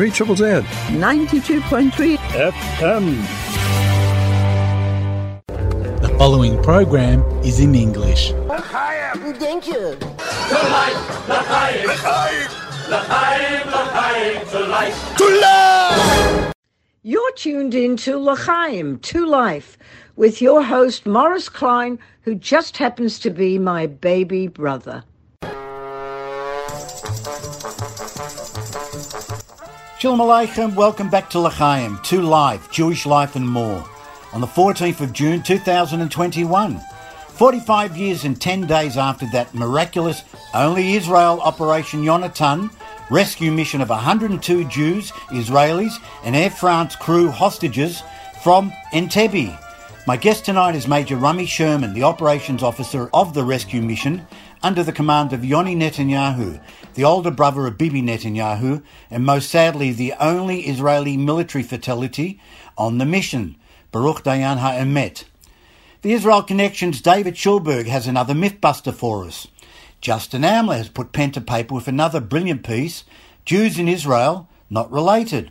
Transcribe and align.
3 0.00 0.10
Triple 0.12 0.36
Z. 0.36 0.44
92.3 0.44 2.16
FM. 2.16 3.20
The 6.00 6.08
following 6.16 6.62
program 6.62 7.20
is 7.44 7.60
in 7.60 7.74
English. 7.74 8.32
Thank 9.38 9.66
you. 9.66 9.98
To 15.18 15.28
life! 15.28 16.54
You're 17.02 17.32
tuned 17.32 17.74
in 17.74 17.98
to 17.98 18.16
L'chaim, 18.16 18.98
to 19.00 19.26
life, 19.26 19.76
with 20.16 20.40
your 20.40 20.62
host 20.62 21.04
Morris 21.04 21.50
Klein, 21.50 21.98
who 22.22 22.34
just 22.34 22.78
happens 22.78 23.18
to 23.18 23.28
be 23.28 23.58
my 23.58 23.86
baby 23.86 24.46
brother. 24.46 25.04
Shalom 30.00 30.20
Aleichem, 30.20 30.74
welcome 30.74 31.10
back 31.10 31.28
to 31.28 31.38
L'chaim, 31.38 31.98
to 32.04 32.22
life, 32.22 32.70
Jewish 32.70 33.04
life 33.04 33.36
and 33.36 33.46
more. 33.46 33.84
On 34.32 34.40
the 34.40 34.46
14th 34.46 35.02
of 35.02 35.12
June 35.12 35.42
2021, 35.42 36.80
45 37.28 37.96
years 37.98 38.24
and 38.24 38.40
10 38.40 38.66
days 38.66 38.96
after 38.96 39.26
that 39.32 39.52
miraculous 39.52 40.24
Only 40.54 40.94
Israel 40.94 41.42
Operation 41.42 42.02
Yonatan 42.02 42.70
rescue 43.10 43.52
mission 43.52 43.82
of 43.82 43.90
102 43.90 44.64
Jews, 44.68 45.10
Israelis, 45.32 46.02
and 46.24 46.34
Air 46.34 46.48
France 46.48 46.96
crew 46.96 47.28
hostages 47.28 48.02
from 48.42 48.72
Entebbe. 48.94 49.54
My 50.06 50.16
guest 50.16 50.46
tonight 50.46 50.76
is 50.76 50.88
Major 50.88 51.16
Rami 51.16 51.44
Sherman, 51.44 51.92
the 51.92 52.04
operations 52.04 52.62
officer 52.62 53.10
of 53.12 53.34
the 53.34 53.44
rescue 53.44 53.82
mission 53.82 54.26
under 54.62 54.82
the 54.82 54.92
command 54.92 55.34
of 55.34 55.44
Yoni 55.44 55.76
Netanyahu, 55.76 56.58
the 56.94 57.04
older 57.04 57.30
brother 57.30 57.66
of 57.66 57.78
Bibi 57.78 58.02
Netanyahu, 58.02 58.82
and 59.10 59.24
most 59.24 59.50
sadly 59.50 59.92
the 59.92 60.14
only 60.20 60.62
Israeli 60.62 61.16
military 61.16 61.62
fatality 61.62 62.40
on 62.76 62.98
the 62.98 63.06
mission. 63.06 63.56
Baruch 63.92 64.22
Dayan 64.22 64.58
HaEmet. 64.58 65.24
The 66.02 66.12
Israel 66.12 66.42
Connexion's 66.42 67.00
David 67.00 67.34
Schulberg 67.34 67.86
has 67.86 68.06
another 68.06 68.34
mythbuster 68.34 68.94
for 68.94 69.24
us. 69.24 69.48
Justin 70.00 70.42
Amler 70.42 70.76
has 70.76 70.88
put 70.88 71.12
pen 71.12 71.30
to 71.32 71.40
paper 71.40 71.74
with 71.74 71.88
another 71.88 72.20
brilliant 72.20 72.64
piece, 72.64 73.04
Jews 73.44 73.78
in 73.78 73.88
Israel, 73.88 74.48
Not 74.70 74.90
Related. 74.90 75.50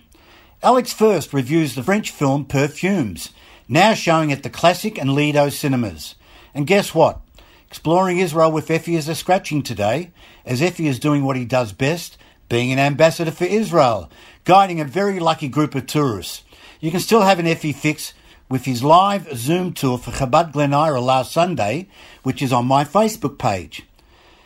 Alex 0.64 0.92
First 0.92 1.34
reviews 1.34 1.76
the 1.76 1.84
French 1.84 2.10
film 2.10 2.46
Perfumes, 2.46 3.30
now 3.68 3.94
showing 3.94 4.32
at 4.32 4.42
the 4.42 4.50
Classic 4.50 4.98
and 4.98 5.14
Lido 5.14 5.50
cinemas. 5.50 6.16
And 6.56 6.66
guess 6.66 6.96
what? 6.96 7.22
Exploring 7.70 8.18
Israel 8.18 8.52
with 8.52 8.72
Effie 8.72 8.96
is 8.96 9.08
a 9.08 9.14
scratching 9.14 9.62
today, 9.62 10.10
as 10.44 10.60
Effie 10.60 10.88
is 10.88 10.98
doing 10.98 11.24
what 11.24 11.36
he 11.36 11.46
does 11.46 11.72
best, 11.72 12.18
being 12.50 12.72
an 12.72 12.80
ambassador 12.80 13.30
for 13.30 13.44
Israel, 13.44 14.10
guiding 14.44 14.82
a 14.82 14.86
very 14.86 15.20
lucky 15.20 15.48
group 15.48 15.76
of 15.76 15.86
tourists. 15.86 16.44
You 16.80 16.90
can 16.90 17.00
still 17.00 17.22
have 17.22 17.38
an 17.38 17.46
Effie 17.46 17.72
fix 17.72 18.16
with 18.50 18.66
his 18.66 18.84
live 18.84 19.30
Zoom 19.38 19.74
tour 19.74 20.00
for 20.00 20.10
Chabad 20.10 20.52
Glen 20.52 20.74
Eira 20.74 21.00
last 21.00 21.32
Sunday, 21.32 21.88
which 22.24 22.42
is 22.42 22.52
on 22.52 22.66
my 22.66 22.84
Facebook 22.84 23.38
page. 23.38 23.84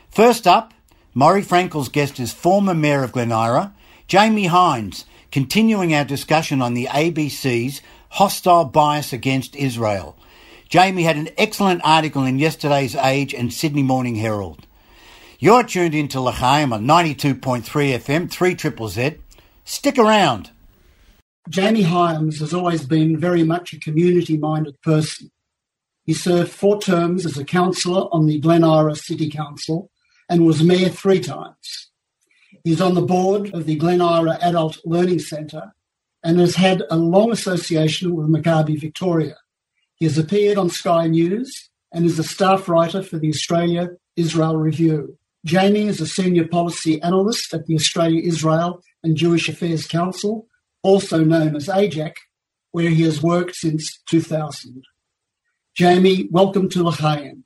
First 0.10 0.46
up, 0.46 0.74
Morry 1.14 1.44
Frenkel's 1.44 1.88
guest 1.88 2.20
is 2.20 2.34
former 2.34 2.74
Mayor 2.74 3.04
of 3.04 3.14
Glen 3.14 3.32
Eira, 3.32 3.74
Jamie 4.06 4.48
Hyams, 4.48 5.06
continuing 5.32 5.96
our 5.96 6.04
discussion 6.04 6.62
on 6.62 6.74
the 6.74 6.88
ABC's 6.88 7.82
hostile 8.10 8.66
bias 8.66 9.14
against 9.14 9.56
Israel. 9.56 10.18
Jamie 10.74 11.04
had 11.04 11.18
an 11.18 11.30
excellent 11.38 11.82
article 11.84 12.24
in 12.24 12.40
yesterday's 12.40 12.96
Age 12.96 13.32
and 13.32 13.54
Sydney 13.54 13.84
Morning 13.84 14.16
Herald. 14.16 14.66
You're 15.38 15.62
tuned 15.62 15.94
into 15.94 16.20
L'chaim 16.20 16.74
on 16.74 16.88
92.3 16.88 17.62
FM, 17.62 18.32
3 18.32 18.56
Triple 18.56 18.88
Z. 18.88 19.18
Stick 19.66 20.00
around. 20.00 20.50
Jamie 21.48 21.84
Hyams 21.84 22.40
has 22.40 22.56
always 22.56 22.88
been 22.88 23.20
very 23.20 23.44
much 23.44 23.72
a 23.72 23.80
community 23.80 24.36
minded 24.36 24.82
person. 24.82 25.30
He 26.06 26.16
served 26.16 26.50
four 26.50 26.82
terms 26.82 27.28
as 27.28 27.38
a 27.38 27.46
councillor 27.46 28.08
on 28.12 28.26
the 28.26 28.40
Glen 28.40 28.64
Eira 28.64 28.96
City 28.96 29.30
Council 29.30 29.92
and 30.28 30.44
was 30.44 30.64
mayor 30.64 30.90
three 30.90 31.20
times. 31.20 31.92
He's 32.64 32.82
on 32.82 32.96
the 32.96 33.04
board 33.04 33.54
of 33.54 33.68
the 33.68 33.76
Glen 33.76 34.02
Eira 34.02 34.40
Adult 34.42 34.80
Learning 34.86 35.20
Centre 35.20 35.72
and 36.24 36.40
has 36.40 36.56
had 36.56 36.82
a 36.90 36.98
long 36.98 37.32
association 37.32 38.16
with 38.16 38.28
Maccabi 38.28 38.82
Victoria. 38.82 39.36
He 40.04 40.10
has 40.10 40.18
appeared 40.18 40.58
on 40.58 40.70
Sky 40.70 41.08
News 41.08 41.70
and 41.94 42.06
is 42.06 42.20
a 42.20 42.26
staff 42.26 42.68
writer 42.68 43.02
for 43.02 43.18
the 43.18 43.30
Australia 43.30 43.88
Israel 44.18 44.58
Review. 44.58 45.18
Jamie 45.46 45.88
is 45.88 46.02
a 46.02 46.06
senior 46.06 46.46
policy 46.46 47.02
analyst 47.02 47.54
at 47.54 47.68
the 47.68 47.76
Australia 47.76 48.22
Israel 48.22 48.84
and 49.02 49.16
Jewish 49.16 49.48
Affairs 49.48 49.88
Council, 49.88 50.46
also 50.82 51.24
known 51.24 51.56
as 51.56 51.70
AIJAC, 51.70 52.16
where 52.74 52.90
he 52.90 53.04
has 53.04 53.24
worked 53.24 53.56
since 53.56 54.02
2000. 54.10 54.84
Jamie, 55.74 56.28
welcome 56.32 56.68
to 56.68 56.84
L'chaim. 56.84 57.46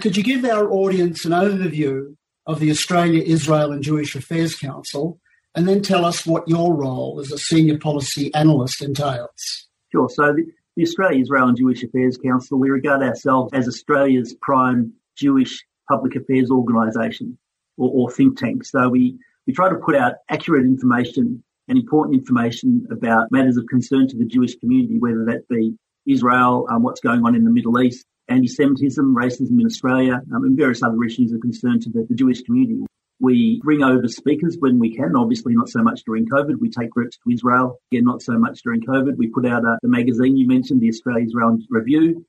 Could 0.00 0.16
you 0.16 0.22
give 0.22 0.46
our 0.46 0.72
audience 0.72 1.26
an 1.26 1.32
overview 1.32 2.16
of 2.46 2.58
the 2.58 2.70
Australia 2.70 3.22
Israel 3.22 3.70
and 3.70 3.82
Jewish 3.82 4.16
Affairs 4.16 4.54
Council 4.54 5.20
and 5.54 5.68
then 5.68 5.82
tell 5.82 6.06
us 6.06 6.24
what 6.24 6.48
your 6.48 6.74
role 6.74 7.20
as 7.20 7.30
a 7.30 7.36
senior 7.36 7.76
policy 7.76 8.32
analyst 8.32 8.80
entails? 8.80 9.68
Sure. 9.92 10.08
So 10.08 10.32
the, 10.32 10.46
the 10.78 10.84
Australia 10.84 11.20
Israel 11.20 11.48
and 11.48 11.56
Jewish 11.56 11.82
Affairs 11.82 12.16
Council, 12.24 12.56
we 12.56 12.70
regard 12.70 13.02
ourselves 13.02 13.52
as 13.52 13.66
Australia's 13.66 14.36
prime 14.40 14.92
Jewish 15.16 15.66
public 15.88 16.14
affairs 16.14 16.52
organisation 16.52 17.36
or, 17.76 17.90
or, 17.92 18.10
think 18.12 18.38
tank. 18.38 18.64
So 18.64 18.88
we, 18.88 19.18
we 19.44 19.52
try 19.52 19.68
to 19.70 19.74
put 19.74 19.96
out 19.96 20.14
accurate 20.28 20.66
information 20.66 21.42
and 21.66 21.78
important 21.78 22.16
information 22.16 22.86
about 22.92 23.32
matters 23.32 23.56
of 23.56 23.66
concern 23.68 24.06
to 24.06 24.16
the 24.16 24.24
Jewish 24.24 24.54
community, 24.54 25.00
whether 25.00 25.24
that 25.24 25.48
be 25.48 25.74
Israel, 26.06 26.68
um, 26.70 26.84
what's 26.84 27.00
going 27.00 27.26
on 27.26 27.34
in 27.34 27.42
the 27.42 27.50
Middle 27.50 27.82
East, 27.82 28.06
anti-Semitism, 28.28 29.16
racism 29.16 29.60
in 29.60 29.66
Australia, 29.66 30.22
um, 30.32 30.44
and 30.44 30.56
various 30.56 30.84
other 30.84 31.02
issues 31.02 31.32
of 31.32 31.40
concern 31.40 31.80
to 31.80 31.90
the, 31.90 32.06
the 32.08 32.14
Jewish 32.14 32.42
community. 32.42 32.86
We 33.20 33.60
bring 33.64 33.82
over 33.82 34.06
speakers 34.06 34.56
when 34.58 34.78
we 34.78 34.94
can, 34.94 35.16
obviously 35.16 35.54
not 35.54 35.68
so 35.68 35.82
much 35.82 36.02
during 36.04 36.26
COVID. 36.28 36.60
We 36.60 36.70
take 36.70 36.90
groups 36.90 37.16
to 37.16 37.32
Israel, 37.32 37.80
again, 37.90 38.04
not 38.04 38.22
so 38.22 38.38
much 38.38 38.62
during 38.62 38.82
COVID. 38.82 39.16
We 39.16 39.28
put 39.28 39.46
out 39.46 39.64
a, 39.64 39.78
the 39.82 39.88
magazine 39.88 40.36
you 40.36 40.46
mentioned, 40.46 40.80
the 40.80 40.88
Australia 40.88 41.24
Israel 41.24 41.58
Review. 41.68 42.24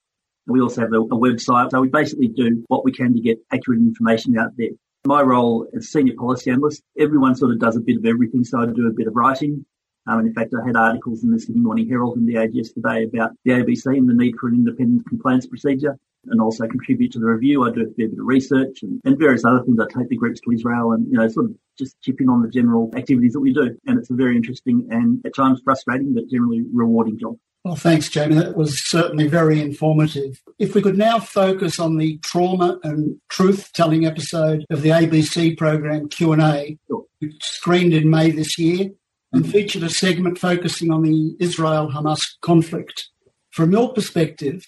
And 0.47 0.53
we 0.53 0.61
also 0.61 0.81
have 0.81 0.93
a, 0.93 1.01
a 1.01 1.17
website. 1.17 1.71
So 1.71 1.81
we 1.81 1.89
basically 1.89 2.27
do 2.27 2.63
what 2.67 2.83
we 2.83 2.91
can 2.91 3.13
to 3.13 3.21
get 3.21 3.37
accurate 3.51 3.79
information 3.79 4.37
out 4.37 4.51
there. 4.57 4.69
My 5.05 5.21
role 5.21 5.67
as 5.77 5.91
senior 5.91 6.15
policy 6.17 6.49
analyst, 6.49 6.81
everyone 6.97 7.35
sort 7.35 7.51
of 7.51 7.59
does 7.59 7.77
a 7.77 7.81
bit 7.81 7.97
of 7.97 8.05
everything. 8.05 8.43
So 8.43 8.59
I 8.59 8.65
do 8.65 8.87
a 8.87 8.91
bit 8.91 9.07
of 9.07 9.15
writing, 9.15 9.65
um, 10.07 10.19
and 10.19 10.27
in 10.27 10.33
fact, 10.33 10.53
I 10.59 10.65
had 10.65 10.75
articles 10.75 11.23
in 11.23 11.31
the 11.31 11.39
Sydney 11.39 11.61
Morning 11.61 11.87
Herald 11.87 12.17
and 12.17 12.27
the 12.27 12.37
Age 12.37 12.51
yesterday 12.53 13.03
about 13.03 13.31
the 13.45 13.51
ABC 13.51 13.85
and 13.95 14.09
the 14.09 14.13
need 14.13 14.35
for 14.39 14.47
an 14.47 14.55
independent 14.55 15.07
complaints 15.07 15.45
procedure 15.45 15.97
and 16.25 16.41
also 16.41 16.67
contribute 16.67 17.11
to 17.13 17.19
the 17.19 17.25
review. 17.25 17.63
I 17.63 17.71
do 17.71 17.81
a 17.81 17.93
fair 17.93 18.09
bit 18.09 18.19
of 18.19 18.25
research 18.25 18.83
and, 18.83 19.01
and 19.05 19.17
various 19.17 19.45
other 19.45 19.63
things. 19.63 19.79
I 19.79 19.85
take 19.85 20.09
the 20.09 20.15
groups 20.15 20.39
to 20.41 20.51
Israel 20.51 20.91
and, 20.91 21.05
you 21.07 21.17
know, 21.17 21.27
sort 21.27 21.47
of 21.47 21.55
just 21.77 21.99
chip 22.01 22.19
in 22.19 22.29
on 22.29 22.41
the 22.41 22.49
general 22.49 22.91
activities 22.95 23.33
that 23.33 23.39
we 23.39 23.53
do. 23.53 23.77
And 23.87 23.97
it's 23.97 24.09
a 24.09 24.15
very 24.15 24.35
interesting 24.35 24.87
and 24.91 25.21
at 25.25 25.35
times 25.35 25.61
frustrating, 25.63 26.13
but 26.13 26.29
generally 26.29 26.63
rewarding 26.73 27.17
job. 27.17 27.37
Well, 27.65 27.75
thanks, 27.75 28.09
Jamie. 28.09 28.35
That 28.35 28.55
was 28.55 28.81
certainly 28.81 29.27
very 29.27 29.61
informative. 29.61 30.41
If 30.59 30.75
we 30.75 30.81
could 30.81 30.97
now 30.97 31.19
focus 31.19 31.77
on 31.77 31.97
the 31.97 32.17
trauma 32.19 32.79
and 32.83 33.17
truth-telling 33.29 34.05
episode 34.05 34.65
of 34.69 34.81
the 34.81 34.89
ABC 34.89 35.57
program 35.57 36.07
Q&A, 36.07 36.77
sure. 36.87 37.05
which 37.19 37.43
screened 37.43 37.93
in 37.93 38.09
May 38.09 38.31
this 38.31 38.57
year, 38.57 38.91
and 39.33 39.43
mm-hmm. 39.43 39.51
featured 39.51 39.83
a 39.83 39.89
segment 39.89 40.37
focusing 40.37 40.89
on 40.89 41.03
the 41.03 41.35
Israel 41.39 41.91
Hamas 41.93 42.29
conflict. 42.41 43.09
From 43.51 43.71
your 43.71 43.93
perspective, 43.93 44.65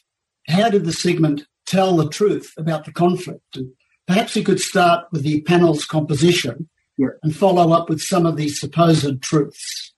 how 0.48 0.70
did 0.70 0.86
the 0.86 0.94
segment 0.94 1.46
tell 1.66 1.96
the 1.96 2.10
truth 2.10 2.54
about 2.58 2.86
the 2.86 2.92
conflict? 2.92 3.56
And 3.56 3.72
perhaps 4.08 4.36
you 4.36 4.44
could 4.44 4.60
start 4.60 5.06
with 5.12 5.24
the 5.24 5.42
panel's 5.42 5.86
composition 5.86 6.70
yeah. 6.98 7.08
and 7.24 7.36
follow 7.36 7.72
up 7.72 7.90
with 7.90 8.02
some 8.02 8.26
of 8.26 8.36
the 8.36 8.50
supposed 8.50 9.22
truths. 9.22 9.94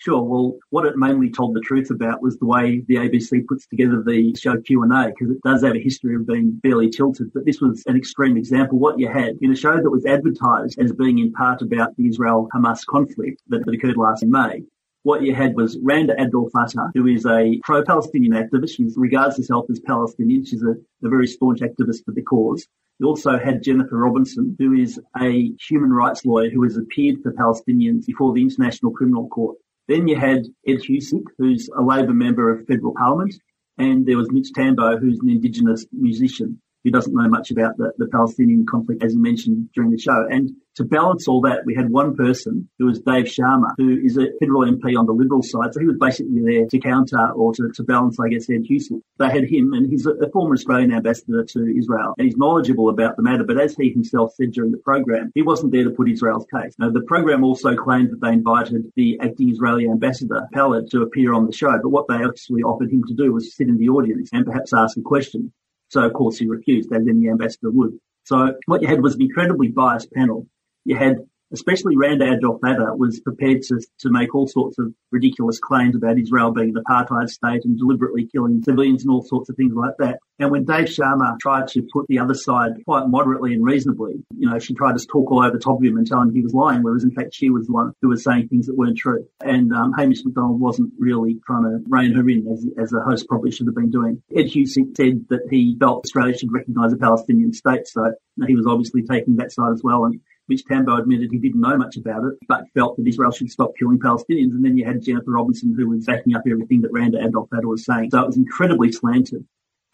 Sure. 0.00 0.22
Well, 0.22 0.56
what 0.70 0.86
it 0.86 0.96
mainly 0.96 1.28
told 1.28 1.54
the 1.56 1.60
truth 1.60 1.90
about 1.90 2.22
was 2.22 2.38
the 2.38 2.46
way 2.46 2.84
the 2.86 2.94
ABC 2.94 3.44
puts 3.46 3.66
together 3.66 4.00
the 4.00 4.32
show 4.36 4.56
Q&A, 4.60 5.08
because 5.08 5.30
it 5.30 5.42
does 5.42 5.64
have 5.64 5.74
a 5.74 5.82
history 5.82 6.14
of 6.14 6.24
being 6.24 6.60
fairly 6.62 6.88
tilted. 6.88 7.32
But 7.34 7.44
this 7.44 7.60
was 7.60 7.82
an 7.86 7.96
extreme 7.96 8.36
example. 8.36 8.78
What 8.78 9.00
you 9.00 9.08
had 9.08 9.36
in 9.40 9.50
a 9.50 9.56
show 9.56 9.76
that 9.76 9.90
was 9.90 10.06
advertised 10.06 10.78
as 10.78 10.92
being 10.92 11.18
in 11.18 11.32
part 11.32 11.62
about 11.62 11.96
the 11.96 12.06
Israel-Hamas 12.06 12.86
conflict 12.86 13.42
that, 13.48 13.66
that 13.66 13.74
occurred 13.74 13.96
last 13.96 14.24
May, 14.24 14.62
what 15.08 15.22
you 15.22 15.34
had 15.34 15.56
was 15.56 15.78
Randa 15.82 16.14
Abdel 16.20 16.50
Fattah, 16.54 16.90
who 16.94 17.06
is 17.06 17.24
a 17.24 17.58
pro-Palestinian 17.64 18.34
activist. 18.34 18.72
She 18.76 18.86
regards 18.94 19.38
herself 19.38 19.64
as 19.70 19.80
Palestinian. 19.80 20.44
She's 20.44 20.62
a, 20.62 20.74
a 21.06 21.08
very 21.08 21.26
staunch 21.26 21.60
activist 21.60 22.04
for 22.04 22.12
the 22.12 22.20
cause. 22.20 22.66
You 22.98 23.06
also 23.06 23.38
had 23.38 23.62
Jennifer 23.62 23.96
Robinson, 23.96 24.54
who 24.58 24.74
is 24.74 25.00
a 25.18 25.50
human 25.66 25.92
rights 25.94 26.26
lawyer 26.26 26.50
who 26.50 26.62
has 26.64 26.76
appeared 26.76 27.22
for 27.22 27.32
Palestinians 27.32 28.04
before 28.04 28.34
the 28.34 28.42
International 28.42 28.92
Criminal 28.92 29.28
Court. 29.28 29.56
Then 29.90 30.08
you 30.08 30.16
had 30.16 30.40
Ed 30.66 30.80
Husic, 30.86 31.24
who's 31.38 31.70
a 31.74 31.82
Labor 31.82 32.12
member 32.12 32.44
of 32.52 32.66
federal 32.66 32.92
parliament, 32.92 33.34
and 33.78 34.04
there 34.04 34.18
was 34.18 34.30
Mitch 34.30 34.52
Tambo, 34.52 34.98
who's 34.98 35.20
an 35.20 35.30
Indigenous 35.30 35.86
musician. 35.90 36.60
who 36.84 36.90
doesn't 36.90 37.14
know 37.14 37.28
much 37.28 37.50
about 37.50 37.76
the, 37.76 37.92
the 37.98 38.06
Palestinian 38.08 38.64
conflict, 38.66 39.02
as 39.02 39.14
you 39.14 39.22
mentioned 39.22 39.68
during 39.74 39.90
the 39.90 39.98
show. 39.98 40.26
And 40.30 40.50
to 40.78 40.84
balance 40.84 41.26
all 41.26 41.40
that, 41.40 41.66
we 41.66 41.74
had 41.74 41.90
one 41.90 42.14
person 42.14 42.68
who 42.78 42.86
was 42.86 43.00
Dave 43.00 43.24
Sharma, 43.24 43.72
who 43.76 43.98
is 44.00 44.16
a 44.16 44.28
federal 44.38 44.62
MP 44.62 44.96
on 44.96 45.06
the 45.06 45.12
Liberal 45.12 45.42
side. 45.42 45.74
So 45.74 45.80
he 45.80 45.86
was 45.86 45.96
basically 45.98 46.40
there 46.40 46.66
to 46.66 46.78
counter 46.78 47.30
or 47.32 47.52
to, 47.54 47.72
to 47.74 47.82
balance, 47.82 48.16
I 48.20 48.28
guess, 48.28 48.48
Ed 48.48 48.62
Husic. 48.62 49.02
They 49.18 49.28
had 49.28 49.42
him, 49.44 49.72
and 49.72 49.90
he's 49.90 50.06
a, 50.06 50.12
a, 50.12 50.30
former 50.30 50.54
Australian 50.54 50.92
ambassador 50.92 51.42
to 51.42 51.76
Israel, 51.76 52.14
and 52.16 52.26
he's 52.26 52.36
knowledgeable 52.36 52.90
about 52.90 53.16
the 53.16 53.24
matter. 53.24 53.42
But 53.42 53.60
as 53.60 53.74
he 53.74 53.90
himself 53.90 54.34
said 54.36 54.52
during 54.52 54.70
the 54.70 54.78
program, 54.78 55.32
he 55.34 55.42
wasn't 55.42 55.72
there 55.72 55.82
to 55.82 55.90
put 55.90 56.08
Israel's 56.08 56.46
case. 56.46 56.76
Now, 56.78 56.90
the 56.90 57.02
program 57.02 57.42
also 57.42 57.74
claimed 57.74 58.12
that 58.12 58.20
they 58.20 58.32
invited 58.32 58.92
the 58.94 59.18
acting 59.20 59.50
Israeli 59.50 59.88
ambassador, 59.90 60.46
Paled, 60.52 60.92
to 60.92 61.02
appear 61.02 61.34
on 61.34 61.46
the 61.46 61.52
show. 61.52 61.76
But 61.82 61.90
what 61.90 62.06
they 62.06 62.24
actually 62.24 62.62
offered 62.62 62.92
him 62.92 63.02
to 63.08 63.14
do 63.14 63.32
was 63.32 63.56
sit 63.56 63.66
in 63.66 63.78
the 63.78 63.88
audience 63.88 64.30
and 64.32 64.46
perhaps 64.46 64.72
ask 64.72 64.96
a 64.96 65.02
question. 65.02 65.52
So 65.88 66.02
of 66.02 66.12
course 66.12 66.38
he 66.38 66.46
refused, 66.46 66.92
as 66.92 67.08
any 67.08 67.28
ambassador 67.28 67.72
would. 67.72 67.98
So 68.28 68.54
what 68.66 68.80
you 68.82 68.86
had 68.86 69.02
was 69.02 69.16
an 69.16 69.22
incredibly 69.22 69.68
biased 69.68 70.12
panel. 70.12 70.46
You 70.88 70.96
had 70.96 71.18
especially 71.52 71.96
Randa 71.96 72.26
Abdel 72.26 72.58
Fattah 72.58 72.96
was 72.96 73.20
prepared 73.20 73.62
to, 73.62 73.80
to 74.00 74.10
make 74.10 74.34
all 74.34 74.46
sorts 74.46 74.78
of 74.78 74.92
ridiculous 75.10 75.58
claims 75.58 75.96
about 75.96 76.18
Israel 76.18 76.50
being 76.50 76.74
an 76.76 76.82
apartheid 76.86 77.28
state 77.28 77.64
and 77.64 77.78
deliberately 77.78 78.26
killing 78.26 78.62
civilians 78.62 79.02
and 79.02 79.10
all 79.10 79.22
sorts 79.22 79.48
of 79.48 79.56
things 79.56 79.72
like 79.74 79.94
that. 79.98 80.18
And 80.38 80.50
when 80.50 80.64
Dave 80.64 80.86
Sharma 80.86 81.38
tried 81.40 81.68
to 81.68 81.86
put 81.92 82.06
the 82.08 82.18
other 82.18 82.34
side 82.34 82.84
quite 82.84 83.08
moderately 83.08 83.54
and 83.54 83.64
reasonably, 83.64 84.24
you 84.36 84.48
know, 84.48 84.58
she 84.58 84.74
tried 84.74 84.98
to 84.98 85.06
talk 85.06 85.30
all 85.30 85.44
over 85.44 85.58
top 85.58 85.78
of 85.78 85.84
him 85.84 85.96
and 85.96 86.06
tell 86.06 86.20
him 86.20 86.32
he 86.32 86.42
was 86.42 86.54
lying, 86.54 86.82
whereas 86.82 87.04
in 87.04 87.10
fact 87.10 87.34
she 87.34 87.50
was 87.50 87.66
the 87.66 87.72
one 87.72 87.92
who 88.02 88.08
was 88.08 88.22
saying 88.22 88.48
things 88.48 88.66
that 88.66 88.76
weren't 88.76 88.98
true. 88.98 89.26
And 89.40 89.72
um, 89.72 89.92
Hamish 89.94 90.24
McDonald 90.24 90.60
wasn't 90.60 90.92
really 90.98 91.40
trying 91.46 91.64
to 91.64 91.82
rein 91.88 92.14
her 92.14 92.28
in 92.28 92.46
as, 92.52 92.66
as 92.78 92.92
a 92.92 93.00
host 93.00 93.26
probably 93.28 93.50
should 93.50 93.66
have 93.66 93.74
been 93.74 93.90
doing. 93.90 94.22
Ed 94.34 94.44
Husic 94.44 94.96
said 94.96 95.26
that 95.30 95.48
he 95.50 95.76
felt 95.80 96.04
Australia 96.04 96.36
should 96.36 96.52
recognise 96.52 96.92
a 96.92 96.96
Palestinian 96.96 97.52
state, 97.52 97.88
so 97.88 98.12
he 98.46 98.54
was 98.54 98.66
obviously 98.66 99.02
taking 99.02 99.36
that 99.36 99.50
side 99.50 99.72
as 99.72 99.82
well. 99.82 100.04
And 100.04 100.20
Mitch 100.48 100.64
Tambo 100.64 100.96
admitted 100.96 101.30
he 101.30 101.38
didn't 101.38 101.60
know 101.60 101.76
much 101.76 101.96
about 101.96 102.24
it, 102.24 102.38
but 102.48 102.64
felt 102.74 102.96
that 102.96 103.06
Israel 103.06 103.30
should 103.30 103.50
stop 103.50 103.72
killing 103.78 103.98
Palestinians. 103.98 104.52
And 104.52 104.64
then 104.64 104.76
you 104.76 104.84
had 104.84 105.02
Jennifer 105.02 105.30
Robinson, 105.30 105.74
who 105.76 105.88
was 105.88 106.06
backing 106.06 106.34
up 106.34 106.42
everything 106.50 106.80
that 106.82 106.92
Randa 106.92 107.20
Abdel 107.22 107.48
Fattah 107.52 107.64
was 107.64 107.84
saying. 107.84 108.10
So 108.10 108.20
it 108.20 108.26
was 108.26 108.36
incredibly 108.36 108.92
slanted. 108.92 109.44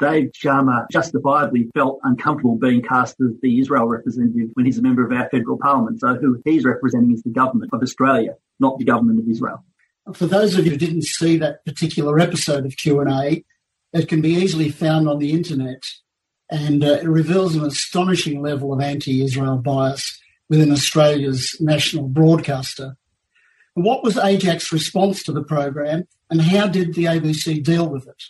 Dave 0.00 0.30
Sharma 0.32 0.86
justifiably 0.90 1.70
felt 1.74 2.00
uncomfortable 2.02 2.56
being 2.56 2.82
cast 2.82 3.16
as 3.20 3.30
the 3.42 3.60
Israel 3.60 3.86
representative 3.86 4.50
when 4.54 4.66
he's 4.66 4.78
a 4.78 4.82
member 4.82 5.04
of 5.04 5.12
our 5.12 5.28
federal 5.30 5.58
parliament. 5.58 6.00
So 6.00 6.14
who 6.16 6.40
he's 6.44 6.64
representing 6.64 7.12
is 7.12 7.22
the 7.22 7.30
government 7.30 7.70
of 7.72 7.82
Australia, 7.82 8.34
not 8.58 8.78
the 8.78 8.84
government 8.84 9.20
of 9.20 9.28
Israel. 9.28 9.64
For 10.12 10.26
those 10.26 10.56
of 10.58 10.64
you 10.64 10.72
who 10.72 10.76
didn't 10.76 11.04
see 11.04 11.36
that 11.38 11.64
particular 11.64 12.18
episode 12.18 12.66
of 12.66 12.76
Q&A, 12.76 13.44
it 13.92 14.08
can 14.08 14.20
be 14.20 14.34
easily 14.34 14.68
found 14.68 15.08
on 15.08 15.18
the 15.18 15.32
internet 15.32 15.82
and 16.50 16.84
uh, 16.84 16.98
it 17.02 17.08
reveals 17.08 17.54
an 17.56 17.64
astonishing 17.64 18.42
level 18.42 18.72
of 18.72 18.80
anti-Israel 18.80 19.58
bias 19.58 20.20
within 20.48 20.70
Australia's 20.70 21.56
national 21.60 22.08
broadcaster. 22.08 22.96
What 23.74 24.04
was 24.04 24.14
AIJAC's 24.14 24.72
response 24.72 25.22
to 25.24 25.32
the 25.32 25.42
program 25.42 26.04
and 26.30 26.40
how 26.40 26.66
did 26.66 26.94
the 26.94 27.04
ABC 27.04 27.62
deal 27.62 27.88
with 27.88 28.06
it? 28.06 28.22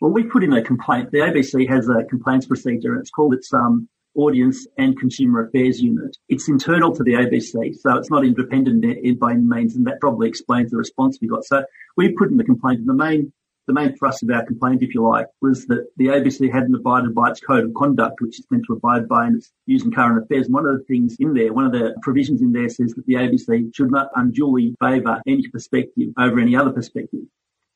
Well, 0.00 0.12
we 0.12 0.22
put 0.22 0.44
in 0.44 0.52
a 0.52 0.62
complaint. 0.62 1.10
The 1.10 1.18
ABC 1.18 1.68
has 1.68 1.88
a 1.88 2.04
complaints 2.04 2.46
procedure 2.46 2.92
and 2.92 3.00
it's 3.00 3.10
called 3.10 3.34
its 3.34 3.52
um, 3.52 3.88
Audience 4.18 4.66
and 4.76 4.98
Consumer 4.98 5.46
Affairs 5.46 5.80
Unit. 5.80 6.16
It's 6.28 6.48
internal 6.48 6.94
to 6.94 7.02
the 7.02 7.12
ABC, 7.12 7.74
so 7.76 7.96
it's 7.96 8.10
not 8.10 8.24
independent 8.24 8.84
by 9.20 9.32
any 9.32 9.42
means, 9.42 9.76
and 9.76 9.86
that 9.86 10.00
probably 10.00 10.28
explains 10.28 10.70
the 10.70 10.76
response 10.76 11.18
we 11.20 11.28
got. 11.28 11.44
So 11.44 11.64
we 11.96 12.12
put 12.12 12.30
in 12.30 12.36
the 12.36 12.44
complaint, 12.44 12.80
and 12.80 12.88
the 12.88 12.94
main 12.94 13.32
the 13.68 13.74
main 13.74 13.94
thrust 13.96 14.22
of 14.22 14.30
our 14.30 14.44
complaint, 14.44 14.82
if 14.82 14.94
you 14.94 15.06
like, 15.06 15.26
was 15.42 15.66
that 15.66 15.86
the 15.98 16.06
ABC 16.06 16.50
hadn't 16.50 16.74
abided 16.74 17.14
by 17.14 17.30
its 17.30 17.38
code 17.38 17.64
of 17.66 17.74
conduct, 17.74 18.20
which 18.20 18.38
it's 18.38 18.50
meant 18.50 18.64
to 18.66 18.72
abide 18.72 19.06
by 19.06 19.26
in 19.26 19.36
its 19.36 19.52
news 19.66 19.84
and 19.84 19.94
current 19.94 20.24
affairs. 20.24 20.48
One 20.48 20.66
of 20.66 20.78
the 20.78 20.84
things 20.84 21.16
in 21.20 21.34
there, 21.34 21.52
one 21.52 21.66
of 21.66 21.72
the 21.72 21.94
provisions 22.02 22.40
in 22.40 22.52
there 22.52 22.70
says 22.70 22.94
that 22.94 23.06
the 23.06 23.14
ABC 23.14 23.74
should 23.76 23.90
not 23.90 24.08
unduly 24.16 24.74
favour 24.80 25.20
any 25.26 25.46
perspective 25.48 26.08
over 26.18 26.40
any 26.40 26.56
other 26.56 26.72
perspective. 26.72 27.20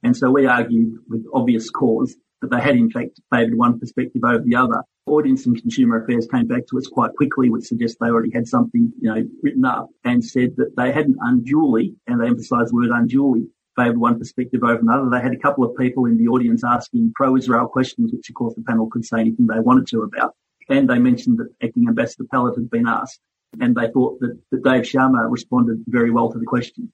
And 0.02 0.16
so 0.16 0.30
we 0.30 0.46
argued 0.46 0.94
with 1.08 1.26
obvious 1.32 1.68
cause 1.68 2.16
that 2.40 2.50
they 2.50 2.60
had 2.60 2.74
in 2.74 2.90
fact 2.90 3.20
favoured 3.30 3.56
one 3.56 3.78
perspective 3.78 4.22
over 4.24 4.42
the 4.42 4.56
other. 4.56 4.82
Audience 5.06 5.44
and 5.44 5.60
Consumer 5.60 6.02
Affairs 6.02 6.26
came 6.26 6.46
back 6.46 6.66
to 6.68 6.78
us 6.78 6.86
quite 6.86 7.12
quickly, 7.16 7.50
which 7.50 7.66
suggests 7.66 7.98
they 8.00 8.06
already 8.06 8.32
had 8.32 8.48
something, 8.48 8.92
you 9.00 9.14
know, 9.14 9.22
written 9.42 9.64
up 9.66 9.90
and 10.04 10.24
said 10.24 10.56
that 10.56 10.74
they 10.74 10.90
hadn't 10.90 11.18
unduly, 11.20 11.96
and 12.06 12.20
they 12.20 12.28
emphasised 12.28 12.70
the 12.70 12.76
word 12.76 12.90
unduly, 12.90 13.46
favoured 13.76 13.98
one 13.98 14.18
perspective 14.18 14.62
over 14.62 14.80
another. 14.80 15.08
They 15.10 15.20
had 15.20 15.32
a 15.32 15.38
couple 15.38 15.64
of 15.64 15.76
people 15.76 16.06
in 16.06 16.18
the 16.18 16.28
audience 16.28 16.62
asking 16.64 17.12
pro-Israel 17.14 17.68
questions, 17.68 18.12
which 18.12 18.28
of 18.28 18.34
course 18.34 18.54
the 18.54 18.62
panel 18.62 18.88
could 18.88 19.04
say 19.04 19.20
anything 19.20 19.46
they 19.46 19.60
wanted 19.60 19.86
to 19.88 20.02
about. 20.02 20.34
And 20.68 20.88
they 20.88 20.98
mentioned 20.98 21.38
that 21.38 21.48
acting 21.62 21.88
Ambassador 21.88 22.24
Paled 22.30 22.56
had 22.56 22.70
been 22.70 22.86
asked. 22.86 23.20
And 23.60 23.74
they 23.74 23.90
thought 23.90 24.20
that, 24.20 24.38
that 24.50 24.64
Dave 24.64 24.84
Sharma 24.84 25.30
responded 25.30 25.84
very 25.86 26.10
well 26.10 26.32
to 26.32 26.38
the 26.38 26.46
question. 26.46 26.90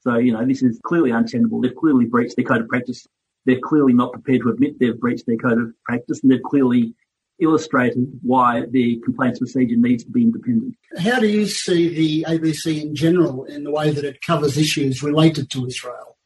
So, 0.00 0.16
you 0.18 0.32
know, 0.32 0.46
this 0.46 0.62
is 0.62 0.80
clearly 0.84 1.10
untenable. 1.10 1.60
They've 1.60 1.74
clearly 1.74 2.04
breached 2.04 2.36
their 2.36 2.44
code 2.44 2.62
of 2.62 2.68
practice. 2.68 3.06
They're 3.46 3.60
clearly 3.60 3.94
not 3.94 4.12
prepared 4.12 4.42
to 4.42 4.50
admit 4.50 4.78
they've 4.78 4.98
breached 4.98 5.26
their 5.26 5.36
code 5.36 5.58
of 5.60 5.72
practice 5.84 6.22
and 6.22 6.30
they've 6.30 6.42
clearly 6.42 6.94
illustrated 7.40 8.18
why 8.22 8.64
the 8.70 9.00
complaints 9.04 9.38
procedure 9.38 9.76
needs 9.76 10.04
to 10.04 10.10
be 10.10 10.22
independent. 10.22 10.74
How 10.98 11.20
do 11.20 11.28
you 11.28 11.46
see 11.46 11.88
the 11.88 12.26
ABC 12.28 12.82
in 12.82 12.94
general 12.94 13.44
in 13.44 13.64
the 13.64 13.70
way 13.70 13.90
that 13.90 14.04
it 14.04 14.20
covers 14.22 14.56
issues 14.56 15.02
related 15.02 15.50
to 15.50 15.66
Israel? 15.66 16.16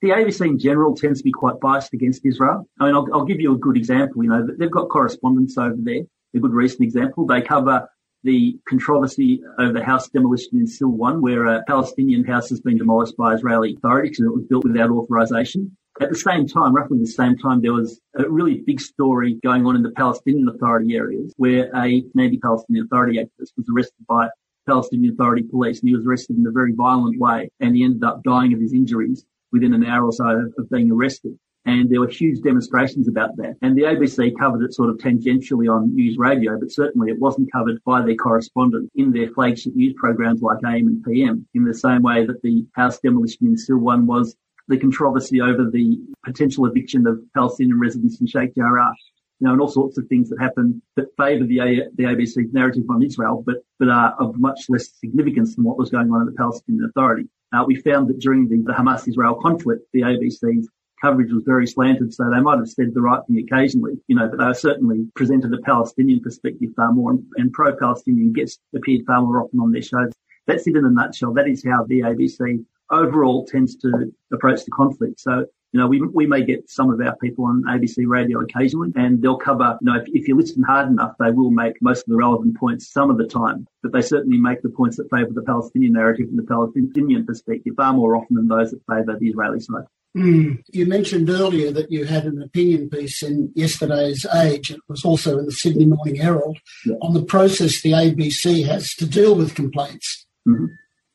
The 0.00 0.10
ABC 0.10 0.46
in 0.46 0.58
general 0.58 0.94
tends 0.94 1.20
to 1.20 1.24
be 1.24 1.32
quite 1.32 1.58
biased 1.58 1.92
against 1.92 2.24
Israel. 2.24 2.68
I 2.78 2.86
mean, 2.86 2.94
I'll, 2.94 3.08
I'll 3.12 3.24
give 3.24 3.40
you 3.40 3.52
a 3.54 3.58
good 3.58 3.76
example. 3.76 4.22
You 4.22 4.30
know, 4.30 4.46
they've 4.56 4.70
got 4.70 4.88
correspondence 4.88 5.58
over 5.58 5.76
there. 5.76 6.02
A 6.36 6.38
good 6.38 6.52
recent 6.52 6.82
example. 6.82 7.26
They 7.26 7.40
cover 7.40 7.88
the 8.22 8.58
controversy 8.68 9.40
over 9.58 9.72
the 9.72 9.82
house 9.82 10.08
demolition 10.08 10.58
in 10.58 10.66
Silwan, 10.66 11.20
where 11.20 11.46
a 11.46 11.64
Palestinian 11.66 12.24
house 12.24 12.48
has 12.50 12.60
been 12.60 12.76
demolished 12.76 13.16
by 13.16 13.34
Israeli 13.34 13.74
authorities 13.74 14.18
and 14.18 14.28
it 14.28 14.34
was 14.34 14.44
built 14.44 14.64
without 14.64 14.90
authorization. 14.90 15.76
At 16.00 16.10
the 16.10 16.16
same 16.16 16.46
time, 16.46 16.74
roughly 16.74 16.98
the 16.98 17.06
same 17.06 17.36
time, 17.36 17.60
there 17.60 17.72
was 17.72 18.00
a 18.16 18.28
really 18.28 18.62
big 18.64 18.80
story 18.80 19.34
going 19.42 19.66
on 19.66 19.74
in 19.74 19.82
the 19.82 19.90
Palestinian 19.90 20.48
Authority 20.48 20.94
areas 20.94 21.34
where 21.36 21.70
a 21.74 22.04
anti-Palestinian 22.16 22.84
Authority 22.84 23.18
activist 23.18 23.52
was 23.56 23.68
arrested 23.72 24.06
by 24.08 24.28
Palestinian 24.66 25.14
Authority 25.14 25.42
police 25.42 25.80
and 25.80 25.88
he 25.88 25.96
was 25.96 26.06
arrested 26.06 26.36
in 26.36 26.46
a 26.46 26.52
very 26.52 26.72
violent 26.72 27.18
way 27.18 27.50
and 27.58 27.74
he 27.74 27.82
ended 27.82 28.04
up 28.04 28.22
dying 28.22 28.52
of 28.52 28.60
his 28.60 28.72
injuries 28.72 29.24
within 29.50 29.74
an 29.74 29.84
hour 29.84 30.04
or 30.04 30.12
so 30.12 30.50
of 30.56 30.70
being 30.70 30.92
arrested. 30.92 31.36
And 31.64 31.90
there 31.90 32.00
were 32.00 32.08
huge 32.08 32.42
demonstrations 32.42 33.08
about 33.08 33.36
that. 33.38 33.56
And 33.60 33.76
the 33.76 33.82
ABC 33.82 34.38
covered 34.38 34.62
it 34.62 34.74
sort 34.74 34.90
of 34.90 34.98
tangentially 34.98 35.68
on 35.68 35.94
news 35.94 36.16
radio, 36.16 36.58
but 36.58 36.70
certainly 36.70 37.10
it 37.10 37.18
wasn't 37.18 37.50
covered 37.52 37.82
by 37.84 38.02
their 38.02 38.14
correspondent 38.14 38.90
in 38.94 39.10
their 39.10 39.30
flagship 39.30 39.74
news 39.74 39.94
programs 39.98 40.42
like 40.42 40.58
AM 40.64 40.86
and 40.86 41.02
PM 41.02 41.46
in 41.54 41.64
the 41.64 41.74
same 41.74 42.02
way 42.02 42.24
that 42.24 42.40
the 42.42 42.64
house 42.74 43.00
demolition 43.00 43.48
in 43.48 43.56
Silwan 43.56 44.06
was 44.06 44.36
the 44.68 44.78
controversy 44.78 45.40
over 45.40 45.70
the 45.70 45.98
potential 46.24 46.66
eviction 46.66 47.06
of 47.06 47.20
Palestinian 47.34 47.80
residents 47.80 48.20
in 48.20 48.26
Sheikh 48.26 48.54
Jarrah. 48.54 48.92
You 49.40 49.46
know, 49.46 49.52
and 49.52 49.60
all 49.60 49.68
sorts 49.68 49.96
of 49.98 50.06
things 50.08 50.28
that 50.30 50.40
happen 50.40 50.82
that 50.96 51.06
favour 51.16 51.44
the, 51.44 51.82
the 51.94 52.02
ABC 52.02 52.52
narrative 52.52 52.82
on 52.90 53.04
Israel, 53.04 53.42
but, 53.46 53.56
but 53.78 53.88
are 53.88 54.14
of 54.18 54.36
much 54.38 54.62
less 54.68 54.88
significance 54.98 55.54
than 55.54 55.64
what 55.64 55.78
was 55.78 55.90
going 55.90 56.10
on 56.10 56.22
in 56.22 56.26
the 56.26 56.32
Palestinian 56.32 56.84
Authority. 56.84 57.28
Uh, 57.52 57.64
we 57.64 57.76
found 57.76 58.08
that 58.08 58.18
during 58.18 58.48
the, 58.48 58.56
the 58.66 58.72
Hamas-Israel 58.72 59.36
conflict, 59.40 59.86
the 59.92 60.00
ABC's 60.00 60.68
coverage 61.00 61.32
was 61.32 61.44
very 61.46 61.66
slanted, 61.66 62.12
so 62.12 62.28
they 62.28 62.40
might 62.40 62.58
have 62.58 62.68
said 62.68 62.92
the 62.92 63.00
right 63.00 63.20
thing 63.26 63.38
occasionally, 63.38 63.94
you 64.08 64.16
know, 64.16 64.28
but 64.28 64.44
they 64.44 64.52
certainly 64.54 65.06
presented 65.14 65.54
a 65.54 65.58
Palestinian 65.58 66.20
perspective 66.20 66.70
far 66.74 66.92
more, 66.92 67.12
and, 67.12 67.24
and 67.36 67.52
pro-Palestinian 67.52 68.32
guests 68.32 68.58
appeared 68.74 69.06
far 69.06 69.22
more 69.22 69.42
often 69.42 69.60
on 69.60 69.70
their 69.70 69.82
shows. 69.82 70.12
That's 70.46 70.66
it 70.66 70.76
in 70.76 70.84
a 70.84 70.90
nutshell. 70.90 71.32
That 71.34 71.46
is 71.48 71.64
how 71.64 71.84
the 71.84 72.00
ABC 72.00 72.64
overall 72.90 73.44
tends 73.46 73.76
to 73.76 74.12
approach 74.32 74.64
the 74.64 74.70
conflict. 74.70 75.20
So, 75.20 75.46
you 75.72 75.80
know, 75.80 75.86
we, 75.86 76.00
we 76.00 76.26
may 76.26 76.42
get 76.42 76.68
some 76.70 76.90
of 76.90 77.00
our 77.00 77.14
people 77.16 77.44
on 77.44 77.62
ABC 77.68 78.06
radio 78.06 78.40
occasionally 78.40 78.90
and 78.96 79.20
they'll 79.20 79.36
cover, 79.36 79.76
you 79.80 79.92
know, 79.92 79.98
if, 79.98 80.08
if 80.08 80.26
you 80.26 80.36
listen 80.36 80.62
hard 80.62 80.88
enough, 80.88 81.14
they 81.20 81.30
will 81.30 81.50
make 81.50 81.80
most 81.82 82.00
of 82.00 82.06
the 82.06 82.16
relevant 82.16 82.56
points 82.56 82.90
some 82.90 83.10
of 83.10 83.18
the 83.18 83.26
time, 83.26 83.66
but 83.82 83.92
they 83.92 84.00
certainly 84.00 84.38
make 84.38 84.62
the 84.62 84.70
points 84.70 84.96
that 84.96 85.10
favour 85.10 85.30
the 85.32 85.42
Palestinian 85.42 85.92
narrative 85.92 86.28
and 86.28 86.38
the 86.38 86.42
Palestinian 86.42 87.26
perspective 87.26 87.74
far 87.76 87.92
more 87.92 88.16
often 88.16 88.36
than 88.36 88.48
those 88.48 88.70
that 88.70 88.80
favour 88.88 89.18
the 89.18 89.28
Israeli 89.28 89.60
side. 89.60 89.84
Mm. 90.16 90.62
You 90.72 90.86
mentioned 90.86 91.28
earlier 91.28 91.70
that 91.72 91.92
you 91.92 92.06
had 92.06 92.24
an 92.24 92.42
opinion 92.42 92.88
piece 92.88 93.22
in 93.22 93.52
yesterday's 93.54 94.24
Age. 94.34 94.70
It 94.70 94.80
was 94.88 95.04
also 95.04 95.38
in 95.38 95.44
the 95.44 95.52
Sydney 95.52 95.84
Morning 95.84 96.16
Herald 96.16 96.58
yeah. 96.86 96.96
on 97.02 97.12
the 97.12 97.22
process 97.22 97.82
the 97.82 97.92
ABC 97.92 98.66
has 98.66 98.94
to 98.94 99.06
deal 99.06 99.34
with 99.34 99.54
complaints. 99.54 100.26
Mm-hmm. 100.48 100.66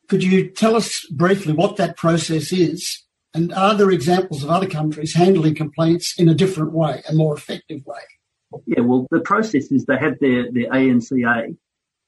Could 0.09 0.23
you 0.23 0.49
tell 0.49 0.75
us 0.75 1.05
briefly 1.11 1.53
what 1.53 1.77
that 1.77 1.97
process 1.97 2.51
is? 2.51 3.03
And 3.33 3.51
are 3.53 3.73
there 3.73 3.89
examples 3.89 4.43
of 4.43 4.49
other 4.49 4.67
countries 4.67 5.15
handling 5.15 5.55
complaints 5.55 6.19
in 6.19 6.29
a 6.29 6.35
different 6.35 6.71
way, 6.71 7.01
a 7.09 7.13
more 7.13 7.35
effective 7.35 7.81
way? 7.85 8.01
Yeah, 8.67 8.81
well, 8.81 9.07
the 9.09 9.21
process 9.21 9.71
is 9.71 9.85
they 9.85 9.97
have 9.97 10.19
their, 10.19 10.51
their 10.51 10.69
ANCA, 10.69 11.55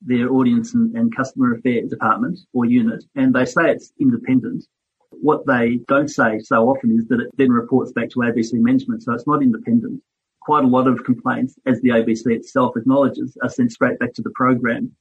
their 0.02 0.32
Audience 0.32 0.76
and, 0.76 0.96
and 0.96 1.16
Customer 1.16 1.56
Affairs 1.56 1.90
Department 1.90 2.40
or 2.54 2.66
unit, 2.66 3.04
and 3.16 3.34
they 3.34 3.46
say 3.46 3.72
it's 3.72 3.92
independent. 4.00 4.66
What 5.10 5.48
they 5.48 5.80
don't 5.88 6.10
say 6.10 6.40
so 6.40 6.70
often 6.70 6.98
is 7.00 7.08
that 7.08 7.22
it 7.22 7.32
then 7.38 7.52
reports 7.52 7.92
back 7.94 8.10
to 8.12 8.20
ABC 8.20 8.54
management, 8.54 9.02
so 9.02 9.14
it's 9.14 9.28
not 9.28 9.42
independent. 9.42 10.02
quite 10.42 10.64
a 10.64 10.68
lot 10.68 10.88
of 10.88 11.04
complaints, 11.04 11.56
as 11.66 11.82
the 11.82 11.90
ABC 11.90 12.28
itself 12.28 12.78
acknowledges, 12.78 13.36
are 13.42 13.50
sent 13.50 13.72
straight 13.72 13.98
back 13.98 14.14
to 14.14 14.22
the 14.22 14.30
program. 14.36 14.92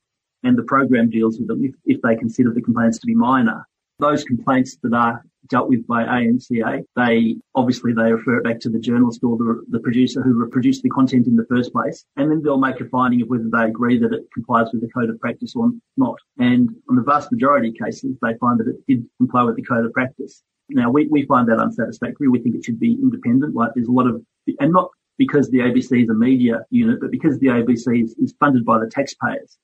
And 0.45 0.57
the 0.57 0.63
program 0.63 1.11
deals 1.11 1.39
with 1.39 1.49
them 1.49 1.65
if, 1.65 1.75
if 1.85 2.03
they 2.03 2.17
consider 2.17 2.53
the 2.53 2.63
complaints 2.63 2.99
to 3.01 3.07
be 3.07 3.15
minor. 3.15 3.67
Those 3.99 4.25
complaints 4.25 4.77
that 4.83 4.93
are 4.93 5.25
dealt 5.49 5.69
with 5.69 5.87
by 5.87 6.05
ANCA, 6.05 6.85
they 6.97 7.37
obviously 7.55 7.93
they 7.93 8.13
refer 8.13 8.39
it 8.39 8.45
back 8.45 8.61
to 8.61 8.71
the 8.71 8.79
journalist 8.79 9.23
or 9.23 9.37
the, 9.37 9.65
the 9.69 9.79
producer 9.79 10.23
who 10.23 10.49
produced 10.49 10.83
the 10.83 10.91
content 10.91 11.27
in 11.27 11.37
the 11.37 11.47
first 11.49 11.73
place, 11.73 12.05
and 12.17 12.31
then 12.31 12.43
they'll 12.43 12.59
make 12.59 12.81
a 12.81 12.87
finding 12.87 13.23
of 13.23 13.29
whether 13.29 13.49
they 13.51 13.65
agree 13.65 13.99
that 13.99 14.13
it 14.13 14.25
complies 14.33 14.69
with 14.73 14.83
the 14.83 14.89
code 14.89 15.11
of 15.11 15.21
practice 15.21 15.55
or 15.55 15.71
not. 15.97 16.19
And 16.39 16.71
on 16.89 16.97
the 16.97 17.03
vast 17.03 17.31
majority 17.31 17.69
of 17.69 17.75
cases, 17.85 18.17
they 18.23 18.35
find 18.41 18.59
that 18.61 18.69
it 18.69 18.77
did 18.89 19.05
comply 19.19 19.43
with 19.43 19.57
the 19.57 19.63
code 19.63 19.85
of 19.85 19.93
practice. 19.93 20.43
Now 20.69 20.91
we, 20.91 21.07
we 21.09 21.27
find 21.27 21.49
that 21.49 21.59
unsatisfactory. 21.59 22.29
We 22.29 22.41
think 22.41 22.57
it 22.57 22.65
should 22.65 22.81
be 22.81 22.93
independent. 22.93 23.55
Like 23.55 23.73
there's 23.75 23.89
a 23.89 23.93
lot 23.93 24.07
of, 24.07 24.23
and 24.61 24.73
not 24.73 24.91
because 25.19 25.51
the 25.51 25.59
ABC 25.59 26.03
is 26.03 26.09
a 26.09 26.15
media 26.15 26.65
unit, 26.71 27.01
but 27.01 27.11
because 27.11 27.39
the 27.39 27.49
ABC 27.49 28.03
is, 28.03 28.15
is 28.19 28.35
funded 28.41 28.65
by 28.65 28.79
the 28.79 28.87
taxpayers. 28.87 29.59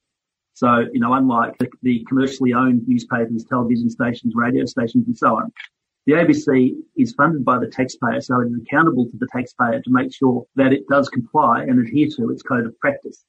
So, 0.60 0.84
you 0.92 1.00
know, 1.00 1.14
unlike 1.14 1.56
the, 1.56 1.70
the, 1.80 2.04
commercially 2.06 2.52
owned 2.52 2.86
newspapers, 2.86 3.46
television 3.46 3.88
stations, 3.88 4.34
radio 4.36 4.66
stations, 4.66 5.06
and 5.06 5.16
so 5.16 5.36
on, 5.36 5.50
the 6.04 6.12
ABC 6.12 6.74
is 6.98 7.14
funded 7.14 7.46
by 7.46 7.58
the 7.58 7.66
taxpayer, 7.66 8.20
so 8.20 8.42
it 8.42 8.48
is 8.48 8.60
accountable 8.60 9.06
to 9.06 9.16
the 9.16 9.26
taxpayer 9.32 9.80
to 9.80 9.90
make 9.90 10.12
sure 10.14 10.44
that 10.56 10.74
it 10.74 10.86
does 10.86 11.08
comply 11.08 11.62
and 11.62 11.80
adhere 11.80 12.08
to 12.14 12.28
its 12.28 12.42
code 12.42 12.66
of 12.66 12.78
practice. 12.78 13.24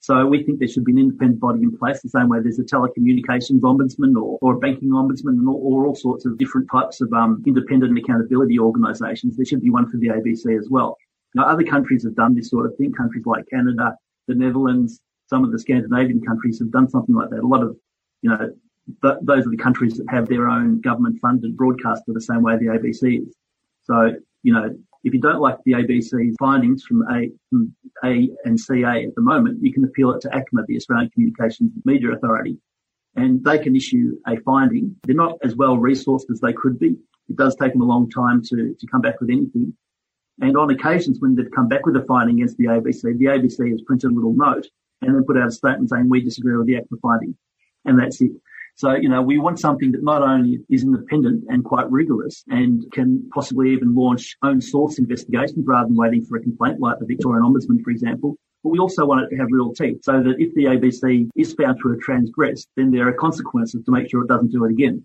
So 0.00 0.26
we 0.26 0.42
think 0.42 0.58
there 0.58 0.66
should 0.66 0.84
be 0.84 0.90
an 0.90 0.98
independent 0.98 1.38
body 1.38 1.62
in 1.62 1.78
place, 1.78 2.02
the 2.02 2.08
same 2.08 2.28
way 2.28 2.40
there's 2.40 2.58
a 2.58 2.64
telecommunications 2.64 3.60
ombudsman 3.60 4.16
or, 4.20 4.40
or 4.42 4.54
a 4.54 4.58
banking 4.58 4.88
ombudsman 4.88 5.46
or, 5.46 5.54
or, 5.54 5.86
all 5.86 5.94
sorts 5.94 6.26
of 6.26 6.38
different 6.38 6.68
types 6.72 7.00
of 7.00 7.12
um, 7.12 7.40
independent 7.46 7.96
accountability 7.96 8.58
organisations. 8.58 9.36
There 9.36 9.46
should 9.46 9.62
be 9.62 9.70
one 9.70 9.88
for 9.88 9.98
the 9.98 10.08
ABC 10.08 10.58
as 10.58 10.68
well. 10.68 10.96
Now, 11.36 11.44
other 11.44 11.62
countries 11.62 12.02
have 12.02 12.16
done 12.16 12.34
this 12.34 12.50
sort 12.50 12.66
of 12.66 12.76
thing. 12.76 12.92
Countries 12.92 13.26
like 13.26 13.44
Canada, 13.48 13.94
the 14.26 14.34
Netherlands, 14.34 15.00
some 15.28 15.44
of 15.44 15.52
the 15.52 15.58
Scandinavian 15.58 16.20
countries 16.20 16.58
have 16.58 16.70
done 16.70 16.88
something 16.88 17.14
like 17.14 17.30
that. 17.30 17.40
A 17.40 17.46
lot 17.46 17.62
of, 17.62 17.76
you 18.22 18.30
know, 18.30 18.50
th- 19.02 19.18
those 19.22 19.46
are 19.46 19.50
the 19.50 19.56
countries 19.56 19.94
that 19.94 20.06
have 20.08 20.28
their 20.28 20.48
own 20.48 20.80
government 20.80 21.18
funded 21.20 21.56
broadcaster 21.56 22.12
the 22.12 22.20
same 22.20 22.42
way 22.42 22.56
the 22.56 22.66
ABC 22.66 23.26
is. 23.26 23.36
So, 23.84 24.12
you 24.42 24.52
know, 24.52 24.76
if 25.04 25.14
you 25.14 25.20
don't 25.20 25.40
like 25.40 25.58
the 25.64 25.72
ABC's 25.72 26.36
findings 26.38 26.84
from 26.84 27.02
A, 27.10 27.30
from 27.50 27.74
A 28.04 28.30
and 28.44 28.58
CA 28.58 29.04
at 29.04 29.14
the 29.14 29.22
moment, 29.22 29.62
you 29.62 29.72
can 29.72 29.84
appeal 29.84 30.12
it 30.12 30.20
to 30.22 30.28
ACMA, 30.28 30.66
the 30.66 30.76
Australian 30.76 31.10
Communications 31.10 31.72
Media 31.84 32.12
Authority, 32.12 32.58
and 33.14 33.44
they 33.44 33.58
can 33.58 33.76
issue 33.76 34.16
a 34.26 34.36
finding. 34.40 34.96
They're 35.04 35.14
not 35.14 35.38
as 35.44 35.54
well 35.54 35.76
resourced 35.76 36.30
as 36.30 36.40
they 36.40 36.52
could 36.52 36.78
be. 36.78 36.96
It 37.28 37.36
does 37.36 37.54
take 37.56 37.72
them 37.72 37.82
a 37.82 37.86
long 37.86 38.10
time 38.10 38.42
to, 38.44 38.74
to 38.78 38.86
come 38.86 39.00
back 39.00 39.20
with 39.20 39.30
anything. 39.30 39.74
And 40.40 40.56
on 40.56 40.70
occasions 40.70 41.20
when 41.20 41.34
they've 41.34 41.50
come 41.54 41.68
back 41.68 41.84
with 41.84 41.96
a 41.96 42.04
finding 42.04 42.36
against 42.36 42.56
the 42.58 42.66
ABC, 42.66 43.02
the 43.18 43.26
ABC 43.26 43.70
has 43.70 43.82
printed 43.82 44.10
a 44.10 44.14
little 44.14 44.34
note 44.34 44.66
and 45.02 45.14
then 45.14 45.24
put 45.24 45.36
out 45.36 45.48
a 45.48 45.52
statement 45.52 45.90
saying 45.90 46.08
we 46.08 46.22
disagree 46.22 46.56
with 46.56 46.66
the 46.66 46.74
ACMA 46.74 47.00
finding. 47.00 47.36
And 47.84 47.98
that's 47.98 48.20
it. 48.20 48.32
So, 48.78 48.92
you 48.92 49.08
know, 49.08 49.22
we 49.22 49.38
want 49.38 49.58
something 49.58 49.90
that 49.90 50.04
not 50.04 50.22
only 50.22 50.60
is 50.70 50.84
independent 50.84 51.44
and 51.48 51.64
quite 51.64 51.90
rigorous 51.90 52.44
and 52.46 52.84
can 52.92 53.28
possibly 53.34 53.72
even 53.72 53.92
launch 53.92 54.36
own 54.44 54.60
source 54.60 54.98
investigations 54.98 55.66
rather 55.66 55.88
than 55.88 55.96
waiting 55.96 56.24
for 56.24 56.36
a 56.36 56.40
complaint 56.40 56.78
like 56.78 57.00
the 57.00 57.06
Victorian 57.06 57.42
Ombudsman, 57.42 57.82
for 57.82 57.90
example. 57.90 58.36
But 58.62 58.70
we 58.70 58.78
also 58.78 59.04
want 59.04 59.22
it 59.22 59.30
to 59.30 59.36
have 59.36 59.48
real 59.50 59.72
teeth 59.72 60.04
so 60.04 60.22
that 60.22 60.36
if 60.38 60.54
the 60.54 60.66
ABC 60.66 61.28
is 61.34 61.54
found 61.54 61.80
to 61.82 61.88
have 61.88 61.98
transgressed, 61.98 62.68
then 62.76 62.92
there 62.92 63.08
are 63.08 63.12
consequences 63.12 63.82
to 63.84 63.90
make 63.90 64.08
sure 64.08 64.22
it 64.22 64.28
doesn't 64.28 64.52
do 64.52 64.64
it 64.64 64.70
again. 64.70 65.04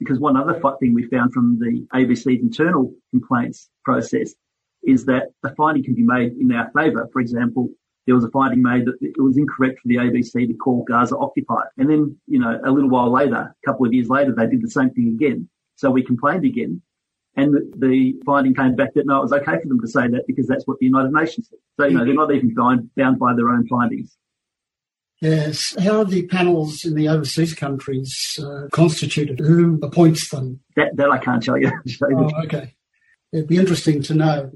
Because 0.00 0.18
one 0.18 0.36
other 0.36 0.60
thing 0.80 0.92
we 0.92 1.06
found 1.06 1.32
from 1.32 1.60
the 1.60 1.86
ABC's 1.94 2.42
internal 2.42 2.92
complaints 3.12 3.70
process 3.84 4.34
is 4.82 5.04
that 5.04 5.28
a 5.44 5.54
finding 5.54 5.84
can 5.84 5.94
be 5.94 6.02
made 6.02 6.32
in 6.32 6.50
our 6.50 6.72
favour. 6.76 7.08
For 7.12 7.20
example, 7.20 7.68
there 8.06 8.14
was 8.14 8.24
a 8.24 8.30
finding 8.30 8.62
made 8.62 8.86
that 8.86 8.96
it 9.00 9.20
was 9.20 9.36
incorrect 9.36 9.80
for 9.80 9.88
the 9.88 9.96
ABC 9.96 10.48
to 10.48 10.54
call 10.54 10.84
Gaza 10.84 11.16
occupied. 11.16 11.68
And 11.78 11.88
then, 11.88 12.16
you 12.26 12.38
know, 12.38 12.60
a 12.64 12.70
little 12.70 12.90
while 12.90 13.10
later, 13.10 13.54
a 13.54 13.66
couple 13.66 13.86
of 13.86 13.92
years 13.92 14.08
later, 14.08 14.34
they 14.34 14.46
did 14.46 14.62
the 14.62 14.70
same 14.70 14.90
thing 14.90 15.08
again. 15.08 15.48
So 15.76 15.90
we 15.90 16.02
complained 16.02 16.44
again. 16.44 16.82
And 17.36 17.54
the, 17.54 17.72
the 17.76 18.14
finding 18.26 18.54
came 18.54 18.74
back 18.74 18.92
that 18.94 19.06
no, 19.06 19.18
it 19.18 19.22
was 19.22 19.32
okay 19.32 19.58
for 19.60 19.68
them 19.68 19.80
to 19.80 19.88
say 19.88 20.06
that 20.08 20.26
because 20.26 20.46
that's 20.46 20.66
what 20.66 20.78
the 20.80 20.86
United 20.86 21.12
Nations 21.12 21.48
said. 21.48 21.58
So, 21.78 21.86
you 21.86 21.96
know, 21.96 22.04
they're 22.04 22.14
not 22.14 22.32
even 22.32 22.54
bound, 22.54 22.90
bound 22.94 23.18
by 23.18 23.34
their 23.34 23.48
own 23.48 23.66
findings. 23.68 24.16
Yes. 25.22 25.74
How 25.80 26.00
are 26.00 26.04
the 26.04 26.26
panels 26.26 26.84
in 26.84 26.94
the 26.94 27.08
overseas 27.08 27.54
countries 27.54 28.38
uh, 28.42 28.66
constituted? 28.72 29.38
Who 29.38 29.78
appoints 29.82 30.28
them? 30.28 30.60
That, 30.74 30.96
that 30.96 31.10
I 31.10 31.18
can't 31.18 31.42
tell 31.42 31.56
you. 31.56 31.70
oh, 32.02 32.30
okay. 32.44 32.74
It'd 33.32 33.48
be 33.48 33.56
interesting 33.56 34.02
to 34.02 34.14
know. 34.14 34.50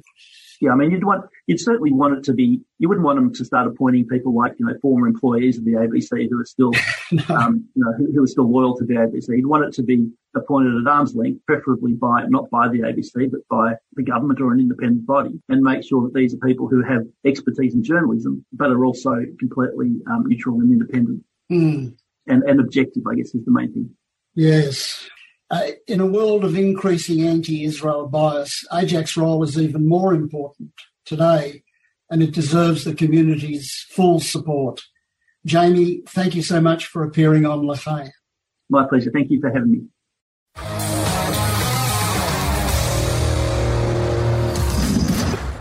Yeah, 0.61 0.73
I 0.73 0.75
mean, 0.75 0.91
you'd 0.91 1.05
want, 1.05 1.25
you'd 1.47 1.61
certainly 1.61 1.93
want 1.93 2.19
it 2.19 2.25
to 2.25 2.33
be, 2.33 2.61
you 2.79 2.89
wouldn't 2.89 3.05
want 3.05 3.17
them 3.17 3.33
to 3.35 3.45
start 3.45 3.67
appointing 3.67 4.07
people 4.07 4.35
like, 4.35 4.55
you 4.59 4.67
know, 4.67 4.75
former 4.81 5.07
employees 5.07 5.59
of 5.59 5.65
the 5.65 5.73
ABC 5.73 6.29
who 6.31 6.41
are 6.41 6.45
still, 6.45 6.73
no. 7.13 7.23
um, 7.35 7.65
you 7.75 7.85
know, 7.85 7.93
who, 7.97 8.13
who, 8.13 8.25
are 8.25 8.27
still 8.27 8.51
loyal 8.51 8.77
to 8.77 8.85
the 8.85 8.95
ABC. 8.95 9.29
You'd 9.29 9.47
want 9.47 9.65
it 9.65 9.73
to 9.75 9.83
be 9.83 10.11
appointed 10.35 10.81
at 10.81 10.91
arm's 10.91 11.15
length, 11.15 11.45
preferably 11.47 11.93
by, 11.95 12.25
not 12.29 12.49
by 12.51 12.69
the 12.69 12.81
ABC, 12.81 13.31
but 13.31 13.41
by 13.49 13.75
the 13.95 14.03
government 14.03 14.41
or 14.41 14.53
an 14.53 14.61
independent 14.61 15.07
body 15.07 15.41
and 15.49 15.63
make 15.63 15.85
sure 15.85 16.03
that 16.03 16.15
these 16.15 16.35
are 16.35 16.39
people 16.39 16.69
who 16.69 16.83
have 16.83 17.03
expertise 17.25 17.75
in 17.75 17.83
journalism, 17.83 18.45
but 18.53 18.71
are 18.71 18.85
also 18.85 19.15
completely 19.39 20.01
um, 20.11 20.25
neutral 20.27 20.61
and 20.61 20.73
independent. 20.73 21.23
Mm. 21.51 21.97
And, 22.29 22.43
and 22.43 22.61
objective, 22.61 23.05
I 23.11 23.15
guess, 23.15 23.35
is 23.35 23.45
the 23.45 23.53
main 23.53 23.73
thing. 23.73 23.91
Yes. 24.35 25.09
Uh, 25.49 25.69
in 25.87 26.01
a 26.01 26.07
world 26.07 26.45
of 26.45 26.57
increasing 26.57 27.23
anti-Israel 27.23 28.09
bias, 28.09 28.65
AIJAC's 28.73 29.17
role 29.17 29.45
is 29.45 29.57
even 29.57 29.87
more 29.87 30.13
important 30.13 30.73
today, 31.05 31.63
and 32.11 32.21
it 32.21 32.33
deserves 32.33 32.83
the 32.83 32.93
community's 32.93 33.87
full 33.91 34.19
support. 34.19 34.83
Jamie, 35.45 36.03
thank 36.09 36.35
you 36.35 36.43
so 36.43 36.61
much 36.61 36.87
for 36.87 37.05
appearing 37.05 37.47
on 37.47 37.65
L'chaim. 37.65 38.11
My 38.69 38.89
pleasure. 38.89 39.13
Thank 39.13 39.31
you 39.31 39.41
for 39.41 39.49
having 39.51 39.71
me. 39.71 39.83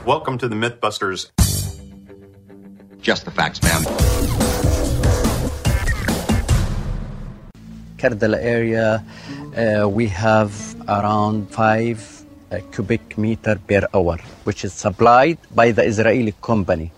Welcome 0.03 0.39
to 0.39 0.47
the 0.47 0.55
Mythbusters. 0.55 1.29
Just 3.01 3.25
the 3.25 3.31
facts, 3.31 3.61
ma'am. 3.61 3.83
Kardala 7.97 8.37
area, 8.37 9.03
uh, 9.55 9.88
we 9.88 10.07
have 10.07 10.53
around 10.88 11.50
5 11.51 12.25
uh, 12.51 12.59
cubic 12.71 13.17
meter 13.17 13.59
per 13.67 13.88
hour, 13.93 14.17
which 14.43 14.65
is 14.65 14.74
supplied 14.74 15.38
by 15.53 15.71
the 15.71 15.83
Israeli 15.83 16.33
company. 16.41 16.91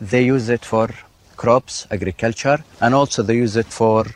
They 0.00 0.24
use 0.24 0.48
it 0.48 0.64
for 0.64 0.88
crops, 1.36 1.86
agriculture, 1.90 2.64
and 2.80 2.94
also 2.94 3.22
they 3.22 3.36
use 3.36 3.56
it 3.56 3.66
for 3.66 4.06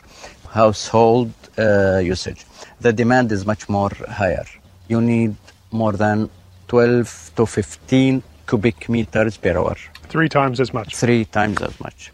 household 0.49 1.31
uh, 1.57 1.99
usage. 2.03 2.45
The 2.81 2.93
demand 2.93 3.31
is 3.31 3.45
much 3.45 3.69
more 3.69 3.91
higher. 4.09 4.45
You 4.87 4.99
need 5.01 5.35
more 5.71 5.93
than 5.93 6.29
12 6.67 7.31
to 7.35 7.45
15 7.45 8.23
cubic 8.47 8.89
meters 8.89 9.37
per 9.37 9.57
hour. 9.57 9.75
Three 10.09 10.29
times 10.29 10.59
as 10.59 10.73
much. 10.73 10.95
Three 10.95 11.25
times 11.25 11.61
as 11.61 11.79
much. 11.79 12.11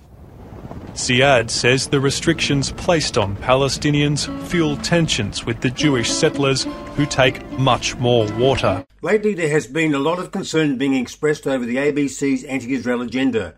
Ziad 0.93 1.49
says 1.49 1.87
the 1.87 1.99
restrictions 1.99 2.71
placed 2.71 3.17
on 3.17 3.35
Palestinians 3.37 4.27
fuel 4.47 4.77
tensions 4.77 5.45
with 5.45 5.61
the 5.61 5.69
Jewish 5.69 6.11
settlers 6.11 6.65
who 6.95 7.05
take 7.05 7.49
much 7.51 7.95
more 7.97 8.31
water. 8.33 8.85
Lately, 9.01 9.33
there 9.33 9.49
has 9.49 9.67
been 9.67 9.93
a 9.93 9.99
lot 9.99 10.19
of 10.19 10.31
concern 10.31 10.77
being 10.77 10.93
expressed 10.93 11.47
over 11.47 11.65
the 11.65 11.77
ABC's 11.77 12.43
anti-Israel 12.43 13.01
agenda, 13.01 13.55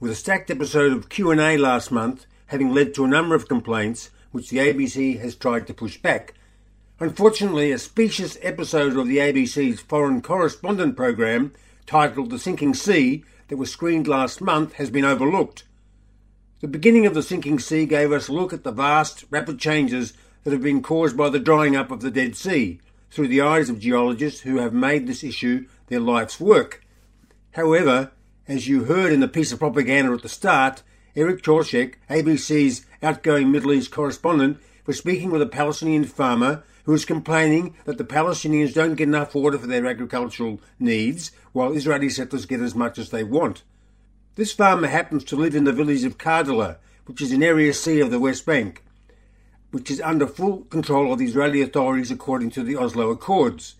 with 0.00 0.10
a 0.10 0.14
stacked 0.14 0.50
episode 0.50 0.92
of 0.92 1.08
Q&A 1.08 1.56
last 1.56 1.90
month 1.90 2.26
having 2.46 2.74
led 2.74 2.92
to 2.94 3.04
a 3.04 3.08
number 3.08 3.34
of 3.34 3.48
complaints 3.48 4.10
which 4.32 4.50
the 4.50 4.58
ABC 4.58 5.20
has 5.20 5.36
tried 5.36 5.66
to 5.66 5.74
push 5.74 5.98
back. 5.98 6.34
Unfortunately, 6.98 7.72
a 7.72 7.78
specious 7.78 8.36
episode 8.42 8.96
of 8.96 9.06
the 9.06 9.18
ABC's 9.18 9.80
foreign 9.80 10.20
correspondent 10.20 10.96
program 10.96 11.52
titled 11.86 12.30
The 12.30 12.38
Sinking 12.38 12.74
Sea 12.74 13.24
that 13.48 13.56
was 13.56 13.70
screened 13.70 14.06
last 14.06 14.40
month 14.40 14.74
has 14.74 14.90
been 14.90 15.04
overlooked. 15.04 15.64
The 16.60 16.68
beginning 16.68 17.06
of 17.06 17.14
the 17.14 17.22
sinking 17.22 17.58
sea 17.58 17.86
gave 17.86 18.12
us 18.12 18.28
a 18.28 18.34
look 18.34 18.52
at 18.52 18.64
the 18.64 18.70
vast, 18.70 19.24
rapid 19.30 19.58
changes 19.58 20.12
that 20.44 20.52
have 20.52 20.62
been 20.62 20.82
caused 20.82 21.16
by 21.16 21.30
the 21.30 21.38
drying 21.38 21.74
up 21.74 21.90
of 21.90 22.02
the 22.02 22.10
Dead 22.10 22.36
Sea 22.36 22.78
through 23.10 23.28
the 23.28 23.40
eyes 23.40 23.70
of 23.70 23.80
geologists 23.80 24.40
who 24.40 24.58
have 24.58 24.74
made 24.74 25.06
this 25.06 25.24
issue 25.24 25.66
their 25.86 26.00
life's 26.00 26.38
work. 26.38 26.84
However, 27.52 28.12
as 28.46 28.68
you 28.68 28.84
heard 28.84 29.10
in 29.10 29.20
the 29.20 29.26
piece 29.26 29.52
of 29.52 29.58
propaganda 29.58 30.12
at 30.12 30.20
the 30.20 30.28
start, 30.28 30.82
Eric 31.16 31.42
Tlozek, 31.42 31.94
ABC's 32.10 32.84
outgoing 33.02 33.50
Middle 33.50 33.72
East 33.72 33.90
correspondent, 33.90 34.58
was 34.84 34.98
speaking 34.98 35.30
with 35.30 35.40
a 35.40 35.46
Palestinian 35.46 36.04
farmer 36.04 36.62
who 36.84 36.92
was 36.92 37.06
complaining 37.06 37.74
that 37.86 37.96
the 37.96 38.04
Palestinians 38.04 38.74
don't 38.74 38.96
get 38.96 39.08
enough 39.08 39.34
water 39.34 39.56
for 39.56 39.66
their 39.66 39.86
agricultural 39.86 40.60
needs, 40.78 41.32
while 41.52 41.72
Israeli 41.72 42.10
settlers 42.10 42.44
get 42.44 42.60
as 42.60 42.74
much 42.74 42.98
as 42.98 43.08
they 43.08 43.24
want. 43.24 43.62
This 44.40 44.52
farmer 44.52 44.88
happens 44.88 45.22
to 45.24 45.36
live 45.36 45.54
in 45.54 45.64
the 45.64 45.72
village 45.74 46.02
of 46.02 46.16
Kardala, 46.16 46.78
which 47.04 47.20
is 47.20 47.30
in 47.30 47.42
Area 47.42 47.74
C 47.74 48.00
of 48.00 48.10
the 48.10 48.18
West 48.18 48.46
Bank, 48.46 48.82
which 49.70 49.90
is 49.90 50.00
under 50.00 50.26
full 50.26 50.62
control 50.70 51.12
of 51.12 51.18
the 51.18 51.26
Israeli 51.26 51.60
authorities 51.60 52.10
according 52.10 52.48
to 52.52 52.62
the 52.62 52.74
Oslo 52.74 53.10
Accords. 53.10 53.74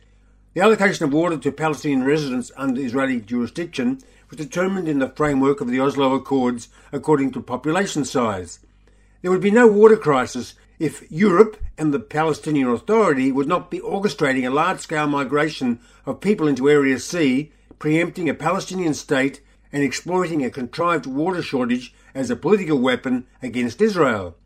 The 0.52 0.61
allocation 0.61 1.07
of 1.07 1.14
water 1.14 1.38
to 1.38 1.50
Palestinian 1.50 2.05
residents 2.05 2.52
under 2.59 2.79
Israeli 2.83 3.23
jurisdiction 3.23 4.02
was 4.29 4.37
determined 4.37 4.87
in 4.87 4.99
the 4.99 5.09
framework 5.09 5.62
of 5.62 5.69
the 5.69 5.81
Oslo 5.81 6.12
Accords 6.12 6.69
according 6.93 7.33
to 7.33 7.40
population 7.40 8.05
size. 8.05 8.59
There 9.23 9.31
would 9.31 9.40
be 9.40 9.50
no 9.50 9.67
water 9.67 9.97
crisis 9.97 10.52
if 10.79 11.11
Europe 11.11 11.57
and 11.79 11.95
the 11.95 12.00
Palestinian 12.00 12.69
Authority 12.69 13.33
would 13.33 13.49
not 13.49 13.71
be 13.71 13.81
orchestrating 13.81 14.47
a 14.47 14.50
large 14.50 14.81
scale 14.81 15.07
migration 15.07 15.81
of 16.05 16.21
people 16.21 16.47
into 16.47 16.69
Area 16.69 16.99
C, 16.99 17.50
preempting 17.79 18.29
a 18.29 18.35
Palestinian 18.35 18.93
state 18.93 19.40
and 19.72 19.82
exploiting 19.82 20.44
a 20.44 20.50
contrived 20.50 21.06
water 21.06 21.42
shortage 21.42 21.94
as 22.14 22.30
a 22.30 22.36
political 22.36 22.78
weapon 22.78 23.26
against 23.42 23.80
Israel. 23.80 24.36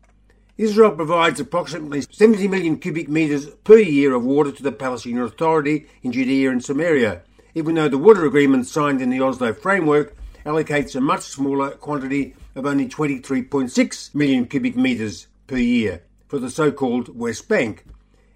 Israel 0.57 0.91
provides 0.91 1.39
approximately 1.39 2.01
70 2.09 2.47
million 2.47 2.77
cubic 2.77 3.09
metres 3.09 3.47
per 3.65 3.77
year 3.77 4.13
of 4.13 4.23
water 4.23 4.51
to 4.51 4.63
the 4.63 4.71
Palestinian 4.71 5.23
Authority 5.23 5.87
in 6.01 6.13
Judea 6.13 6.49
and 6.49 6.63
Samaria, 6.63 7.23
even 7.53 7.75
though 7.75 7.89
the 7.89 7.97
water 7.97 8.25
agreement 8.25 8.65
signed 8.65 9.01
in 9.01 9.09
the 9.09 9.19
Oslo 9.19 9.53
framework 9.53 10.15
allocates 10.45 10.95
a 10.95 11.01
much 11.01 11.23
smaller 11.23 11.71
quantity 11.71 12.35
of 12.55 12.65
only 12.65 12.87
23.6 12.87 14.15
million 14.15 14.45
cubic 14.45 14.77
metres 14.77 15.27
per 15.47 15.57
year 15.57 16.03
for 16.27 16.39
the 16.39 16.49
so 16.49 16.71
called 16.71 17.17
West 17.17 17.49
Bank. 17.49 17.83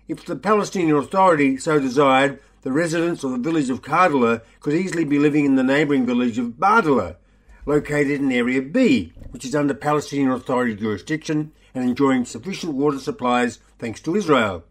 If 0.07 0.25
the 0.25 0.35
Palestinian 0.35 0.97
Authority 0.97 1.57
so 1.57 1.79
desired, 1.79 2.41
the 2.61 2.71
residents 2.71 3.23
of 3.23 3.31
the 3.31 3.37
village 3.37 3.69
of 3.69 3.81
Kardala 3.81 4.41
could 4.59 4.73
easily 4.73 5.05
be 5.05 5.19
living 5.19 5.45
in 5.45 5.55
the 5.55 5.63
neighbouring 5.63 6.05
village 6.05 6.37
of 6.37 6.57
Bardala, 6.59 7.15
located 7.65 8.19
in 8.19 8.31
Area 8.31 8.61
B, 8.61 9.13
which 9.31 9.45
is 9.45 9.55
under 9.55 9.73
Palestinian 9.73 10.31
Authority 10.31 10.75
jurisdiction 10.75 11.51
and 11.73 11.83
enjoying 11.83 12.25
sufficient 12.25 12.73
water 12.73 12.99
supplies 12.99 13.59
thanks 13.77 14.01
to 14.01 14.15
Israel. 14.15 14.63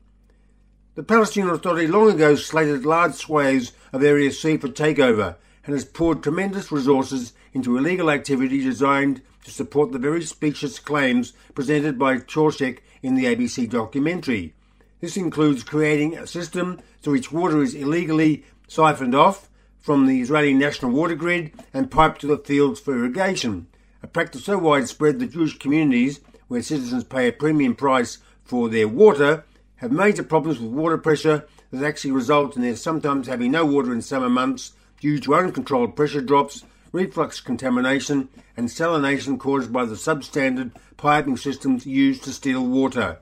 The 0.97 1.03
Palestinian 1.03 1.55
Authority 1.55 1.87
long 1.87 2.11
ago 2.11 2.35
slated 2.35 2.85
large 2.85 3.15
swathes 3.15 3.73
of 3.93 4.03
Area 4.03 4.33
C 4.33 4.57
for 4.57 4.69
takeover 4.69 5.37
and 5.65 5.75
has 5.75 5.85
poured 5.85 6.23
tremendous 6.23 6.73
resources 6.73 7.33
into 7.53 7.79
illegal 7.79 8.11
activity 8.11 8.63
designed 8.63 9.23
to 9.45 9.51
support 9.51 9.93
the 9.93 9.99
very 9.99 10.23
specious 10.23 10.79
claims 10.79 11.33
presented 11.55 11.99
by 11.99 12.17
Tlozek 12.17 12.79
in 13.03 13.15
the 13.15 13.25
ABC 13.25 13.71
documentary. 13.71 14.55
This 15.01 15.17
includes 15.17 15.63
creating 15.63 16.17
a 16.17 16.27
system 16.27 16.81
through 17.03 17.13
which 17.13 17.31
water 17.31 17.63
is 17.63 17.75
illegally 17.75 18.45
siphoned 18.67 19.15
off 19.15 19.49
from 19.79 20.07
the 20.07 20.21
Israeli 20.21 20.53
national 20.53 20.91
water 20.91 21.15
grid 21.15 21.53
and 21.73 21.91
piped 21.91 22.21
to 22.23 22.27
the 22.27 22.37
fields 22.37 22.81
for 22.81 22.95
irrigation, 22.95 23.69
a 24.03 24.09
practice 24.09 24.45
so 24.47 24.59
widespread 24.59 25.21
that 25.21 25.33
Jewish 25.33 25.57
communities, 25.57 26.19
where 26.49 26.63
citizens 26.63 27.05
pay 27.05 27.29
a 27.29 27.33
premium 27.33 27.77
price 27.77 28.19
for 28.43 28.69
their 28.69 28.89
water, 28.89 29.45
have 29.77 29.93
major 29.93 30.25
problems 30.25 30.59
with 30.59 30.73
water 30.73 30.99
pressure 30.99 31.47
that 31.71 31.85
actually 31.85 32.11
result 32.11 32.57
in 32.57 32.63
their 32.63 32.75
sometimes 32.75 33.29
having 33.29 33.53
no 33.53 33.65
water 33.65 33.93
in 33.93 34.03
summer 34.03 34.29
months 34.29 34.73
due 35.01 35.21
to 35.21 35.35
uncontrolled 35.37 35.95
pressure 35.95 36.21
drops, 36.21 36.65
reflux 36.91 37.41
contamination, 37.41 38.29
and 38.57 38.69
salination 38.69 39.39
caused 39.39 39.73
by 39.73 39.85
the 39.85 39.95
substandard 39.95 40.73
piping 40.97 41.37
systems 41.37 41.87
used 41.87 42.25
to 42.25 42.33
steal 42.33 42.67
water. 42.67 43.21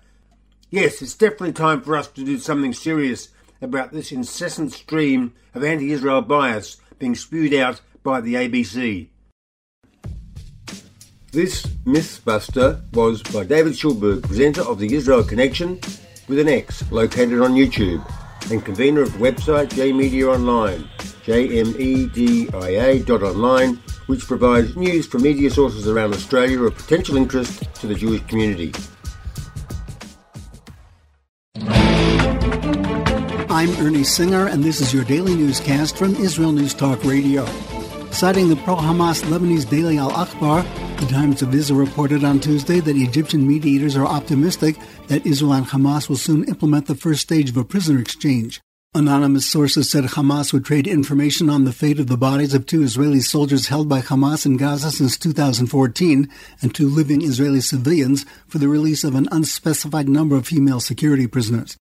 Yes, 0.70 1.00
it's 1.00 1.14
definitely 1.14 1.52
time 1.52 1.80
for 1.80 1.96
us 1.96 2.08
to 2.08 2.24
do 2.24 2.38
something 2.38 2.72
serious 2.72 3.28
about 3.62 3.92
this 3.92 4.10
incessant 4.10 4.72
stream 4.72 5.32
of 5.54 5.62
anti 5.62 5.92
Israel 5.92 6.22
bias 6.22 6.78
being 6.98 7.14
spewed 7.14 7.54
out 7.54 7.80
by 8.02 8.20
the 8.20 8.34
ABC. 8.34 9.06
This 11.30 11.64
Mythbuster 11.84 12.82
was 12.94 13.22
by 13.22 13.44
David 13.44 13.74
Schulberg, 13.74 14.24
presenter 14.24 14.62
of 14.62 14.80
the 14.80 14.92
Israel 14.92 15.22
Connexion 15.22 15.78
with 16.28 16.40
an 16.40 16.48
X, 16.48 16.82
located 16.90 17.40
on 17.40 17.54
YouTube, 17.54 18.04
and 18.50 18.64
convener 18.64 19.02
of 19.02 19.12
the 19.12 19.18
website 19.18 19.68
JMedia 19.68 20.34
Online, 20.34 20.82
jmedia.online, 21.24 23.76
which 24.06 24.26
provides 24.26 24.74
news 24.76 25.06
from 25.06 25.22
media 25.22 25.48
sources 25.50 25.86
around 25.86 26.12
Australia 26.12 26.60
of 26.62 26.74
potential 26.74 27.16
interest 27.16 27.72
to 27.74 27.86
the 27.86 27.94
Jewish 27.94 28.26
community. 28.26 28.72
I'm 33.66 33.84
Ernie 33.84 34.04
Singer, 34.04 34.46
and 34.46 34.62
this 34.62 34.80
is 34.80 34.94
your 34.94 35.02
daily 35.02 35.34
newscast 35.34 35.96
from 35.96 36.14
Israel 36.14 36.52
News 36.52 36.72
Talk 36.72 37.02
Radio. 37.02 37.44
Citing 38.12 38.48
the 38.48 38.54
pro 38.54 38.76
Hamas 38.76 39.24
Lebanese 39.24 39.68
Daily 39.68 39.98
Al 39.98 40.12
Akhbar, 40.12 40.62
the 41.00 41.06
Times 41.06 41.42
of 41.42 41.52
Israel 41.52 41.80
reported 41.80 42.22
on 42.22 42.38
Tuesday 42.38 42.78
that 42.78 42.96
Egyptian 42.96 43.44
mediators 43.44 43.96
are 43.96 44.06
optimistic 44.06 44.76
that 45.08 45.26
Israel 45.26 45.54
and 45.54 45.66
Hamas 45.66 46.08
will 46.08 46.16
soon 46.16 46.44
implement 46.44 46.86
the 46.86 46.94
first 46.94 47.22
stage 47.22 47.50
of 47.50 47.56
a 47.56 47.64
prisoner 47.64 47.98
exchange. 47.98 48.60
Anonymous 48.94 49.46
sources 49.46 49.90
said 49.90 50.04
Hamas 50.04 50.52
would 50.52 50.64
trade 50.64 50.86
information 50.86 51.50
on 51.50 51.64
the 51.64 51.72
fate 51.72 51.98
of 51.98 52.06
the 52.06 52.16
bodies 52.16 52.54
of 52.54 52.66
two 52.66 52.84
Israeli 52.84 53.20
soldiers 53.20 53.66
held 53.66 53.88
by 53.88 54.00
Hamas 54.00 54.46
in 54.46 54.58
Gaza 54.58 54.92
since 54.92 55.18
2014 55.18 56.30
and 56.62 56.72
two 56.72 56.88
living 56.88 57.20
Israeli 57.20 57.60
civilians 57.60 58.24
for 58.46 58.58
the 58.58 58.68
release 58.68 59.02
of 59.02 59.16
an 59.16 59.26
unspecified 59.32 60.08
number 60.08 60.36
of 60.36 60.46
female 60.46 60.78
security 60.78 61.26
prisoners. 61.26 61.76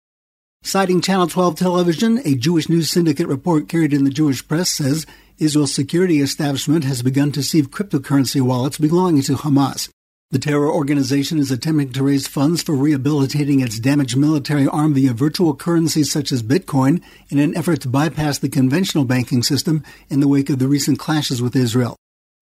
Citing 0.66 1.00
Channel 1.00 1.28
12 1.28 1.60
television, 1.60 2.22
a 2.26 2.34
Jewish 2.34 2.70
news 2.70 2.90
syndicate 2.90 3.28
report 3.28 3.70
carried 3.70 3.94
in 3.94 4.04
the 4.04 4.10
Jewish 4.10 4.46
press 4.48 4.72
says 4.72 5.06
Israel's 5.38 5.72
security 5.72 6.22
establishment 6.22 6.84
has 6.86 7.04
begun 7.04 7.32
to 7.34 7.44
seize 7.44 7.68
cryptocurrency 7.68 8.42
wallets 8.42 8.80
belonging 8.80 9.22
to 9.22 9.36
Hamas. 9.36 9.90
The 10.32 10.40
terror 10.40 10.74
organization 10.74 11.38
is 11.38 11.52
attempting 11.52 11.92
to 11.92 12.04
raise 12.04 12.26
funds 12.26 12.64
for 12.64 12.74
rehabilitating 12.74 13.60
its 13.60 13.78
damaged 13.80 14.18
military 14.18 14.68
arm 14.68 14.96
via 14.96 15.14
virtual 15.14 15.56
currencies 15.56 16.12
such 16.12 16.32
as 16.32 16.42
Bitcoin 16.42 17.00
in 17.30 17.38
an 17.38 17.56
effort 17.56 17.82
to 17.82 17.88
bypass 17.88 18.40
the 18.40 18.50
conventional 18.50 19.06
banking 19.06 19.44
system 19.44 19.84
in 20.10 20.20
the 20.20 20.28
wake 20.28 20.50
of 20.50 20.58
the 20.58 20.68
recent 20.68 20.98
clashes 20.98 21.44
with 21.44 21.56
Israel. 21.56 21.96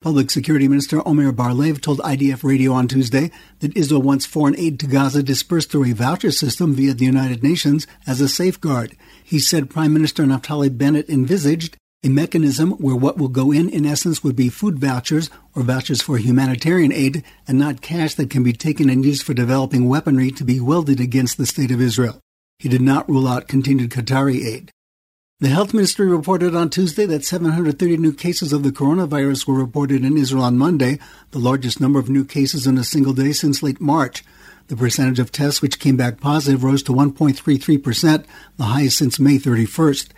Public 0.03 0.31
Security 0.31 0.67
Minister 0.67 1.01
Omer 1.07 1.31
Bar-Lev 1.31 1.79
told 1.79 1.99
IDF 1.99 2.43
Radio 2.43 2.73
on 2.73 2.89
Tuesday 2.89 3.31
that 3.59 3.77
Israel 3.77 4.01
wants 4.01 4.25
foreign 4.25 4.57
aid 4.57 4.77
to 4.81 4.85
Gaza 4.85 5.23
dispersed 5.23 5.71
through 5.71 5.85
a 5.85 5.93
voucher 5.93 6.29
system 6.29 6.75
via 6.75 6.93
the 6.93 7.05
United 7.05 7.41
Nations 7.41 7.87
as 8.05 8.19
a 8.19 8.27
safeguard. 8.27 8.97
He 9.23 9.39
said 9.39 9.69
Prime 9.69 9.93
Minister 9.93 10.25
Naftali 10.25 10.77
Bennett 10.77 11.09
envisaged 11.09 11.77
a 12.03 12.09
mechanism 12.09 12.71
where 12.71 12.97
what 12.97 13.17
will 13.17 13.29
go 13.29 13.53
in, 13.53 13.69
in 13.69 13.85
essence, 13.85 14.21
would 14.25 14.35
be 14.35 14.49
food 14.49 14.77
vouchers 14.77 15.29
or 15.55 15.63
vouchers 15.63 16.01
for 16.01 16.17
humanitarian 16.17 16.91
aid 16.91 17.23
and 17.47 17.57
not 17.57 17.79
cash 17.79 18.15
that 18.15 18.29
can 18.29 18.43
be 18.43 18.51
taken 18.51 18.89
and 18.89 19.05
used 19.05 19.23
for 19.23 19.33
developing 19.33 19.87
weaponry 19.87 20.31
to 20.31 20.43
be 20.43 20.59
wielded 20.59 20.99
against 20.99 21.37
the 21.37 21.45
State 21.45 21.71
of 21.71 21.79
Israel. 21.79 22.19
He 22.59 22.67
did 22.67 22.81
not 22.81 23.07
rule 23.07 23.25
out 23.25 23.47
continued 23.47 23.91
Qatari 23.91 24.43
aid. 24.43 24.72
The 25.43 25.49
health 25.49 25.73
ministry 25.73 26.07
reported 26.07 26.55
on 26.55 26.69
Tuesday 26.69 27.05
that 27.05 27.25
730 27.25 27.97
new 27.97 28.13
cases 28.13 28.53
of 28.53 28.63
the 28.63 28.69
coronavirus 28.69 29.45
were 29.45 29.55
reported 29.55 30.05
in 30.05 30.15
Israel 30.15 30.45
on 30.45 30.57
Monday, 30.57 30.99
the 31.31 31.37
largest 31.37 31.81
number 31.81 31.99
of 31.99 32.09
new 32.09 32.23
cases 32.23 32.65
in 32.65 32.77
a 32.77 32.83
single 32.85 33.11
day 33.11 33.33
since 33.33 33.61
late 33.61 33.81
March. 33.81 34.23
The 34.67 34.77
percentage 34.77 35.19
of 35.19 35.33
tests 35.33 35.61
which 35.61 35.81
came 35.81 35.97
back 35.97 36.21
positive 36.21 36.63
rose 36.63 36.81
to 36.83 36.93
1.33%, 36.93 38.25
the 38.55 38.63
highest 38.63 38.97
since 38.97 39.19
May 39.19 39.37
31st. 39.37 40.11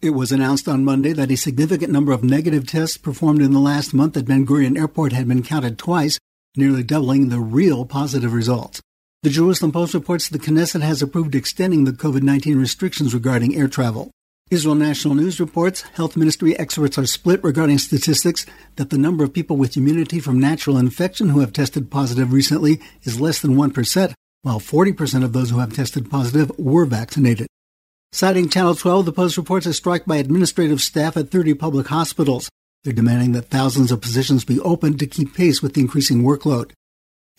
It 0.00 0.10
was 0.10 0.32
announced 0.32 0.66
on 0.66 0.84
Monday 0.84 1.12
that 1.12 1.30
a 1.30 1.36
significant 1.36 1.92
number 1.92 2.10
of 2.10 2.24
negative 2.24 2.66
tests 2.66 2.96
performed 2.96 3.40
in 3.40 3.52
the 3.52 3.60
last 3.60 3.94
month 3.94 4.16
at 4.16 4.26
Ben 4.26 4.44
Gurion 4.44 4.76
Airport 4.76 5.12
had 5.12 5.28
been 5.28 5.44
counted 5.44 5.78
twice, 5.78 6.18
nearly 6.56 6.82
doubling 6.82 7.28
the 7.28 7.38
real 7.38 7.84
positive 7.84 8.32
results. 8.32 8.82
The 9.22 9.30
Jerusalem 9.30 9.70
Post 9.70 9.94
reports 9.94 10.28
the 10.28 10.40
Knesset 10.40 10.80
has 10.80 11.02
approved 11.02 11.36
extending 11.36 11.84
the 11.84 11.92
COVID 11.92 12.22
19 12.24 12.58
restrictions 12.58 13.14
regarding 13.14 13.54
air 13.54 13.68
travel. 13.68 14.10
Israel 14.52 14.74
National 14.74 15.14
News 15.14 15.40
reports 15.40 15.80
health 15.94 16.14
ministry 16.14 16.54
experts 16.58 16.98
are 16.98 17.06
split 17.06 17.42
regarding 17.42 17.78
statistics 17.78 18.44
that 18.76 18.90
the 18.90 18.98
number 18.98 19.24
of 19.24 19.32
people 19.32 19.56
with 19.56 19.78
immunity 19.78 20.20
from 20.20 20.38
natural 20.38 20.76
infection 20.76 21.30
who 21.30 21.40
have 21.40 21.54
tested 21.54 21.90
positive 21.90 22.34
recently 22.34 22.78
is 23.04 23.18
less 23.18 23.40
than 23.40 23.56
1%, 23.56 24.12
while 24.42 24.60
40% 24.60 25.24
of 25.24 25.32
those 25.32 25.48
who 25.48 25.60
have 25.60 25.72
tested 25.72 26.10
positive 26.10 26.52
were 26.58 26.84
vaccinated. 26.84 27.46
Citing 28.12 28.50
Channel 28.50 28.74
12, 28.74 29.06
the 29.06 29.12
Post 29.14 29.38
reports 29.38 29.64
a 29.64 29.72
strike 29.72 30.04
by 30.04 30.16
administrative 30.16 30.82
staff 30.82 31.16
at 31.16 31.30
30 31.30 31.54
public 31.54 31.86
hospitals. 31.86 32.50
They're 32.84 32.92
demanding 32.92 33.32
that 33.32 33.48
thousands 33.48 33.90
of 33.90 34.02
positions 34.02 34.44
be 34.44 34.60
opened 34.60 34.98
to 34.98 35.06
keep 35.06 35.34
pace 35.34 35.62
with 35.62 35.72
the 35.72 35.80
increasing 35.80 36.24
workload. 36.24 36.72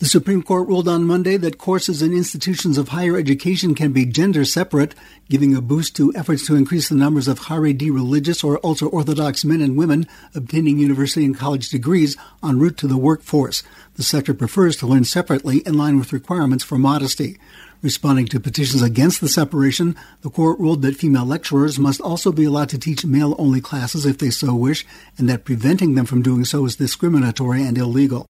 The 0.00 0.06
Supreme 0.06 0.42
Court 0.42 0.66
ruled 0.66 0.88
on 0.88 1.06
Monday 1.06 1.36
that 1.36 1.56
courses 1.56 2.02
in 2.02 2.12
institutions 2.12 2.78
of 2.78 2.88
higher 2.88 3.16
education 3.16 3.76
can 3.76 3.92
be 3.92 4.04
gender 4.04 4.44
separate, 4.44 4.92
giving 5.30 5.54
a 5.54 5.62
boost 5.62 5.94
to 5.96 6.12
efforts 6.16 6.44
to 6.46 6.56
increase 6.56 6.88
the 6.88 6.96
numbers 6.96 7.28
of 7.28 7.38
Haredi 7.38 7.90
religious 7.94 8.42
or 8.42 8.58
ultra 8.64 8.88
Orthodox 8.88 9.44
men 9.44 9.60
and 9.60 9.76
women 9.76 10.08
obtaining 10.34 10.80
university 10.80 11.24
and 11.24 11.38
college 11.38 11.68
degrees 11.68 12.16
en 12.42 12.58
route 12.58 12.76
to 12.78 12.88
the 12.88 12.98
workforce. 12.98 13.62
The 13.94 14.02
sector 14.02 14.34
prefers 14.34 14.76
to 14.78 14.86
learn 14.88 15.04
separately 15.04 15.58
in 15.58 15.78
line 15.78 15.96
with 15.96 16.12
requirements 16.12 16.64
for 16.64 16.76
modesty. 16.76 17.38
Responding 17.80 18.26
to 18.26 18.40
petitions 18.40 18.82
against 18.82 19.20
the 19.20 19.28
separation, 19.28 19.94
the 20.22 20.28
court 20.28 20.58
ruled 20.58 20.82
that 20.82 20.96
female 20.96 21.24
lecturers 21.24 21.78
must 21.78 22.00
also 22.00 22.32
be 22.32 22.44
allowed 22.44 22.70
to 22.70 22.78
teach 22.78 23.06
male 23.06 23.36
only 23.38 23.60
classes 23.60 24.06
if 24.06 24.18
they 24.18 24.30
so 24.30 24.56
wish, 24.56 24.84
and 25.16 25.28
that 25.28 25.44
preventing 25.44 25.94
them 25.94 26.04
from 26.04 26.20
doing 26.20 26.44
so 26.44 26.64
is 26.64 26.74
discriminatory 26.74 27.62
and 27.62 27.78
illegal. 27.78 28.26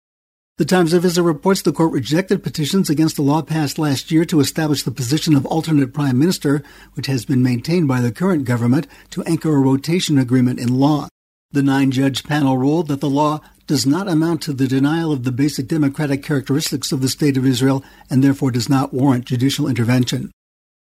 The 0.57 0.65
Times 0.65 0.93
of 0.93 1.05
Israel 1.05 1.27
reports 1.27 1.63
the 1.63 1.73
court 1.73 1.91
rejected 1.91 2.45
petitions 2.45 2.89
against 2.89 3.19
a 3.19 3.23
law 3.23 3.43
passed 3.43 3.77
last 3.77 4.13
year 4.13 4.25
to 4.27 4.39
establish 4.39 4.85
the 4.85 4.93
position 4.93 5.35
of 5.35 5.45
alternate 5.47 5.93
prime 5.93 6.17
minister, 6.17 6.63
which 6.93 7.09
has 7.09 7.25
been 7.25 7.43
maintained 7.43 7.89
by 7.89 8.01
the 8.01 8.13
current 8.13 8.45
government 8.45 8.87
to 9.11 9.25
anchor 9.25 9.57
a 9.57 9.59
rotation 9.59 10.17
agreement 10.17 10.61
in 10.61 10.79
law. 10.79 11.09
The 11.51 11.65
nine 11.65 11.91
judge 11.91 12.23
panel 12.23 12.57
ruled 12.57 12.87
that 12.87 13.01
the 13.01 13.11
law 13.11 13.41
does 13.67 13.85
not 13.85 14.07
amount 14.07 14.43
to 14.43 14.53
the 14.53 14.69
denial 14.69 15.11
of 15.11 15.25
the 15.25 15.33
basic 15.33 15.67
democratic 15.67 16.23
characteristics 16.23 16.93
of 16.93 17.01
the 17.01 17.09
State 17.09 17.37
of 17.37 17.45
Israel 17.45 17.83
and 18.09 18.23
therefore 18.23 18.53
does 18.53 18.69
not 18.69 18.95
warrant 18.95 19.25
judicial 19.25 19.67
intervention. 19.67 20.31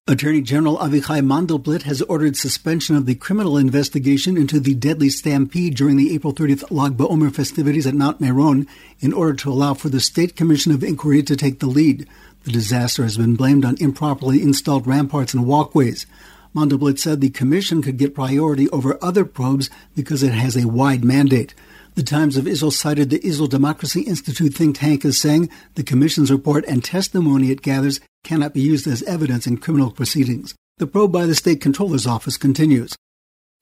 Attorney 0.10 0.42
General 0.42 0.80
Avichai 0.80 1.22
Mandelblit 1.22 1.84
has 1.84 2.02
ordered 2.02 2.36
suspension 2.36 2.96
of 2.96 3.06
the 3.06 3.14
criminal 3.14 3.58
investigation 3.58 4.38
into 4.38 4.60
the 4.60 4.74
deadly 4.74 5.08
stampede 5.08 5.76
during 5.76 5.98
the 5.98 6.16
April 6.16 6.34
30th 6.34 6.64
Lag 6.72 6.98
BaOmer 6.98 7.32
festivities 7.32 7.86
at 7.86 7.94
Mount 7.94 8.20
Meron 8.20 8.66
in 9.00 9.14
order 9.14 9.34
to 9.34 9.52
allow 9.52 9.76
for 9.76 9.90
the 9.90 10.00
State 10.00 10.36
Commission 10.36 10.72
of 10.72 10.84
Inquiry 10.84 11.22
to 11.22 11.36
take 11.36 11.60
the 11.60 11.68
lead. 11.68 12.08
The 12.44 12.52
disaster 12.52 13.04
has 13.04 13.18
been 13.18 13.36
blamed 13.36 13.64
on 13.64 13.78
improperly 13.80 14.42
installed 14.42 14.88
ramparts 14.88 15.36
and 15.36 15.46
walkways. 15.46 16.08
Mandelblit 16.56 16.98
said 16.98 17.22
the 17.22 17.30
commission 17.30 17.84
could 17.84 17.98
get 17.98 18.16
priority 18.16 18.68
over 18.72 18.98
other 19.04 19.26
probes 19.26 19.70
because 19.96 20.24
it 20.24 20.34
has 20.34 20.58
a 20.58 20.68
wide 20.68 21.06
mandate. 21.06 21.54
The 21.94 22.02
Times 22.02 22.36
of 22.36 22.48
Israel 22.48 22.72
cited 22.72 23.12
the 23.12 23.24
Israel 23.24 23.48
Democracy 23.48 24.02
Institute 24.02 24.56
think 24.56 24.80
tank 24.80 25.06
as 25.06 25.20
saying 25.20 25.50
the 25.76 25.84
Commission's 25.84 26.32
report 26.32 26.66
and 26.68 26.84
testimony 26.84 27.52
it 27.52 27.62
gathers 27.62 28.00
cannot 28.24 28.54
be 28.54 28.62
used 28.62 28.88
as 28.88 29.04
evidence 29.04 29.48
in 29.48 29.58
criminal 29.58 29.92
proceedings. 29.92 30.56
The 30.78 30.88
probe 30.88 31.12
by 31.12 31.26
the 31.26 31.36
State 31.36 31.62
Comptroller's 31.62 32.08
Office 32.08 32.38
continues. 32.38 32.96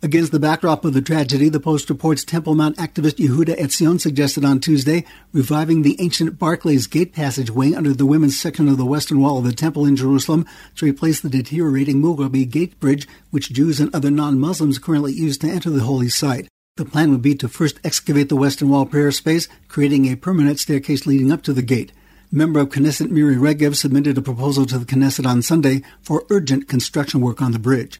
Against 0.04 0.32
the 0.32 0.40
backdrop 0.40 0.86
of 0.86 0.94
the 0.94 1.02
tragedy, 1.02 1.50
the 1.50 1.60
Post 1.60 1.90
reports 1.90 2.24
Temple 2.24 2.54
Mount 2.54 2.78
activist 2.78 3.16
Yehuda 3.16 3.58
Etzion 3.58 4.00
suggested 4.00 4.46
on 4.46 4.60
Tuesday 4.60 5.04
reviving 5.34 5.82
the 5.82 6.00
ancient 6.00 6.38
Barclays 6.38 6.86
Gate 6.86 7.14
passageway 7.14 7.74
under 7.74 7.92
the 7.94 8.06
women's 8.06 8.40
section 8.40 8.68
of 8.68 8.78
the 8.78 8.86
western 8.86 9.20
wall 9.20 9.40
of 9.40 9.44
the 9.44 9.54
temple 9.54 9.88
in 9.88 9.96
Jerusalem 9.96 10.46
to 10.76 10.86
replace 10.86 11.20
the 11.20 11.30
deteriorating 11.30 12.00
Mughrabi 12.00 12.48
Gate 12.48 12.80
Bridge, 12.80 13.08
which 13.32 13.52
Jews 13.52 13.80
and 13.80 13.94
other 13.96 14.12
non-Muslims 14.12 14.78
currently 14.78 15.14
use 15.14 15.40
to 15.40 15.50
enter 15.50 15.72
the 15.72 15.80
holy 15.80 16.10
site. 16.10 16.48
The 16.76 16.86
plan 16.86 17.10
would 17.10 17.24
be 17.24 17.34
to 17.34 17.50
first 17.50 17.80
excavate 17.84 18.30
the 18.30 18.36
western 18.36 18.70
wall 18.70 18.86
prayer 18.86 19.12
space, 19.12 19.48
creating 19.68 20.06
a 20.06 20.16
permanent 20.16 20.60
staircase 20.60 21.08
leading 21.08 21.32
up 21.32 21.42
to 21.42 21.54
the 21.54 21.64
gate. 21.64 21.92
Member 22.32 22.60
of 22.60 22.70
Knesset 22.70 23.10
Miri 23.10 23.36
Regev 23.36 23.76
submitted 23.76 24.18
a 24.18 24.22
proposal 24.22 24.66
to 24.66 24.78
the 24.78 24.86
Knesset 24.86 25.26
on 25.26 25.42
Sunday 25.42 25.82
for 26.02 26.26
urgent 26.30 26.68
construction 26.68 27.22
work 27.22 27.42
on 27.42 27.54
the 27.54 27.60
bridge. 27.60 28.00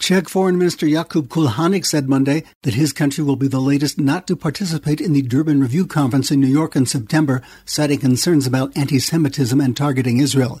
Czech 0.00 0.28
Foreign 0.28 0.56
Minister 0.56 0.86
Jakub 0.86 1.26
Kulhanek 1.26 1.84
said 1.84 2.08
Monday 2.08 2.44
that 2.62 2.74
his 2.74 2.92
country 2.92 3.24
will 3.24 3.34
be 3.34 3.48
the 3.48 3.58
latest 3.58 3.98
not 3.98 4.28
to 4.28 4.36
participate 4.36 5.00
in 5.00 5.12
the 5.12 5.22
Durban 5.22 5.60
Review 5.60 5.88
Conference 5.88 6.30
in 6.30 6.40
New 6.40 6.46
York 6.46 6.76
in 6.76 6.86
September, 6.86 7.42
citing 7.64 7.98
concerns 7.98 8.46
about 8.46 8.76
anti 8.76 9.00
Semitism 9.00 9.60
and 9.60 9.76
targeting 9.76 10.18
Israel. 10.18 10.60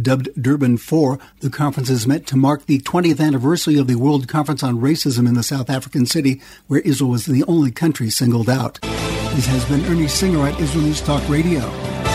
Dubbed 0.00 0.30
Durban 0.40 0.78
4, 0.78 1.18
the 1.40 1.50
conference 1.50 1.90
is 1.90 2.06
meant 2.06 2.26
to 2.28 2.36
mark 2.36 2.64
the 2.64 2.78
20th 2.80 3.20
anniversary 3.20 3.76
of 3.76 3.88
the 3.88 3.96
World 3.96 4.26
Conference 4.26 4.62
on 4.62 4.80
Racism 4.80 5.28
in 5.28 5.34
the 5.34 5.42
South 5.42 5.68
African 5.68 6.06
city, 6.06 6.40
where 6.66 6.80
Israel 6.80 7.10
was 7.10 7.26
the 7.26 7.44
only 7.44 7.70
country 7.70 8.08
singled 8.08 8.48
out. 8.48 8.80
This 8.80 9.46
has 9.46 9.66
been 9.66 9.84
Ernie 9.84 10.08
Singer 10.08 10.46
at 10.48 10.58
Israel 10.58 10.86
News 10.86 11.02
Talk 11.02 11.28
Radio. 11.28 12.07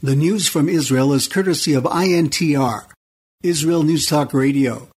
The 0.00 0.14
news 0.14 0.46
from 0.46 0.68
Israel 0.68 1.12
is 1.12 1.26
courtesy 1.26 1.74
of 1.74 1.82
INTR, 1.82 2.84
Israel 3.42 3.82
News 3.82 4.06
Talk 4.06 4.32
Radio. 4.32 4.90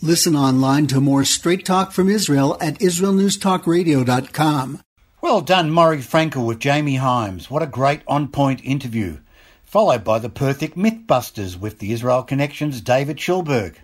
Listen 0.00 0.34
online 0.34 0.86
to 0.86 1.02
more 1.02 1.26
straight 1.26 1.66
talk 1.66 1.92
from 1.92 2.08
Israel 2.08 2.56
at 2.58 2.78
IsraelNewsTalkRadio.com. 2.78 4.80
Well 5.20 5.42
done, 5.42 5.70
Morry 5.70 5.98
Frenkel 5.98 6.46
with 6.46 6.60
Jamie 6.60 6.96
Hyams. 6.96 7.50
What 7.50 7.62
a 7.62 7.66
great 7.66 8.00
on 8.08 8.28
point 8.28 8.64
interview. 8.64 9.18
Followed 9.64 10.02
by 10.02 10.18
the 10.18 10.30
perfect 10.30 10.78
Mythbusters 10.78 11.60
with 11.60 11.78
the 11.78 11.92
Israel 11.92 12.22
Connexion's 12.22 12.80
David 12.80 13.18
Schulberg. 13.18 13.74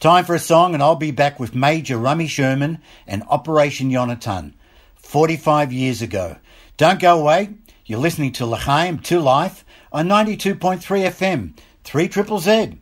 Time 0.00 0.26
for 0.26 0.34
a 0.34 0.38
song, 0.38 0.74
and 0.74 0.82
I'll 0.82 0.96
be 0.96 1.12
back 1.12 1.40
with 1.40 1.54
Major 1.54 1.96
Rami 1.96 2.26
Sherman 2.26 2.82
and 3.06 3.22
Operation 3.30 3.90
Yonatan, 3.90 4.52
45 4.96 5.72
years 5.72 6.02
ago. 6.02 6.36
Don't 6.76 7.00
go 7.00 7.18
away. 7.18 7.54
You're 7.86 8.00
listening 8.00 8.32
to 8.32 8.44
L'chaim 8.44 8.98
to 9.04 9.18
Life 9.18 9.64
on 9.92 10.08
92.3 10.08 10.78
FM, 10.80 11.52
3 11.84 12.08
Triple 12.08 12.38
Z. 12.38 12.78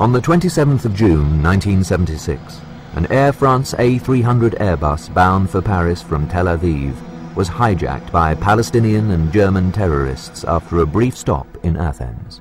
On 0.00 0.12
the 0.12 0.20
27th 0.20 0.84
of 0.84 0.94
June 0.94 1.42
1976, 1.42 2.60
an 2.94 3.10
Air 3.10 3.32
France 3.32 3.74
A300 3.74 4.56
Airbus 4.60 5.12
bound 5.12 5.50
for 5.50 5.60
Paris 5.60 6.00
from 6.00 6.28
Tel 6.28 6.44
Aviv 6.44 6.94
was 7.34 7.48
hijacked 7.48 8.12
by 8.12 8.32
Palestinian 8.36 9.10
and 9.10 9.32
German 9.32 9.72
terrorists 9.72 10.44
after 10.44 10.78
a 10.78 10.86
brief 10.86 11.16
stop 11.16 11.48
in 11.64 11.76
Athens. 11.76 12.40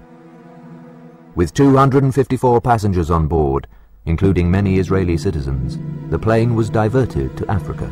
With 1.34 1.52
254 1.56 2.62
passengers 2.62 3.10
on 3.10 3.28
board, 3.28 3.65
including 4.06 4.52
many 4.52 4.78
Israeli 4.78 5.17
citizens, 5.17 5.80
the 6.12 6.20
plane 6.20 6.54
was 6.54 6.70
diverted 6.70 7.36
to 7.38 7.50
Africa. 7.50 7.91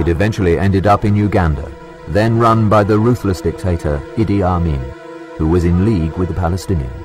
It 0.00 0.08
eventually 0.08 0.58
ended 0.58 0.86
up 0.86 1.04
in 1.04 1.14
Uganda, 1.14 1.70
then 2.08 2.38
run 2.38 2.70
by 2.70 2.82
the 2.82 2.98
ruthless 2.98 3.42
dictator 3.42 4.00
Idi 4.16 4.42
Amin, 4.42 4.80
who 5.36 5.48
was 5.48 5.66
in 5.66 5.84
league 5.84 6.16
with 6.16 6.28
the 6.28 6.40
Palestinians. 6.40 7.03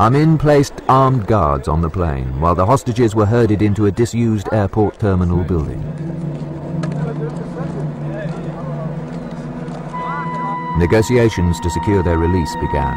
Amin 0.00 0.38
placed 0.38 0.80
armed 0.88 1.26
guards 1.26 1.68
on 1.68 1.82
the 1.82 1.90
plane 1.90 2.40
while 2.40 2.54
the 2.54 2.64
hostages 2.64 3.14
were 3.14 3.26
herded 3.26 3.60
into 3.60 3.84
a 3.84 3.90
disused 3.90 4.48
airport 4.50 4.98
terminal 4.98 5.44
building. 5.44 5.78
Negotiations 10.78 11.60
to 11.60 11.68
secure 11.68 12.02
their 12.02 12.16
release 12.16 12.56
began, 12.62 12.96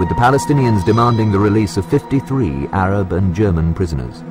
with 0.00 0.08
the 0.08 0.14
Palestinians 0.16 0.84
demanding 0.84 1.30
the 1.30 1.38
release 1.38 1.76
of 1.76 1.88
53 1.88 2.66
Arab 2.72 3.12
and 3.12 3.32
German 3.32 3.72
prisoners. 3.72 4.24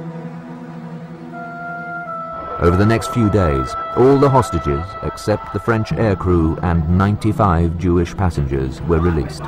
Over 2.60 2.76
the 2.76 2.86
next 2.86 3.14
few 3.14 3.30
days, 3.30 3.74
all 3.96 4.18
the 4.18 4.30
hostages, 4.30 4.84
except 5.04 5.54
the 5.54 5.60
French 5.62 5.92
aircrew 5.92 6.62
and 6.64 6.98
95 6.98 7.78
Jewish 7.78 8.14
passengers, 8.18 8.82
were 8.82 9.00
released. 9.00 9.44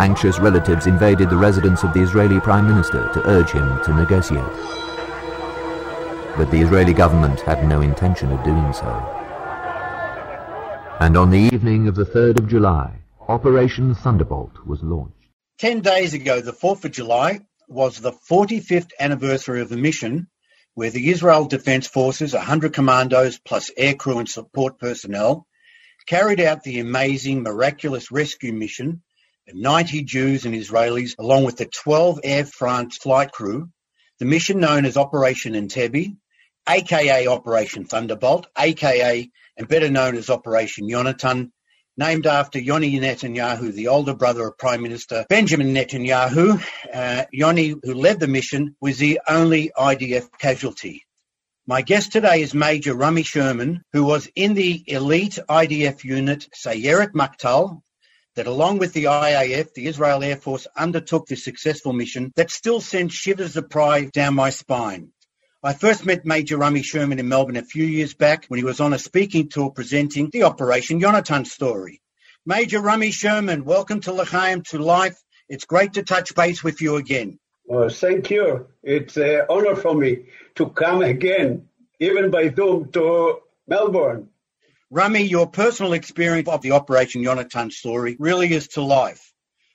Anxious 0.00 0.38
relatives 0.38 0.86
invaded 0.86 1.28
the 1.28 1.36
residence 1.36 1.82
of 1.82 1.92
the 1.92 2.00
Israeli 2.00 2.40
Prime 2.40 2.66
Minister 2.66 3.12
to 3.12 3.28
urge 3.28 3.50
him 3.50 3.68
to 3.84 3.92
negotiate. 3.92 4.40
But 6.38 6.50
the 6.50 6.62
Israeli 6.62 6.94
government 6.94 7.42
had 7.42 7.68
no 7.68 7.82
intention 7.82 8.32
of 8.32 8.42
doing 8.42 8.72
so. 8.72 8.88
And 11.00 11.18
on 11.18 11.28
the 11.28 11.50
evening 11.52 11.86
of 11.86 11.96
the 11.96 12.06
3rd 12.06 12.38
of 12.38 12.48
July, 12.48 12.94
Operation 13.28 13.94
Thunderbolt 13.94 14.66
was 14.66 14.82
launched. 14.82 15.28
Ten 15.58 15.80
days 15.82 16.14
ago, 16.14 16.40
the 16.40 16.54
4th 16.54 16.86
of 16.86 16.92
July, 16.92 17.40
was 17.68 17.98
the 17.98 18.12
45th 18.12 18.92
anniversary 18.98 19.60
of 19.60 19.68
the 19.68 19.76
mission 19.76 20.28
where 20.72 20.90
the 20.90 21.10
Israel 21.10 21.44
Defense 21.44 21.86
Forces, 21.86 22.32
100 22.32 22.72
commandos 22.72 23.38
plus 23.38 23.70
aircrew 23.78 24.20
and 24.20 24.28
support 24.30 24.78
personnel, 24.78 25.46
carried 26.06 26.40
out 26.40 26.62
the 26.62 26.80
amazing, 26.80 27.42
miraculous 27.42 28.10
rescue 28.10 28.54
mission 28.54 29.02
90 29.54 30.04
Jews 30.04 30.44
and 30.44 30.54
Israelis, 30.54 31.14
along 31.18 31.44
with 31.44 31.56
the 31.56 31.66
12 31.66 32.20
Air 32.24 32.44
France 32.44 32.96
flight 32.96 33.32
crew, 33.32 33.68
the 34.18 34.24
mission 34.24 34.60
known 34.60 34.84
as 34.84 34.96
Operation 34.96 35.54
Entebbe, 35.54 36.16
aka 36.68 37.26
Operation 37.26 37.84
Thunderbolt, 37.84 38.46
aka 38.58 39.30
and 39.56 39.68
better 39.68 39.90
known 39.90 40.16
as 40.16 40.30
Operation 40.30 40.88
Yonatan, 40.88 41.50
named 41.96 42.26
after 42.26 42.58
Yoni 42.58 42.98
Netanyahu, 42.98 43.72
the 43.72 43.88
older 43.88 44.14
brother 44.14 44.46
of 44.46 44.58
Prime 44.58 44.82
Minister 44.82 45.26
Benjamin 45.28 45.74
Netanyahu. 45.74 46.62
Uh, 46.92 47.24
Yoni, 47.32 47.74
who 47.82 47.94
led 47.94 48.20
the 48.20 48.26
mission, 48.26 48.76
was 48.80 48.98
the 48.98 49.20
only 49.28 49.70
IDF 49.76 50.28
casualty. 50.38 51.04
My 51.66 51.82
guest 51.82 52.10
today 52.12 52.42
is 52.42 52.54
Major 52.54 52.94
Rami 52.94 53.22
Sherman, 53.22 53.82
who 53.92 54.04
was 54.04 54.28
in 54.34 54.54
the 54.54 54.82
elite 54.86 55.38
IDF 55.48 56.02
unit 56.04 56.48
Sayeret 56.56 57.12
Matkal, 57.12 57.82
that 58.36 58.46
along 58.46 58.78
with 58.78 58.92
the 58.92 59.04
IAF, 59.04 59.74
the 59.74 59.86
Israel 59.86 60.22
Air 60.22 60.36
Force, 60.36 60.66
undertook 60.76 61.26
this 61.26 61.44
successful 61.44 61.92
mission 61.92 62.32
that 62.36 62.50
still 62.50 62.80
sends 62.80 63.14
shivers 63.14 63.56
of 63.56 63.68
pride 63.68 64.12
down 64.12 64.34
my 64.34 64.50
spine. 64.50 65.10
I 65.62 65.74
first 65.74 66.06
met 66.06 66.24
Major 66.24 66.56
Rami 66.56 66.82
Sherman 66.82 67.18
in 67.18 67.28
Melbourne 67.28 67.56
a 67.56 67.62
few 67.62 67.84
years 67.84 68.14
back 68.14 68.46
when 68.48 68.56
he 68.56 68.64
was 68.64 68.80
on 68.80 68.94
a 68.94 68.98
speaking 68.98 69.50
tour 69.50 69.70
presenting 69.70 70.30
the 70.32 70.44
Operation 70.44 71.00
Yonatan 71.00 71.46
story. 71.46 72.00
Major 72.46 72.80
Rami 72.80 73.10
Sherman, 73.10 73.66
welcome 73.66 74.00
to 74.00 74.12
L'chaim 74.12 74.62
to 74.70 74.78
Life. 74.78 75.20
It's 75.50 75.66
great 75.66 75.92
to 75.92 76.02
touch 76.02 76.34
base 76.34 76.64
with 76.64 76.80
you 76.80 76.96
again. 76.96 77.38
Well, 77.66 77.90
thank 77.90 78.30
you. 78.30 78.68
It's 78.82 79.18
an 79.18 79.42
honor 79.50 79.76
for 79.76 79.94
me 79.94 80.24
to 80.54 80.70
come 80.70 81.02
again, 81.02 81.68
even 81.98 82.30
by 82.30 82.48
Zoom, 82.54 82.90
to 82.92 83.40
Melbourne. 83.68 84.29
Rami, 84.92 85.22
your 85.22 85.46
personal 85.46 85.92
experience 85.92 86.48
of 86.48 86.62
the 86.62 86.72
Operation 86.72 87.22
Yonatan 87.22 87.70
story 87.70 88.16
really 88.18 88.52
is 88.52 88.66
to 88.66 88.82
life. 88.82 89.32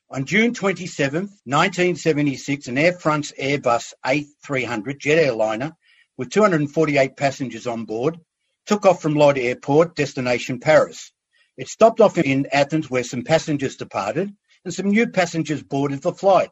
On 0.10 0.25
June 0.25 0.54
27, 0.54 1.21
1976, 1.45 2.67
an 2.67 2.78
Air 2.78 2.91
France 2.91 3.32
Airbus 3.41 3.93
A300 4.06 4.99
jet 4.99 5.17
airliner 5.17 5.71
with 6.17 6.32
248 6.32 7.15
passengers 7.15 7.65
on 7.65 7.86
board 7.86 8.19
took 8.65 8.86
off 8.86 9.01
from 9.01 9.13
Lod 9.13 9.38
Airport, 9.38 9.95
destination 9.95 10.60
Paris. 10.60 11.13
It 11.56 11.69
stopped 11.69 12.01
off 12.01 12.17
in 12.17 12.47
Athens 12.51 12.89
where 12.89 13.06
some 13.06 13.23
passengers 13.23 13.78
departed 13.78 14.36
and 14.65 14.73
some 14.73 14.89
new 14.89 15.08
passengers 15.08 15.63
boarded 15.63 16.01
the 16.01 16.12
flight. 16.12 16.49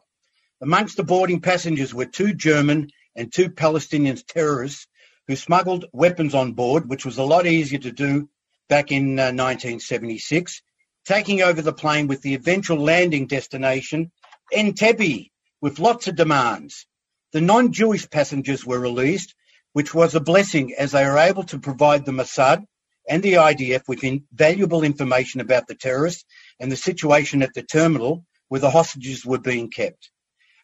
Amongst 0.62 0.96
the 0.96 1.04
boarding 1.04 1.42
passengers 1.42 1.92
were 1.92 2.06
two 2.06 2.32
German 2.32 2.88
and 3.14 3.30
two 3.30 3.50
Palestinian 3.50 4.16
terrorists 4.16 4.86
who 5.28 5.36
smuggled 5.36 5.84
weapons 5.92 6.34
on 6.34 6.54
board, 6.54 6.88
which 6.88 7.04
was 7.04 7.18
a 7.18 7.24
lot 7.24 7.46
easier 7.46 7.78
to 7.80 7.92
do 7.92 8.30
back 8.68 8.92
in 8.92 9.18
uh, 9.18 9.32
1976 9.32 10.62
taking 11.04 11.42
over 11.42 11.60
the 11.60 11.72
plane 11.72 12.06
with 12.06 12.22
the 12.22 12.34
eventual 12.34 12.78
landing 12.78 13.26
destination, 13.26 14.10
Entebbe, 14.52 15.30
with 15.60 15.78
lots 15.78 16.08
of 16.08 16.16
demands. 16.16 16.86
The 17.32 17.40
non-Jewish 17.40 18.10
passengers 18.10 18.64
were 18.64 18.80
released, 18.80 19.34
which 19.72 19.94
was 19.94 20.14
a 20.14 20.20
blessing 20.20 20.74
as 20.78 20.92
they 20.92 21.04
were 21.04 21.18
able 21.18 21.44
to 21.44 21.58
provide 21.58 22.04
the 22.04 22.12
Mossad 22.12 22.64
and 23.08 23.22
the 23.22 23.34
IDF 23.34 23.82
with 23.86 24.04
invaluable 24.04 24.82
information 24.82 25.40
about 25.40 25.66
the 25.66 25.74
terrorists 25.74 26.24
and 26.58 26.72
the 26.72 26.76
situation 26.76 27.42
at 27.42 27.52
the 27.54 27.62
terminal 27.62 28.24
where 28.48 28.60
the 28.60 28.70
hostages 28.70 29.26
were 29.26 29.38
being 29.38 29.70
kept. 29.70 30.10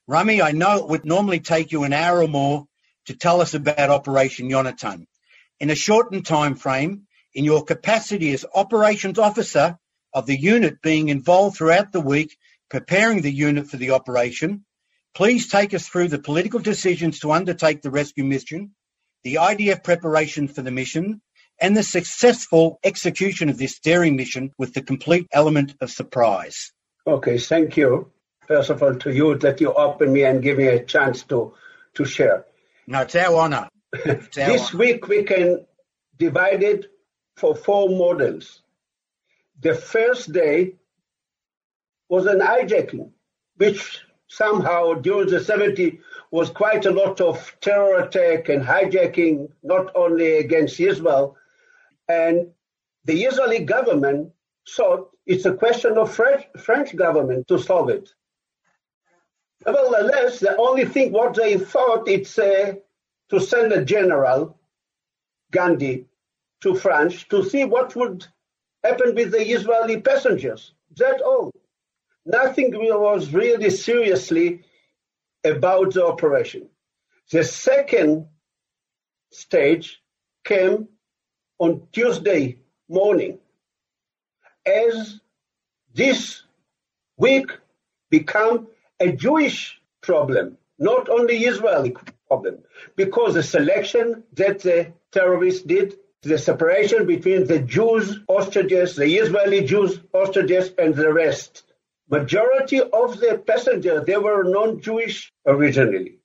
Rami, 0.06 0.40
I 0.40 0.52
know 0.52 0.78
it 0.78 0.88
would 0.88 1.04
normally 1.04 1.40
take 1.40 1.72
you 1.72 1.84
an 1.84 1.92
hour 1.92 2.22
or 2.22 2.28
more 2.28 2.64
to 3.06 3.16
tell 3.16 3.40
us 3.40 3.54
about 3.54 3.90
Operation 3.90 4.48
Yonatan. 4.48 5.06
In 5.58 5.70
a 5.70 5.74
shortened 5.74 6.24
time 6.24 6.54
frame, 6.54 7.06
in 7.34 7.44
your 7.44 7.64
capacity 7.64 8.32
as 8.32 8.44
operations 8.54 9.18
officer 9.18 9.78
of 10.12 10.26
the 10.26 10.38
unit 10.38 10.82
being 10.82 11.08
involved 11.08 11.56
throughout 11.56 11.92
the 11.92 12.00
week 12.00 12.36
preparing 12.68 13.20
the 13.20 13.32
unit 13.32 13.66
for 13.66 13.76
the 13.76 13.90
operation. 13.90 14.64
Please 15.14 15.48
take 15.48 15.74
us 15.74 15.88
through 15.88 16.08
the 16.08 16.18
political 16.18 16.60
decisions 16.60 17.18
to 17.20 17.32
undertake 17.32 17.82
the 17.82 17.90
rescue 17.90 18.24
mission, 18.24 18.70
the 19.24 19.34
IDF 19.34 19.82
preparation 19.82 20.46
for 20.48 20.62
the 20.62 20.70
mission, 20.70 21.20
and 21.60 21.76
the 21.76 21.82
successful 21.82 22.78
execution 22.84 23.48
of 23.48 23.58
this 23.58 23.80
daring 23.80 24.16
mission 24.16 24.52
with 24.56 24.72
the 24.72 24.82
complete 24.82 25.26
element 25.32 25.74
of 25.80 25.90
surprise. 25.90 26.72
Okay, 27.06 27.38
thank 27.38 27.76
you. 27.76 28.10
First 28.46 28.70
of 28.70 28.82
all, 28.82 28.94
to 28.94 29.12
you 29.12 29.36
that 29.38 29.60
you 29.60 29.72
open 29.72 30.12
me 30.12 30.24
and 30.24 30.42
give 30.42 30.58
me 30.58 30.68
a 30.68 30.84
chance 30.84 31.22
to, 31.24 31.54
to 31.94 32.04
share. 32.04 32.46
No, 32.86 33.02
it's 33.02 33.16
our 33.16 33.36
honor. 33.36 33.68
It's 33.92 34.38
our 34.38 34.46
this 34.46 34.70
honor. 34.70 34.78
week 34.78 35.08
we 35.08 35.24
can 35.24 35.66
divide 36.16 36.62
it 36.62 36.86
for 37.40 37.56
four 37.56 37.88
models. 37.88 38.60
The 39.62 39.74
first 39.74 40.32
day 40.32 40.74
was 42.10 42.26
an 42.26 42.40
hijacking, 42.40 43.10
which 43.56 44.00
somehow 44.28 44.94
during 44.94 45.28
the 45.30 45.38
70s 45.38 45.98
was 46.30 46.50
quite 46.50 46.84
a 46.84 46.90
lot 46.90 47.20
of 47.20 47.56
terror 47.60 48.00
attack 48.00 48.50
and 48.50 48.62
hijacking, 48.62 49.48
not 49.62 49.90
only 49.96 50.38
against 50.38 50.78
Israel. 50.78 51.36
And 52.08 52.50
the 53.06 53.24
Israeli 53.24 53.64
government 53.64 54.32
thought 54.68 55.10
it's 55.24 55.46
a 55.46 55.54
question 55.54 55.96
of 55.96 56.14
French, 56.14 56.44
French 56.58 56.94
government 56.94 57.48
to 57.48 57.58
solve 57.58 57.88
it. 57.88 58.12
Nevertheless, 59.64 60.40
the 60.40 60.56
only 60.56 60.84
thing 60.84 61.12
what 61.12 61.34
they 61.34 61.56
thought 61.58 62.08
it's 62.08 62.38
uh, 62.38 62.74
to 63.30 63.40
send 63.40 63.72
a 63.72 63.84
general, 63.84 64.58
Gandhi, 65.50 66.06
to 66.60 66.74
France 66.74 67.24
to 67.24 67.42
see 67.44 67.64
what 67.64 67.94
would 67.96 68.26
happen 68.84 69.14
with 69.14 69.32
the 69.32 69.44
Israeli 69.44 70.00
passengers. 70.00 70.74
That 70.96 71.20
all. 71.20 71.52
Nothing 72.26 72.72
was 72.74 73.32
really 73.32 73.70
seriously 73.70 74.62
about 75.44 75.94
the 75.94 76.06
operation. 76.06 76.68
The 77.30 77.44
second 77.44 78.26
stage 79.30 80.02
came 80.44 80.88
on 81.58 81.86
Tuesday 81.92 82.58
morning 82.88 83.38
as 84.66 85.20
this 85.94 86.42
week 87.16 87.50
become 88.10 88.68
a 88.98 89.12
Jewish 89.12 89.80
problem, 90.02 90.58
not 90.78 91.08
only 91.08 91.36
Israeli 91.38 91.94
problem, 92.28 92.58
because 92.96 93.34
the 93.34 93.42
selection 93.42 94.24
that 94.34 94.60
the 94.60 94.92
terrorists 95.12 95.62
did 95.62 95.96
the 96.22 96.38
separation 96.38 97.06
between 97.06 97.46
the 97.46 97.60
Jews 97.60 98.20
hostages, 98.28 98.94
the 98.94 99.16
Israeli 99.16 99.64
Jews 99.64 100.00
hostages, 100.14 100.72
and 100.78 100.94
the 100.94 101.12
rest. 101.12 101.62
Majority 102.10 102.80
of 102.80 103.18
the 103.20 103.42
passengers, 103.46 104.04
they 104.04 104.18
were 104.18 104.44
non-Jewish 104.44 105.32
originally. 105.46 106.18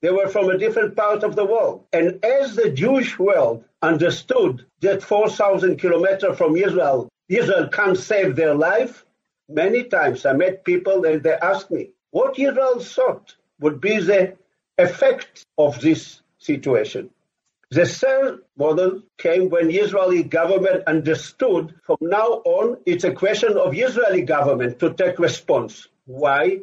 They 0.00 0.10
were 0.10 0.28
from 0.28 0.48
a 0.48 0.58
different 0.58 0.96
part 0.96 1.22
of 1.22 1.36
the 1.36 1.44
world. 1.44 1.84
And 1.92 2.24
as 2.24 2.56
the 2.56 2.70
Jewish 2.70 3.18
world 3.18 3.64
understood 3.82 4.64
that 4.80 5.02
4,000 5.02 5.78
kilometers 5.78 6.38
from 6.38 6.56
Israel, 6.56 7.08
Israel 7.28 7.68
can't 7.68 7.98
save 7.98 8.36
their 8.36 8.54
life, 8.54 9.04
many 9.48 9.84
times 9.84 10.24
I 10.24 10.32
met 10.32 10.64
people 10.64 11.04
and 11.04 11.22
they 11.22 11.34
asked 11.34 11.70
me 11.70 11.90
what 12.10 12.38
Israel 12.38 12.80
thought 12.80 13.36
would 13.60 13.80
be 13.80 13.98
the 13.98 14.36
effect 14.78 15.44
of 15.58 15.80
this 15.80 16.22
situation. 16.38 17.10
The 17.72 17.86
third 17.86 18.40
model 18.58 19.00
came 19.16 19.48
when 19.48 19.70
Israeli 19.70 20.24
government 20.24 20.84
understood 20.86 21.74
from 21.86 21.96
now 22.02 22.42
on 22.44 22.76
it's 22.84 23.04
a 23.04 23.14
question 23.14 23.56
of 23.56 23.74
Israeli 23.74 24.20
government 24.20 24.78
to 24.80 24.92
take 24.92 25.18
response. 25.18 25.88
Why? 26.04 26.58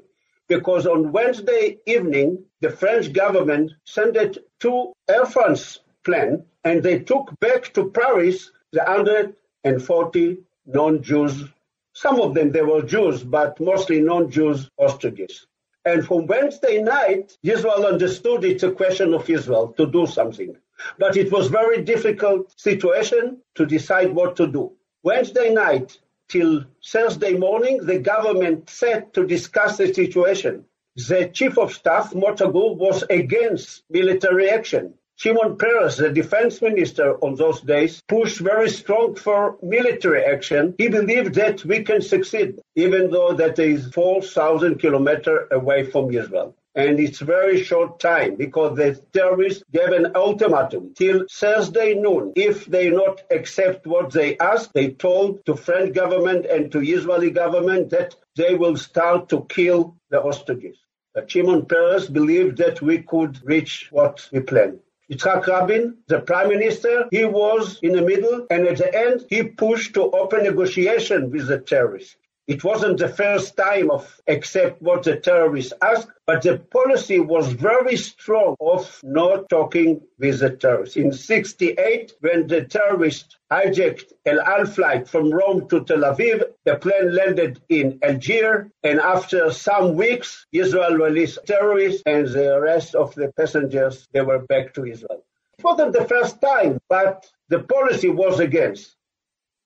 Because 0.47 0.85
on 0.85 1.11
Wednesday 1.11 1.79
evening, 1.87 2.45
the 2.61 2.69
French 2.69 3.11
government 3.11 3.71
sent 3.85 4.17
it 4.17 4.37
to 4.59 4.93
Air 5.09 5.25
France 5.25 5.79
plane 6.05 6.45
and 6.63 6.83
they 6.83 6.99
took 6.99 7.33
back 7.39 7.73
to 7.73 7.89
Paris 7.89 8.51
the 8.71 8.83
140 8.83 10.37
non-Jews. 10.67 11.45
Some 11.93 12.21
of 12.21 12.35
them, 12.35 12.51
they 12.51 12.61
were 12.61 12.83
Jews, 12.83 13.23
but 13.23 13.59
mostly 13.59 13.99
non-Jews 13.99 14.69
hostages. 14.79 15.47
And 15.85 16.05
from 16.05 16.27
Wednesday 16.27 16.83
night, 16.83 17.35
Israel 17.41 17.87
understood 17.87 18.43
it's 18.43 18.61
a 18.61 18.69
question 18.71 19.15
of 19.15 19.27
Israel 19.27 19.69
to 19.69 19.87
do 19.87 20.05
something. 20.05 20.55
But 20.97 21.17
it 21.17 21.31
was 21.31 21.47
very 21.47 21.83
difficult 21.83 22.53
situation 22.59 23.41
to 23.55 23.65
decide 23.65 24.13
what 24.13 24.35
to 24.37 24.47
do. 24.47 24.73
Wednesday 25.03 25.53
night 25.53 25.97
till 26.27 26.65
Thursday 26.85 27.33
morning, 27.33 27.85
the 27.85 27.99
government 27.99 28.69
sat 28.69 29.13
to 29.13 29.25
discuss 29.25 29.77
the 29.77 29.93
situation. 29.93 30.65
The 30.95 31.29
chief 31.33 31.57
of 31.57 31.73
staff, 31.73 32.13
Motta 32.13 32.51
was 32.51 33.03
against 33.09 33.83
military 33.89 34.49
action. 34.49 34.93
Shimon 35.15 35.57
Peres, 35.57 35.97
the 35.97 36.09
defense 36.09 36.61
minister 36.61 37.15
on 37.17 37.35
those 37.35 37.59
days, 37.59 38.01
pushed 38.07 38.39
very 38.39 38.69
strong 38.69 39.15
for 39.15 39.57
military 39.61 40.23
action. 40.23 40.75
He 40.77 40.87
believed 40.87 41.35
that 41.35 41.65
we 41.65 41.83
can 41.83 42.01
succeed, 42.01 42.59
even 42.75 43.11
though 43.11 43.33
that 43.33 43.59
is 43.59 43.91
4,000 43.93 44.79
kilometers 44.79 45.47
away 45.51 45.83
from 45.83 46.13
Israel. 46.13 46.55
And 46.79 46.97
it's 46.97 47.19
very 47.19 47.61
short 47.61 47.99
time 47.99 48.35
because 48.37 48.77
the 48.77 48.95
terrorists 49.11 49.65
gave 49.73 49.89
an 49.89 50.15
ultimatum 50.15 50.93
till 50.93 51.25
Thursday 51.29 51.93
noon. 51.93 52.31
If 52.37 52.67
they 52.67 52.89
not 52.89 53.21
accept 53.29 53.85
what 53.85 54.13
they 54.13 54.37
ask, 54.37 54.71
they 54.71 54.91
told 54.91 55.45
to 55.45 55.57
French 55.57 55.93
government 55.93 56.45
and 56.45 56.71
to 56.71 56.79
Israeli 56.79 57.31
government 57.31 57.89
that 57.89 58.15
they 58.37 58.55
will 58.55 58.77
start 58.77 59.27
to 59.27 59.45
kill 59.49 59.97
the 60.09 60.21
hostages. 60.21 60.77
But 61.13 61.29
Shimon 61.29 61.65
Peres 61.65 62.07
believed 62.07 62.55
that 62.59 62.81
we 62.81 62.99
could 62.99 63.33
reach 63.43 63.89
what 63.91 64.29
we 64.31 64.39
planned. 64.39 64.79
Yitzhak 65.11 65.47
Rabin, 65.47 65.97
the 66.07 66.21
prime 66.21 66.47
minister, 66.47 67.07
he 67.11 67.25
was 67.25 67.79
in 67.81 67.91
the 67.91 68.03
middle, 68.03 68.47
and 68.49 68.65
at 68.65 68.77
the 68.77 68.95
end, 68.95 69.25
he 69.29 69.43
pushed 69.43 69.95
to 69.95 70.03
open 70.11 70.43
negotiation 70.43 71.29
with 71.29 71.47
the 71.47 71.59
terrorists. 71.59 72.15
It 72.49 72.63
wasn't 72.63 72.97
the 72.97 73.09
first 73.09 73.55
time 73.55 73.91
of 73.91 74.21
accept 74.27 74.81
what 74.81 75.03
the 75.03 75.17
terrorists 75.17 75.71
asked, 75.83 76.09
but 76.25 76.41
the 76.41 76.57
policy 76.57 77.19
was 77.19 77.53
very 77.53 77.95
strong 77.95 78.55
of 78.59 78.99
not 79.03 79.49
talking 79.49 80.01
with 80.17 80.39
the 80.39 80.49
terrorists. 80.57 80.97
In 80.97 81.11
68, 81.11 82.13
when 82.21 82.47
the 82.47 82.63
terrorists 82.65 83.37
hijacked 83.51 84.13
El 84.25 84.41
Al 84.41 84.65
flight 84.65 85.07
from 85.07 85.29
Rome 85.31 85.69
to 85.69 85.83
Tel 85.83 85.99
Aviv, 85.99 86.43
the 86.65 86.77
plane 86.77 87.13
landed 87.13 87.61
in 87.69 87.99
Algiers, 88.01 88.65
and 88.81 88.99
after 88.99 89.51
some 89.51 89.93
weeks, 89.93 90.47
Israel 90.51 90.95
released 90.95 91.45
terrorists 91.45 92.01
and 92.07 92.27
the 92.27 92.59
rest 92.59 92.95
of 92.95 93.13
the 93.13 93.31
passengers, 93.37 94.07
they 94.11 94.21
were 94.21 94.39
back 94.39 94.73
to 94.73 94.85
Israel. 94.85 95.23
It 95.59 95.63
wasn't 95.63 95.93
the 95.93 96.05
first 96.05 96.41
time, 96.41 96.79
but 96.89 97.29
the 97.49 97.59
policy 97.59 98.09
was 98.09 98.39
against. 98.39 98.95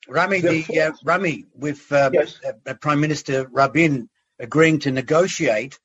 Rami, 0.07 0.41
the, 0.41 0.81
uh, 0.81 0.91
Rami, 1.03 1.45
with 1.55 1.91
uh, 1.91 2.09
yes. 2.13 2.39
uh, 2.65 2.73
Prime 2.75 2.99
Minister 2.99 3.47
Rabin 3.51 4.09
agreeing 4.39 4.79
to 4.79 4.91
negotiate, 4.91 5.79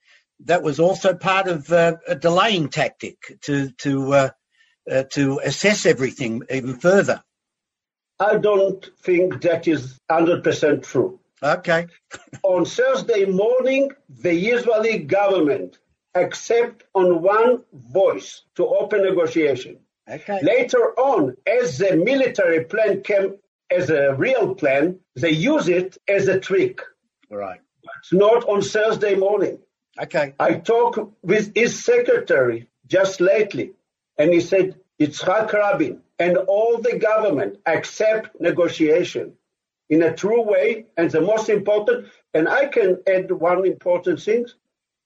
that 0.44 0.62
was 0.62 0.81
also 0.81 1.14
part 1.14 1.48
of 1.48 1.70
uh, 1.72 1.96
a 2.07 2.14
delaying 2.14 2.68
tactic 2.68 3.38
to 3.42 3.70
to 3.78 4.14
uh, 4.14 4.31
uh, 4.90 5.02
to 5.11 5.40
assess 5.44 5.87
everything 5.87 6.42
even 6.50 6.78
further. 6.78 7.22
I 8.20 8.38
don't 8.38 8.85
think 9.00 9.42
that 9.42 9.68
is 9.68 9.98
hundred 10.11 10.44
percent 10.44 10.85
true. 10.85 11.20
Okay. 11.42 11.87
on 12.42 12.64
Thursday 12.64 13.24
morning, 13.24 13.92
the 14.09 14.33
Israeli 14.33 14.98
government 14.98 15.78
accept 16.14 16.85
on 16.94 17.22
one 17.22 17.62
voice 17.72 18.42
to 18.57 18.66
open 18.66 19.02
negotiation. 19.02 19.78
Okay. 20.11 20.40
Later 20.42 20.98
on, 20.98 21.37
as 21.46 21.78
the 21.78 21.96
military 21.96 22.64
plan 22.64 23.02
came 23.02 23.37
as 23.70 23.90
a 23.90 24.14
real 24.14 24.54
plan, 24.54 25.00
they 25.14 25.31
use 25.31 25.68
it 25.68 25.98
as 26.09 26.28
a 26.28 26.40
trick. 26.40 26.81
Right. 27.31 27.61
But 27.83 28.18
not 28.18 28.48
on 28.48 28.62
Thursday 28.62 29.14
morning. 29.14 29.59
Okay. 30.00 30.35
I 30.38 30.54
talked 30.54 30.98
with 31.22 31.54
his 31.54 31.85
secretary 31.85 32.68
just 32.87 33.20
lately, 33.20 33.72
and 34.16 34.33
he 34.33 34.40
said 34.40 34.76
Yitzhak 35.00 35.52
Rabin 35.52 36.00
and 36.18 36.37
all 36.37 36.78
the 36.78 36.98
government 36.98 37.59
accept 37.66 38.40
negotiation 38.40 39.35
in 39.88 40.02
a 40.02 40.14
true 40.14 40.42
way, 40.42 40.87
and 40.96 41.11
the 41.11 41.20
most 41.20 41.48
important, 41.48 42.09
and 42.35 42.48
I 42.48 42.66
can 42.66 42.98
add 43.07 43.31
one 43.31 43.64
important 43.66 44.20
thing, 44.20 44.46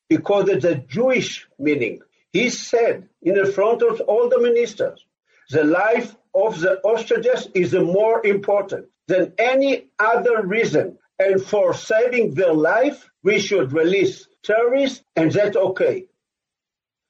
because 0.08 0.48
it's 0.48 0.64
a 0.64 0.74
Jewish 0.74 1.46
meaning. 1.58 2.00
He 2.32 2.50
said 2.50 3.08
in 3.22 3.34
the 3.34 3.46
front 3.52 3.82
of 3.82 4.00
all 4.02 4.28
the 4.28 4.40
ministers, 4.40 5.06
the 5.50 5.64
life 5.64 6.16
of 6.34 6.60
the 6.60 6.80
hostages 6.84 7.48
is 7.54 7.72
more 7.74 8.24
important 8.26 8.86
than 9.08 9.32
any 9.38 9.88
other 9.98 10.46
reason. 10.46 10.98
And 11.18 11.42
for 11.42 11.74
saving 11.74 12.34
their 12.34 12.54
life, 12.54 13.08
we 13.22 13.38
should 13.38 13.72
release 13.72 14.26
terrorists, 14.42 15.04
and 15.14 15.30
that's 15.30 15.56
okay. 15.56 16.06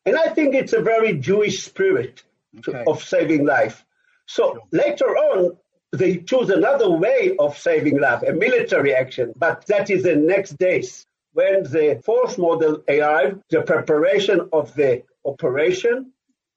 And 0.05 0.17
I 0.17 0.29
think 0.29 0.55
it's 0.55 0.73
a 0.73 0.83
very 0.83 1.15
Jewish 1.19 1.63
spirit 1.63 2.23
Okay. 2.59 2.85
of 2.87 3.03
saving 3.03 3.47
life. 3.47 3.83
So 4.27 4.59
later 4.73 5.07
on, 5.17 5.57
they 5.93 6.19
choose 6.19 6.51
another 6.51 6.91
way 6.91 7.35
of 7.39 7.57
saving 7.57 7.99
life, 7.99 8.23
a 8.23 8.33
military 8.33 8.95
action, 8.95 9.33
but 9.37 9.65
that 9.67 9.89
is 9.89 10.03
the 10.03 10.17
next 10.17 10.59
days. 10.59 11.07
When 11.33 11.63
the 11.63 12.03
fourth 12.05 12.37
model 12.39 12.83
arrived, 12.89 13.43
the 13.49 13.63
preparation 13.63 14.49
of 14.53 14.75
the 14.75 15.03
operation, 15.25 16.12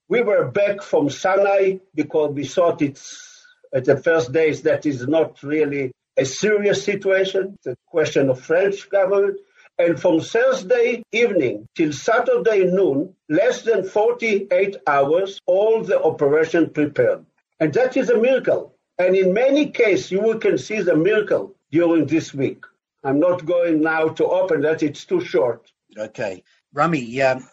we 0.08 0.22
were 0.22 0.46
back 0.46 0.82
from 0.82 1.10
Sinai 1.10 1.78
because 1.94 2.34
we 2.34 2.46
thought 2.46 2.82
it's 2.82 3.46
at 3.74 3.86
the 3.86 3.98
first 3.98 4.32
days 4.32 4.62
that 4.62 4.86
is 4.86 5.08
not 5.08 5.42
really 5.44 5.92
a 6.18 6.26
serious 6.26 6.84
situation, 6.84 7.56
it's 7.56 7.68
a 7.68 7.76
question 7.88 8.30
of 8.30 8.40
French 8.40 8.90
government. 8.90 9.40
And 9.78 10.00
from 10.00 10.22
Thursday 10.22 11.04
evening 11.12 11.68
till 11.76 11.92
Saturday 11.92 12.64
noon, 12.64 13.14
less 13.28 13.64
than 13.64 13.84
48 13.84 14.78
hours, 14.88 15.42
all 15.46 15.84
the 15.84 16.02
operation 16.02 16.70
prepared. 16.70 17.26
And 17.60 17.74
that 17.74 17.98
is 17.98 18.10
a 18.10 18.18
miracle. 18.18 18.74
And 18.98 19.16
in 19.18 19.34
many 19.34 19.72
cases, 19.72 20.12
you 20.12 20.40
can 20.40 20.58
see 20.58 20.82
the 20.82 20.96
miracle 20.96 21.56
during 21.72 22.06
this 22.06 22.34
week. 22.34 22.64
I'm 23.04 23.20
not 23.20 23.46
going 23.46 23.82
now 23.82 24.08
to 24.08 24.26
open 24.26 24.62
that, 24.62 24.82
it's 24.82 25.04
too 25.04 25.20
short. 25.20 25.70
Okay. 25.98 26.44
Rami, 26.74 27.22
um, 27.22 27.46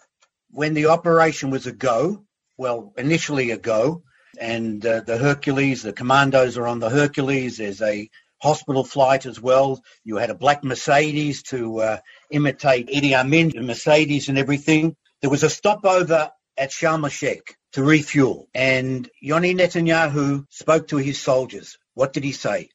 when 0.51 0.75
the 0.75 0.87
operation 0.87 1.51
was 1.51 1.67
a 1.67 1.73
go, 1.73 2.25
well, 2.57 2.93
initially 2.97 3.51
a 3.51 3.59
go, 3.59 4.03
and 4.41 4.85
uh, 4.85 5.01
the 5.01 5.19
Hercules, 5.19 5.83
the 5.83 5.93
commandos 5.93 6.57
are 6.57 6.67
on 6.67 6.79
the 6.79 6.91
Hercules, 6.91 7.59
there's 7.59 7.83
a 7.83 8.09
hospital 8.41 8.85
flight 8.85 9.27
as 9.27 9.41
well. 9.41 9.83
You 10.05 10.17
had 10.17 10.31
a 10.31 10.35
black 10.35 10.65
Mercedes 10.65 11.43
to 11.45 11.81
uh, 11.81 11.99
imitate 12.31 12.89
Idi 12.89 13.15
Amin, 13.15 13.51
the 13.51 13.63
Mercedes 13.63 14.29
and 14.29 14.39
everything. 14.39 14.97
There 15.21 15.31
was 15.31 15.45
a 15.45 15.51
stopover 15.51 16.31
at 16.59 16.71
Sharm 16.71 17.05
el-Sheikh 17.05 17.57
to 17.73 17.83
refuel, 17.83 18.49
and 18.55 19.09
Yoni 19.21 19.55
Netanyahu 19.55 20.47
spoke 20.51 20.89
to 20.89 20.97
his 20.97 21.21
soldiers. 21.21 21.79
What 21.95 22.13
did 22.13 22.25
he 22.25 22.33
say? 22.33 22.71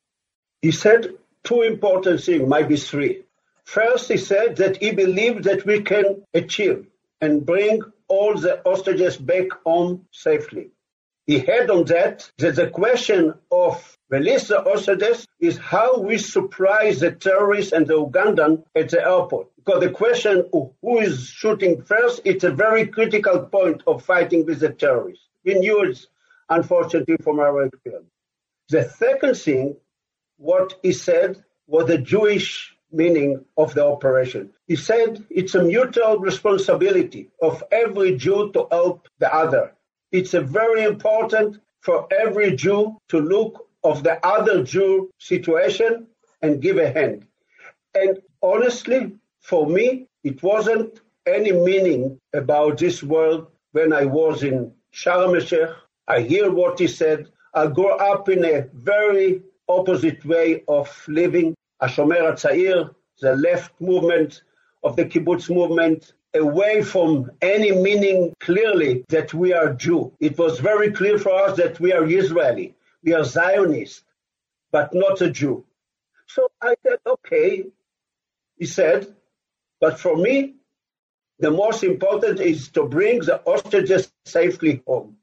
He 0.61 0.71
said 0.71 1.13
two 1.43 1.61
important 1.61 2.21
things, 2.21 2.47
maybe 2.47 2.77
three. 2.77 3.23
First, 3.65 4.07
he 4.09 4.17
said 4.17 4.55
that 4.57 4.77
he 4.77 4.91
believed 4.91 5.43
that 5.43 5.65
we 5.65 5.81
can 5.81 6.23
achieve 6.33 6.87
and 7.21 7.45
bring 7.45 7.81
all 8.07 8.35
the 8.35 8.61
hostages 8.65 9.17
back 9.17 9.47
home 9.65 10.05
safely. 10.11 10.71
He 11.25 11.39
had 11.39 11.69
on 11.69 11.83
that 11.85 12.31
that 12.37 12.55
the 12.55 12.67
question 12.67 13.33
of 13.51 13.97
release 14.09 14.47
the 14.47 14.61
hostages 14.61 15.27
is 15.41 15.57
how 15.57 15.99
we 15.99 16.17
surprise 16.17 17.01
the 17.01 17.11
terrorists 17.11 17.73
and 17.73 17.85
the 17.85 17.95
Ugandan 17.95 18.63
at 18.75 18.89
the 18.89 19.05
airport. 19.05 19.47
Because 19.57 19.81
the 19.81 19.89
question 19.89 20.49
of 20.53 20.71
who 20.81 20.99
is 20.99 21.27
shooting 21.27 21.81
first, 21.81 22.21
it's 22.23 22.45
a 22.45 22.51
very 22.51 22.87
critical 22.87 23.41
point 23.41 23.83
of 23.87 24.05
fighting 24.05 24.45
with 24.45 24.61
the 24.61 24.69
terrorists. 24.69 25.27
We 25.43 25.55
knew 25.55 25.83
it, 25.83 26.05
unfortunately, 26.49 27.17
from 27.21 27.39
our 27.41 27.63
experience. 27.63 28.09
The 28.69 28.87
second 28.97 29.35
thing, 29.35 29.75
what 30.37 30.75
he 30.81 30.93
said 30.93 31.43
was 31.67 31.87
the 31.87 31.97
Jewish 31.97 32.76
meaning 32.91 33.43
of 33.57 33.73
the 33.73 33.85
operation. 33.85 34.51
He 34.67 34.75
said 34.75 35.23
it's 35.29 35.55
a 35.55 35.63
mutual 35.63 36.17
responsibility 36.19 37.29
of 37.41 37.63
every 37.71 38.15
Jew 38.17 38.51
to 38.53 38.67
help 38.71 39.07
the 39.19 39.33
other. 39.33 39.73
It's 40.11 40.33
a 40.33 40.41
very 40.41 40.83
important 40.83 41.59
for 41.81 42.07
every 42.11 42.55
Jew 42.55 42.97
to 43.09 43.19
look 43.19 43.67
of 43.83 44.03
the 44.03 44.25
other 44.25 44.63
Jew 44.63 45.09
situation 45.19 46.07
and 46.41 46.61
give 46.61 46.77
a 46.77 46.91
hand. 46.91 47.25
And 47.95 48.19
honestly, 48.41 49.13
for 49.41 49.67
me, 49.67 50.07
it 50.23 50.43
wasn't 50.43 50.99
any 51.25 51.51
meaning 51.51 52.19
about 52.33 52.77
this 52.77 53.03
world 53.03 53.47
when 53.71 53.93
I 53.93 54.05
was 54.05 54.43
in 54.43 54.73
Sharm 54.93 55.35
el-Sheikh. 55.35 55.69
I 56.07 56.21
hear 56.21 56.51
what 56.51 56.79
he 56.79 56.87
said. 56.87 57.29
I 57.53 57.67
grew 57.67 57.89
up 57.89 58.29
in 58.29 58.45
a 58.45 58.67
very 58.73 59.41
opposite 59.67 60.23
way 60.25 60.63
of 60.67 60.87
living. 61.07 61.53
Hashomer 61.81 62.21
HaTzair, 62.31 62.93
the 63.21 63.35
left 63.35 63.79
movement 63.79 64.41
of 64.83 64.95
the 64.95 65.05
kibbutz 65.05 65.49
movement, 65.49 66.13
away 66.33 66.81
from 66.81 67.31
any 67.41 67.71
meaning 67.71 68.33
clearly 68.39 69.05
that 69.09 69.33
we 69.33 69.53
are 69.53 69.73
Jew. 69.73 70.13
It 70.19 70.37
was 70.37 70.59
very 70.59 70.91
clear 70.91 71.17
for 71.17 71.33
us 71.33 71.57
that 71.57 71.79
we 71.79 71.93
are 71.93 72.05
Israeli, 72.05 72.75
we 73.03 73.13
are 73.13 73.23
Zionist, 73.23 74.03
but 74.71 74.93
not 74.93 75.21
a 75.21 75.29
Jew. 75.29 75.65
So 76.27 76.49
I 76.61 76.75
said, 76.83 76.99
okay, 77.05 77.65
he 78.57 78.65
said, 78.65 79.07
but 79.79 79.99
for 79.99 80.17
me, 80.17 80.55
the 81.39 81.51
most 81.51 81.83
important 81.83 82.39
is 82.39 82.69
to 82.69 82.83
bring 82.85 83.19
the 83.19 83.41
hostages 83.45 84.11
safely 84.25 84.81
home. 84.87 85.17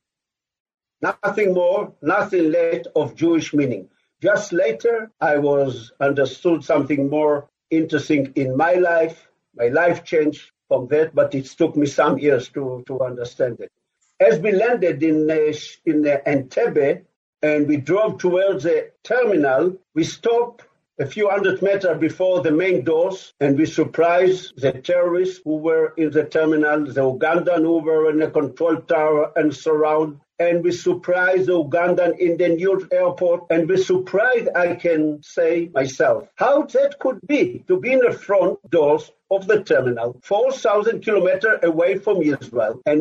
Nothing 1.02 1.52
more, 1.52 1.92
nothing 2.00 2.52
less 2.52 2.86
of 2.94 3.16
Jewish 3.16 3.52
meaning. 3.52 3.88
Just 4.24 4.54
later, 4.54 5.10
I 5.20 5.36
was 5.36 5.92
understood 6.00 6.64
something 6.64 7.10
more 7.10 7.46
interesting 7.70 8.32
in 8.36 8.56
my 8.56 8.72
life. 8.72 9.28
My 9.54 9.68
life 9.68 10.02
changed 10.02 10.50
from 10.66 10.88
that, 10.88 11.14
but 11.14 11.34
it 11.34 11.44
took 11.44 11.76
me 11.76 11.84
some 11.84 12.18
years 12.18 12.48
to, 12.54 12.82
to 12.86 13.00
understand 13.02 13.60
it. 13.60 13.70
As 14.18 14.38
we 14.38 14.52
landed 14.52 15.02
in, 15.02 15.30
uh, 15.30 15.52
in 15.84 16.08
uh, 16.08 16.16
Entebbe 16.26 17.02
and 17.42 17.68
we 17.68 17.76
drove 17.76 18.16
towards 18.16 18.64
the 18.64 18.92
terminal, 19.02 19.76
we 19.94 20.04
stopped 20.04 20.62
a 20.98 21.04
few 21.04 21.28
hundred 21.28 21.60
meters 21.60 21.98
before 21.98 22.40
the 22.40 22.50
main 22.50 22.82
doors, 22.82 23.34
and 23.40 23.58
we 23.58 23.66
surprised 23.66 24.54
the 24.56 24.72
terrorists 24.72 25.42
who 25.44 25.56
were 25.56 25.92
in 25.98 26.10
the 26.10 26.24
terminal, 26.24 26.86
the 26.86 27.02
Ugandan 27.02 27.60
who 27.60 27.78
were 27.80 28.08
in 28.08 28.20
the 28.20 28.30
control 28.30 28.76
tower 28.76 29.32
and 29.36 29.54
surround, 29.54 30.18
and 30.38 30.64
we 30.64 30.72
surprised 30.72 31.46
the 31.46 31.52
Ugandan 31.52 32.18
in 32.18 32.36
the 32.36 32.48
new 32.48 32.86
airport, 32.90 33.44
and 33.50 33.68
we 33.68 33.76
surprised, 33.76 34.48
I 34.54 34.74
can 34.74 35.22
say 35.22 35.70
myself, 35.72 36.28
how 36.34 36.62
that 36.62 36.98
could 36.98 37.20
be 37.26 37.64
to 37.68 37.78
be 37.78 37.92
in 37.92 38.00
the 38.00 38.12
front 38.12 38.58
doors 38.70 39.12
of 39.30 39.46
the 39.46 39.62
terminal, 39.62 40.20
4,000 40.22 41.02
kilometers 41.02 41.60
away 41.62 41.98
from 41.98 42.22
Israel, 42.22 42.80
and 42.86 43.00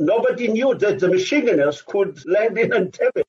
nobody 0.00 0.48
knew 0.48 0.74
that 0.74 0.98
the 1.00 1.08
machine 1.08 1.46
gunners 1.46 1.82
could 1.82 2.24
land 2.26 2.58
in 2.58 2.70
Entebbe. 2.70 3.22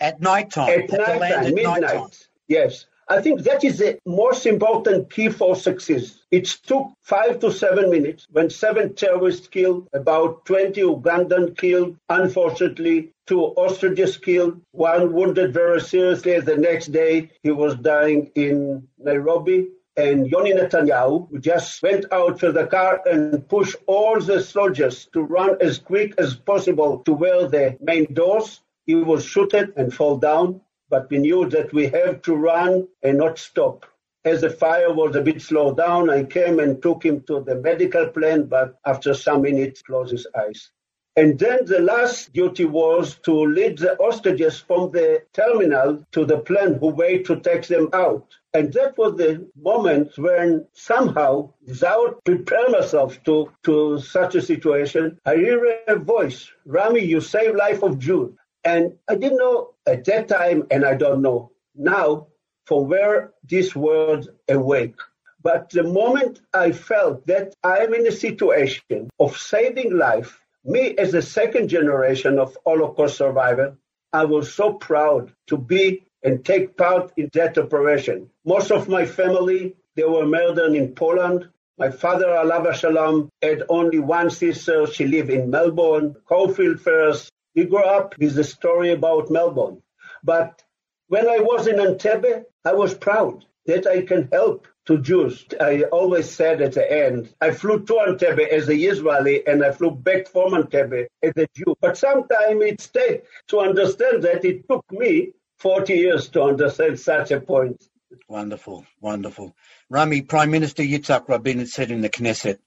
At 0.00 0.20
night 0.20 0.50
time. 0.50 0.80
At 0.80 0.90
night 0.90 1.32
time, 1.32 1.54
midnight. 1.54 2.28
Yes. 2.48 2.86
I 3.08 3.20
think 3.20 3.42
that 3.42 3.64
is 3.64 3.78
the 3.78 3.98
most 4.06 4.46
important 4.46 5.10
key 5.10 5.28
for 5.28 5.56
success. 5.56 6.22
It 6.30 6.44
took 6.44 6.92
five 7.02 7.40
to 7.40 7.50
seven 7.50 7.90
minutes 7.90 8.26
when 8.30 8.48
seven 8.48 8.94
terrorists 8.94 9.48
killed, 9.48 9.88
about 9.92 10.44
20 10.44 10.80
Ugandan 10.80 11.56
killed, 11.56 11.96
unfortunately, 12.08 13.12
two 13.26 13.54
hostages 13.56 14.16
killed, 14.16 14.60
one 14.70 15.12
wounded 15.12 15.52
very 15.52 15.80
seriously. 15.80 16.38
The 16.40 16.56
next 16.56 16.92
day, 16.92 17.30
he 17.42 17.50
was 17.50 17.74
dying 17.76 18.30
in 18.34 18.88
Nairobi. 18.98 19.68
And 19.96 20.26
Yoni 20.26 20.54
Netanyahu 20.54 21.38
just 21.40 21.82
went 21.82 22.06
out 22.12 22.38
to 22.38 22.50
the 22.50 22.66
car 22.66 23.02
and 23.04 23.46
pushed 23.46 23.76
all 23.86 24.18
the 24.20 24.40
soldiers 24.40 25.06
to 25.12 25.20
run 25.20 25.58
as 25.60 25.78
quick 25.78 26.14
as 26.16 26.34
possible 26.34 27.00
to 27.00 27.12
where 27.12 27.46
the 27.46 27.76
main 27.80 28.14
doors. 28.14 28.62
He 28.86 28.94
was 28.94 29.24
shot 29.24 29.52
and 29.52 29.92
fall 29.92 30.16
down 30.16 30.62
but 30.92 31.08
we 31.08 31.16
knew 31.16 31.48
that 31.48 31.72
we 31.72 31.86
have 31.86 32.20
to 32.20 32.36
run 32.36 32.86
and 33.02 33.16
not 33.16 33.38
stop. 33.38 33.86
As 34.26 34.42
the 34.42 34.50
fire 34.50 34.92
was 34.92 35.16
a 35.16 35.22
bit 35.22 35.40
slowed 35.40 35.78
down, 35.78 36.10
I 36.10 36.24
came 36.24 36.60
and 36.60 36.82
took 36.82 37.02
him 37.02 37.22
to 37.28 37.40
the 37.40 37.54
medical 37.54 38.08
plan, 38.08 38.44
but 38.44 38.78
after 38.84 39.14
some 39.14 39.40
minutes, 39.40 39.80
closed 39.80 40.12
his 40.12 40.26
eyes. 40.36 40.70
And 41.16 41.38
then 41.38 41.64
the 41.64 41.80
last 41.80 42.34
duty 42.34 42.66
was 42.66 43.16
to 43.26 43.32
lead 43.32 43.78
the 43.78 43.96
hostages 43.98 44.58
from 44.58 44.92
the 44.92 45.22
terminal 45.32 46.06
to 46.12 46.26
the 46.26 46.38
plane 46.38 46.74
who 46.74 46.88
wait 46.88 47.24
to 47.26 47.40
take 47.40 47.66
them 47.66 47.88
out. 47.94 48.26
And 48.52 48.70
that 48.74 48.98
was 48.98 49.16
the 49.16 49.48
moment 49.56 50.12
when 50.18 50.66
somehow, 50.74 51.54
without 51.66 52.22
preparing 52.24 52.72
myself 52.72 53.22
to, 53.24 53.50
to 53.64 53.98
such 53.98 54.34
a 54.34 54.42
situation, 54.42 55.18
I 55.24 55.36
hear 55.36 55.80
a 55.88 55.96
voice, 55.96 56.50
Rami, 56.66 57.00
you 57.00 57.22
saved 57.22 57.56
life 57.56 57.82
of 57.82 57.98
Jude. 57.98 58.36
And 58.64 58.98
I 59.08 59.16
didn't 59.16 59.38
know 59.38 59.74
at 59.86 60.04
that 60.04 60.28
time, 60.28 60.66
and 60.70 60.84
I 60.84 60.94
don't 60.94 61.22
know 61.22 61.50
now, 61.74 62.28
from 62.66 62.88
where 62.88 63.32
this 63.42 63.74
world 63.74 64.28
awake. 64.48 64.94
But 65.42 65.70
the 65.70 65.82
moment 65.82 66.40
I 66.54 66.70
felt 66.70 67.26
that 67.26 67.54
I'm 67.64 67.92
in 67.94 68.06
a 68.06 68.12
situation 68.12 69.10
of 69.18 69.36
saving 69.36 69.96
life, 69.96 70.40
me 70.64 70.96
as 70.96 71.14
a 71.14 71.22
second 71.22 71.68
generation 71.68 72.38
of 72.38 72.56
Holocaust 72.64 73.16
survivor, 73.16 73.76
I 74.12 74.24
was 74.26 74.54
so 74.54 74.74
proud 74.74 75.32
to 75.48 75.56
be 75.56 76.04
and 76.22 76.44
take 76.44 76.76
part 76.76 77.12
in 77.16 77.28
that 77.32 77.58
operation. 77.58 78.30
Most 78.44 78.70
of 78.70 78.88
my 78.88 79.04
family, 79.06 79.74
they 79.96 80.04
were 80.04 80.26
murdered 80.26 80.74
in 80.74 80.94
Poland. 80.94 81.48
My 81.78 81.90
father, 81.90 82.26
Alav 82.26 82.72
Shalom, 82.74 83.28
had 83.42 83.64
only 83.68 83.98
one 83.98 84.30
sister. 84.30 84.86
She 84.86 85.06
lived 85.06 85.30
in 85.30 85.50
Melbourne, 85.50 86.14
Caulfield 86.26 86.80
first, 86.80 87.32
we 87.54 87.64
grew 87.64 87.84
up 87.84 88.14
with 88.18 88.34
the 88.34 88.44
story 88.44 88.92
about 88.92 89.30
Melbourne. 89.30 89.82
But 90.22 90.62
when 91.08 91.28
I 91.28 91.38
was 91.38 91.66
in 91.66 91.76
Entebbe, 91.76 92.44
I 92.64 92.72
was 92.72 92.94
proud 92.94 93.44
that 93.66 93.86
I 93.86 94.02
can 94.02 94.28
help 94.32 94.66
to 94.86 94.98
Jews. 94.98 95.44
I 95.60 95.82
always 95.84 96.30
said 96.30 96.60
at 96.60 96.72
the 96.72 96.90
end, 96.90 97.32
I 97.40 97.52
flew 97.52 97.84
to 97.84 97.92
Entebbe 97.94 98.48
as 98.48 98.68
a 98.68 98.74
Israeli 98.74 99.46
and 99.46 99.64
I 99.64 99.72
flew 99.72 99.90
back 99.92 100.28
from 100.28 100.52
Entebbe 100.52 101.06
as 101.22 101.32
a 101.36 101.46
Jew. 101.54 101.76
But 101.80 101.96
sometimes 101.96 102.62
it 102.62 102.90
takes 102.92 103.28
to 103.48 103.60
understand 103.60 104.22
that 104.24 104.44
it 104.44 104.68
took 104.68 104.84
me 104.90 105.32
40 105.58 105.94
years 105.94 106.28
to 106.30 106.42
understand 106.42 106.98
such 106.98 107.30
a 107.30 107.40
point. 107.40 107.84
Wonderful, 108.28 108.84
wonderful. 109.00 109.54
Rami, 109.88 110.22
Prime 110.22 110.50
Minister 110.50 110.82
Yitzhak 110.82 111.28
Rabin 111.28 111.60
had 111.60 111.68
said 111.68 111.90
in 111.90 112.00
the 112.00 112.10
Knesset, 112.10 112.58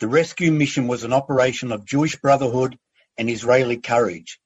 the 0.00 0.08
rescue 0.08 0.50
mission 0.52 0.86
was 0.86 1.04
an 1.04 1.12
operation 1.12 1.72
of 1.72 1.84
Jewish 1.84 2.16
brotherhood 2.16 2.78
and 3.18 3.28
Israeli 3.28 3.76
courage. 3.76 4.38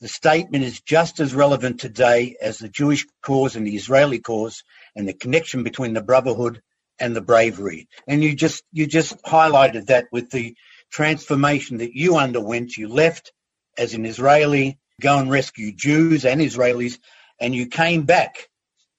The 0.00 0.08
statement 0.08 0.62
is 0.62 0.80
just 0.80 1.18
as 1.18 1.34
relevant 1.34 1.80
today 1.80 2.36
as 2.40 2.58
the 2.58 2.68
Jewish 2.68 3.04
cause 3.22 3.56
and 3.56 3.66
the 3.66 3.74
Israeli 3.74 4.20
cause 4.20 4.62
and 4.94 5.08
the 5.08 5.12
connection 5.12 5.64
between 5.64 5.92
the 5.94 6.02
brotherhood 6.02 6.62
and 7.00 7.16
the 7.16 7.20
bravery. 7.20 7.88
And 8.06 8.22
you 8.22 8.36
just 8.36 8.62
you 8.72 8.86
just 8.86 9.20
highlighted 9.24 9.86
that 9.86 10.06
with 10.12 10.30
the 10.30 10.54
transformation 10.90 11.78
that 11.78 11.94
you 11.94 12.16
underwent. 12.16 12.76
You 12.76 12.88
left 12.88 13.32
as 13.76 13.94
an 13.94 14.06
Israeli, 14.06 14.78
go 15.00 15.18
and 15.18 15.30
rescue 15.30 15.72
Jews 15.72 16.24
and 16.24 16.40
Israelis, 16.40 16.98
and 17.40 17.54
you 17.54 17.66
came 17.66 18.02
back 18.02 18.48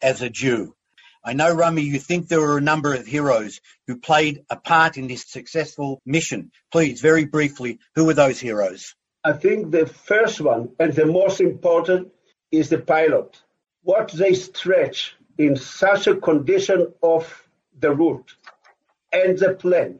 as 0.01 0.21
a 0.21 0.29
Jew. 0.29 0.75
I 1.23 1.33
know, 1.33 1.53
Rami, 1.53 1.81
you 1.81 1.99
think 1.99 2.27
there 2.27 2.39
were 2.39 2.57
a 2.57 2.61
number 2.61 2.93
of 2.93 3.05
heroes 3.05 3.59
who 3.87 3.97
played 3.97 4.43
a 4.49 4.55
part 4.55 4.97
in 4.97 5.07
this 5.07 5.25
successful 5.27 6.01
mission. 6.05 6.51
Please, 6.71 7.01
very 7.01 7.25
briefly, 7.25 7.79
who 7.95 8.05
were 8.05 8.13
those 8.13 8.39
heroes? 8.39 8.95
I 9.23 9.33
think 9.33 9.71
the 9.71 9.85
first 9.85 10.39
one 10.39 10.69
and 10.79 10.93
the 10.93 11.05
most 11.05 11.41
important 11.41 12.13
is 12.51 12.69
the 12.69 12.77
pilot. 12.77 13.41
What 13.83 14.11
they 14.11 14.33
stretch 14.33 15.15
in 15.37 15.57
such 15.57 16.07
a 16.07 16.15
condition 16.15 16.93
of 17.03 17.47
the 17.79 17.91
route 17.91 18.33
and 19.11 19.37
the 19.37 19.53
plan. 19.55 19.99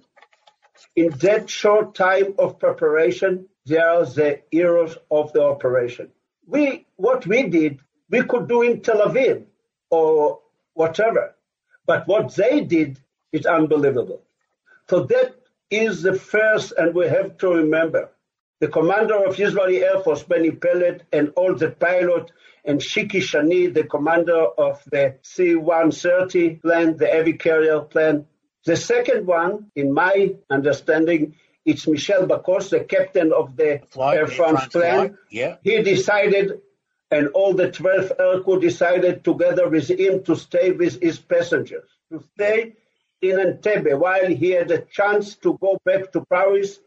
In 0.96 1.10
that 1.20 1.50
short 1.50 1.96
time 1.96 2.34
of 2.40 2.60
preparation, 2.60 3.48
they 3.66 3.78
are 3.78 4.06
the 4.06 4.42
heroes 4.52 4.98
of 5.12 5.34
the 5.34 5.44
operation. 5.44 6.10
We, 6.48 6.86
what 6.96 7.28
we 7.28 7.44
did, 7.48 7.80
we 8.10 8.24
could 8.24 8.48
do 8.48 8.62
in 8.62 8.82
Tel 8.82 9.02
Aviv 9.08 9.44
or 9.90 10.40
whatever, 10.74 11.36
but 11.86 12.08
what 12.08 12.34
they 12.36 12.62
did 12.62 13.00
is 13.32 13.46
unbelievable. 13.46 14.22
So 14.90 15.04
that 15.04 15.36
is 15.70 16.02
the 16.02 16.16
first, 16.16 16.74
and 16.78 16.96
we 16.96 17.08
have 17.08 17.38
to 17.40 17.50
remember 17.50 18.10
the 18.60 18.68
commander 18.68 19.26
of 19.26 19.40
Israeli 19.40 19.84
Air 19.84 20.00
Force, 20.00 20.24
Benny 20.24 20.52
Peled, 20.52 21.02
and 21.14 21.32
all 21.36 21.56
the 21.56 21.72
pilot, 21.72 22.32
and 22.66 22.80
Shiki 22.80 23.22
Shani, 23.22 23.74
the 23.74 23.86
commander 23.86 24.46
of 24.58 24.82
the 24.92 25.16
C-130 25.22 26.62
plane, 26.62 26.98
the 26.98 27.08
heavy 27.08 27.34
carrier 27.34 27.82
plane. 27.82 28.26
The 28.66 28.76
second 28.76 29.26
one, 29.26 29.72
in 29.76 29.94
my 29.94 30.36
understanding, 30.50 31.36
it's 31.66 31.88
Michel 31.88 32.28
Bacos, 32.28 32.70
the 32.70 32.82
captain 32.82 33.32
of 33.32 33.56
the 33.56 33.82
flight, 33.90 34.18
Air 34.18 34.28
France 34.28 34.68
plane. 34.68 35.18
Yeah. 35.30 35.56
He 35.64 35.82
decided, 35.82 36.62
and 37.12 37.30
all 37.30 37.54
the 37.54 37.72
12 37.72 38.12
air 38.20 38.42
crew 38.42 38.60
decided 38.60 39.24
together 39.24 39.70
with 39.70 39.90
him 39.90 40.24
to 40.24 40.36
stay 40.36 40.72
with 40.72 41.02
his 41.02 41.18
passengers, 41.18 41.90
to 42.12 42.22
stay 42.36 42.74
in 43.22 43.38
Entebbe 43.38 43.98
while 43.98 44.28
he 44.28 44.52
had 44.52 44.72
a 44.72 44.82
chance 44.82 45.36
to 45.38 45.58
go 45.60 45.80
back 45.86 46.12
to 46.12 46.26
Paris. 46.26 46.80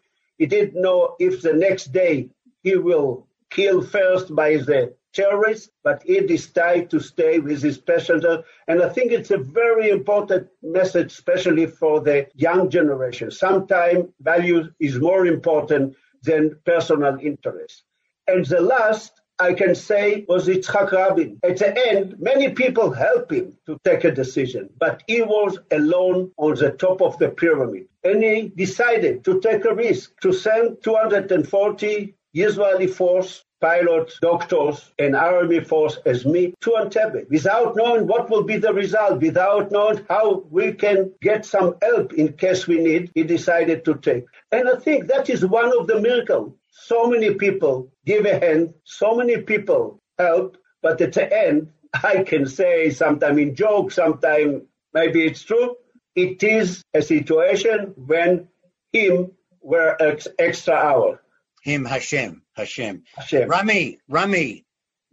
He 0.42 0.46
didn't 0.46 0.82
know 0.82 1.14
if 1.20 1.40
the 1.40 1.52
next 1.52 1.92
day 1.92 2.28
he 2.64 2.74
will 2.74 3.28
kill 3.48 3.80
first 3.80 4.34
by 4.34 4.56
the 4.56 4.92
terrorists, 5.12 5.70
but 5.84 6.02
he 6.02 6.18
decided 6.18 6.90
to 6.90 6.98
stay 6.98 7.38
with 7.38 7.62
his 7.62 7.78
passenger. 7.78 8.42
And 8.66 8.82
I 8.82 8.88
think 8.88 9.12
it's 9.12 9.30
a 9.30 9.38
very 9.38 9.90
important 9.90 10.48
message, 10.60 11.12
especially 11.12 11.66
for 11.66 12.00
the 12.00 12.26
young 12.34 12.70
generation. 12.70 13.30
Sometimes 13.30 14.06
value 14.20 14.64
is 14.80 14.98
more 14.98 15.26
important 15.26 15.94
than 16.24 16.58
personal 16.64 17.16
interest. 17.20 17.84
And 18.26 18.44
the 18.44 18.62
last 18.62 19.20
I 19.38 19.54
can 19.54 19.76
say 19.76 20.24
was 20.28 20.48
Yitzhak 20.48 20.90
Rabin. 20.90 21.38
At 21.44 21.58
the 21.58 21.70
end, 21.88 22.16
many 22.18 22.50
people 22.50 22.90
helped 22.90 23.30
him 23.30 23.56
to 23.66 23.78
take 23.84 24.02
a 24.02 24.10
decision, 24.10 24.70
but 24.76 25.04
he 25.06 25.22
was 25.22 25.60
alone 25.70 26.32
on 26.36 26.56
the 26.56 26.72
top 26.72 27.00
of 27.00 27.16
the 27.18 27.28
pyramid. 27.28 27.86
And 28.04 28.22
he 28.22 28.52
decided 28.54 29.24
to 29.24 29.40
take 29.40 29.64
a 29.64 29.74
risk 29.74 30.18
to 30.20 30.32
send 30.32 30.82
240 30.82 32.14
Israeli 32.34 32.86
force 32.86 33.44
pilots, 33.62 34.18
doctors, 34.20 34.92
and 34.98 35.14
army 35.14 35.60
force 35.60 35.96
as 36.04 36.26
me 36.26 36.52
to 36.60 36.70
Entebbe 36.70 37.30
without 37.30 37.76
knowing 37.76 38.06
what 38.08 38.28
will 38.28 38.42
be 38.42 38.56
the 38.56 38.74
result, 38.74 39.22
without 39.22 39.70
knowing 39.70 40.04
how 40.10 40.44
we 40.50 40.72
can 40.72 41.12
get 41.22 41.46
some 41.46 41.76
help 41.80 42.12
in 42.14 42.32
case 42.32 42.66
we 42.66 42.78
need, 42.78 43.10
he 43.14 43.22
decided 43.22 43.84
to 43.84 43.94
take. 43.94 44.24
And 44.50 44.68
I 44.68 44.76
think 44.76 45.06
that 45.06 45.30
is 45.30 45.46
one 45.46 45.72
of 45.78 45.86
the 45.86 46.00
miracles. 46.00 46.52
So 46.70 47.06
many 47.06 47.34
people 47.34 47.88
give 48.04 48.26
a 48.26 48.38
hand, 48.40 48.74
so 48.84 49.14
many 49.14 49.38
people 49.38 50.00
help, 50.18 50.56
but 50.82 51.00
at 51.00 51.12
the 51.12 51.32
end, 51.46 51.68
I 51.94 52.24
can 52.24 52.46
say 52.46 52.90
sometime 52.90 53.38
in 53.38 53.54
joke, 53.54 53.92
sometime 53.92 54.62
maybe 54.92 55.24
it's 55.24 55.42
true. 55.42 55.76
It 56.14 56.42
is 56.42 56.82
a 56.92 57.02
situation 57.02 57.94
when 57.96 58.48
him 58.92 59.32
were 59.60 59.96
ex- 59.98 60.28
extra 60.38 60.74
hour. 60.74 61.22
Him 61.62 61.84
Hashem, 61.84 62.42
Hashem. 62.54 63.04
Hashem. 63.16 63.48
Rami, 63.48 63.98
Rami, 64.08 64.64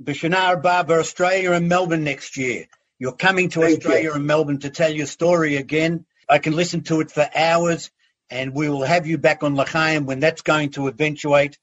Bishanar 0.04 0.62
Barber, 0.62 1.00
Australia 1.00 1.52
and 1.52 1.70
Melbourne 1.70 2.04
next 2.04 2.38
year. 2.38 2.66
You're 2.97 3.14
coming 3.14 3.50
to 3.50 3.62
Thank 3.62 3.78
Australia 3.78 4.04
you. 4.04 4.14
and 4.14 4.26
Melbourne 4.28 4.60
to 4.60 4.70
tell 4.70 4.91
your 4.91 5.06
story 5.06 5.56
again. 5.56 6.06
I 6.28 6.39
can 6.39 6.54
listen 6.56 6.82
to 6.84 7.02
it 7.02 7.12
for 7.12 7.28
hours 7.34 7.91
and 8.30 8.54
we 8.54 8.70
will 8.70 8.84
have 8.84 9.08
you 9.08 9.18
back 9.18 9.43
on 9.43 9.56
L'chaim 9.56 10.06
when 10.06 10.20
that's 10.20 10.41
going 10.41 10.72
to 10.72 10.88
eventuate. 10.88 11.58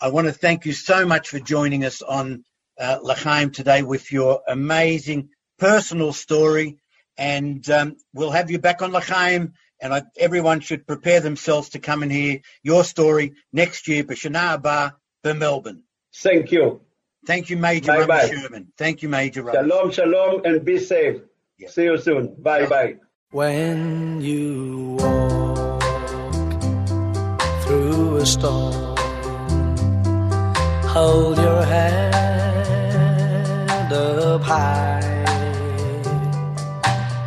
I 0.00 0.08
want 0.08 0.26
to 0.26 0.32
thank 0.32 0.66
you 0.66 0.72
so 0.72 1.06
much 1.06 1.28
for 1.28 1.38
joining 1.38 1.84
us 1.84 2.02
on 2.02 2.44
uh, 2.78 2.98
L'chaim 3.02 3.50
today 3.50 3.82
with 3.82 4.10
your 4.10 4.42
amazing 4.48 5.30
personal 5.58 6.12
story. 6.12 6.78
And 7.20 7.68
um, 7.70 7.96
we'll 8.14 8.30
have 8.30 8.50
you 8.50 8.58
back 8.58 8.80
on 8.80 8.92
L'chaim. 8.92 9.52
And 9.78 9.94
I, 9.94 10.02
everyone 10.16 10.60
should 10.60 10.86
prepare 10.86 11.20
themselves 11.20 11.70
to 11.70 11.78
come 11.78 12.02
and 12.02 12.10
hear 12.10 12.40
your 12.62 12.82
story 12.82 13.34
next 13.52 13.88
year, 13.88 14.04
Bashana 14.04 14.54
Abba, 14.54 14.96
for 15.22 15.34
Melbourne. 15.34 15.82
Thank 16.14 16.50
you. 16.50 16.80
Thank 17.26 17.50
you, 17.50 17.58
Major 17.58 17.88
Bye 17.88 18.06
bye. 18.06 18.28
Sherman. 18.28 18.72
Thank 18.78 19.02
you, 19.02 19.10
Major 19.10 19.42
Rami. 19.42 19.58
Shalom, 19.58 19.90
shalom, 19.90 20.44
and 20.46 20.64
be 20.64 20.78
safe. 20.78 21.20
See 21.68 21.84
you 21.84 21.98
soon. 21.98 22.34
Bye 22.38 22.64
bye. 22.66 22.96
When 23.30 24.22
you 24.22 24.96
walk 24.98 25.82
through 27.62 28.16
a 28.16 28.26
storm, 28.26 28.96
hold 30.88 31.36
your 31.36 31.62
head 31.64 32.10
up 33.92 34.42
high 34.42 35.09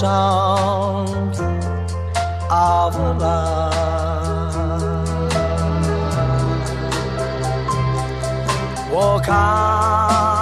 sound 0.00 1.36
of 2.50 2.96
love. 3.20 4.50
Walk 8.90 9.28
on 9.28 10.39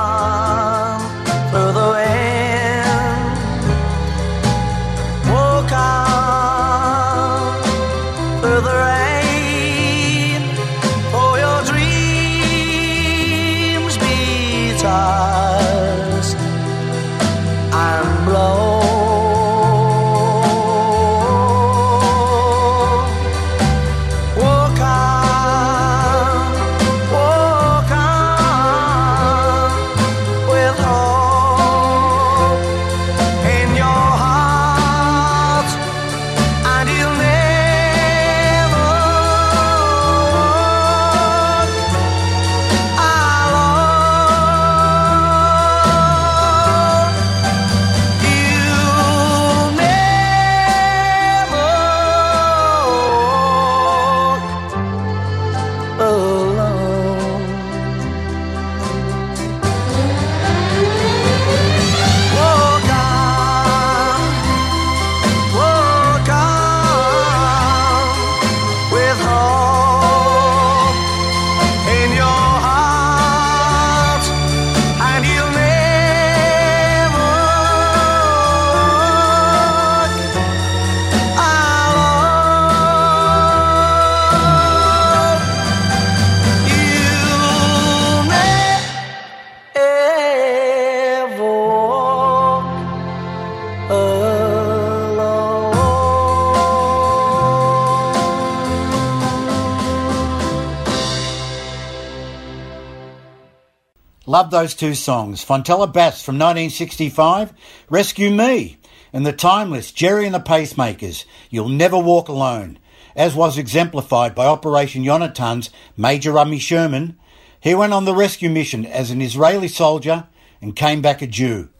Love 104.38 104.52
those 104.52 104.74
two 104.74 104.94
songs. 104.94 105.44
Fontella 105.44 105.92
Bass 105.92 106.22
from 106.22 106.36
1965, 106.36 107.52
Rescue 107.90 108.30
Me, 108.30 108.78
and 109.12 109.26
the 109.26 109.32
timeless 109.32 109.90
Gerry 109.90 110.26
and 110.26 110.34
the 110.36 110.38
Pacemakers, 110.38 111.24
You'll 111.50 111.68
Never 111.68 111.98
Walk 111.98 112.28
Alone, 112.28 112.78
as 113.16 113.34
was 113.34 113.58
exemplified 113.58 114.36
by 114.36 114.46
Operation 114.46 115.02
Yonatan's 115.02 115.70
Major 115.96 116.30
Rami 116.30 116.60
Sherman. 116.60 117.18
He 117.58 117.74
went 117.74 117.92
on 117.92 118.04
the 118.04 118.14
rescue 118.14 118.48
mission 118.48 118.86
as 118.86 119.10
an 119.10 119.20
Israeli 119.20 119.66
soldier 119.66 120.28
and 120.62 120.76
came 120.76 121.02
back 121.02 121.20
a 121.20 121.26
Jew. 121.26 121.70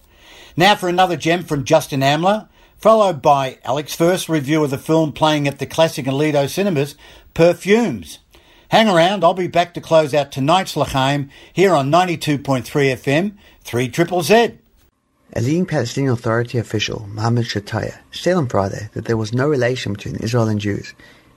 Now 0.56 0.74
for 0.74 0.88
another 0.88 1.16
gem 1.16 1.44
from 1.44 1.62
Justin 1.62 2.00
Amler, 2.00 2.48
followed 2.76 3.22
by 3.22 3.58
Alex 3.62 3.94
First 3.94 4.28
review 4.28 4.64
of 4.64 4.70
the 4.70 4.78
film 4.78 5.12
playing 5.12 5.46
at 5.46 5.60
the 5.60 5.66
classic 5.66 6.08
and 6.08 6.16
Lido 6.16 6.48
cinemas, 6.48 6.96
Perfumes. 7.34 8.18
Hang 8.70 8.86
around, 8.86 9.24
I'll 9.24 9.32
be 9.32 9.46
back 9.46 9.72
to 9.74 9.80
close 9.80 10.12
out 10.12 10.30
tonight's 10.30 10.76
L'chaim 10.76 11.30
here 11.54 11.72
on 11.74 11.90
92.3 11.90 12.64
FM, 12.64 13.32
3 13.64 13.88
Triple 13.88 14.22
Z. 14.22 14.58
A 15.32 15.40
leading 15.40 15.64
Palestinian 15.64 16.12
Authority 16.12 16.58
official, 16.58 17.06
Mohammed 17.08 17.46
Shtayyeh, 17.46 17.98
said 18.12 18.36
on 18.36 18.46
Friday 18.46 18.90
that 18.92 19.06
there 19.06 19.16
was 19.16 19.32
no 19.32 19.48
relation 19.48 19.94
between 19.94 20.16
Israel 20.16 20.48
and 20.48 20.60
Jews. 20.60 20.92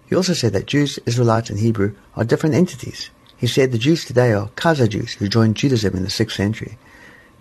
He 0.10 0.16
also 0.16 0.34
said 0.34 0.52
that 0.52 0.66
Jews, 0.66 1.00
Israelites, 1.06 1.50
and 1.50 1.58
Hebrew 1.58 1.96
are 2.18 2.26
different 2.26 2.56
entities. 2.56 3.10
He 3.38 3.48
said 3.48 3.72
the 3.72 3.78
Jews 3.78 4.04
today 4.04 4.34
are 4.34 4.50
Khazar 4.50 4.90
Jews 4.90 5.14
who 5.14 5.30
joined 5.30 5.56
Judaism 5.56 5.96
in 5.96 6.04
the 6.04 6.10
6th 6.10 6.32
century. 6.32 6.78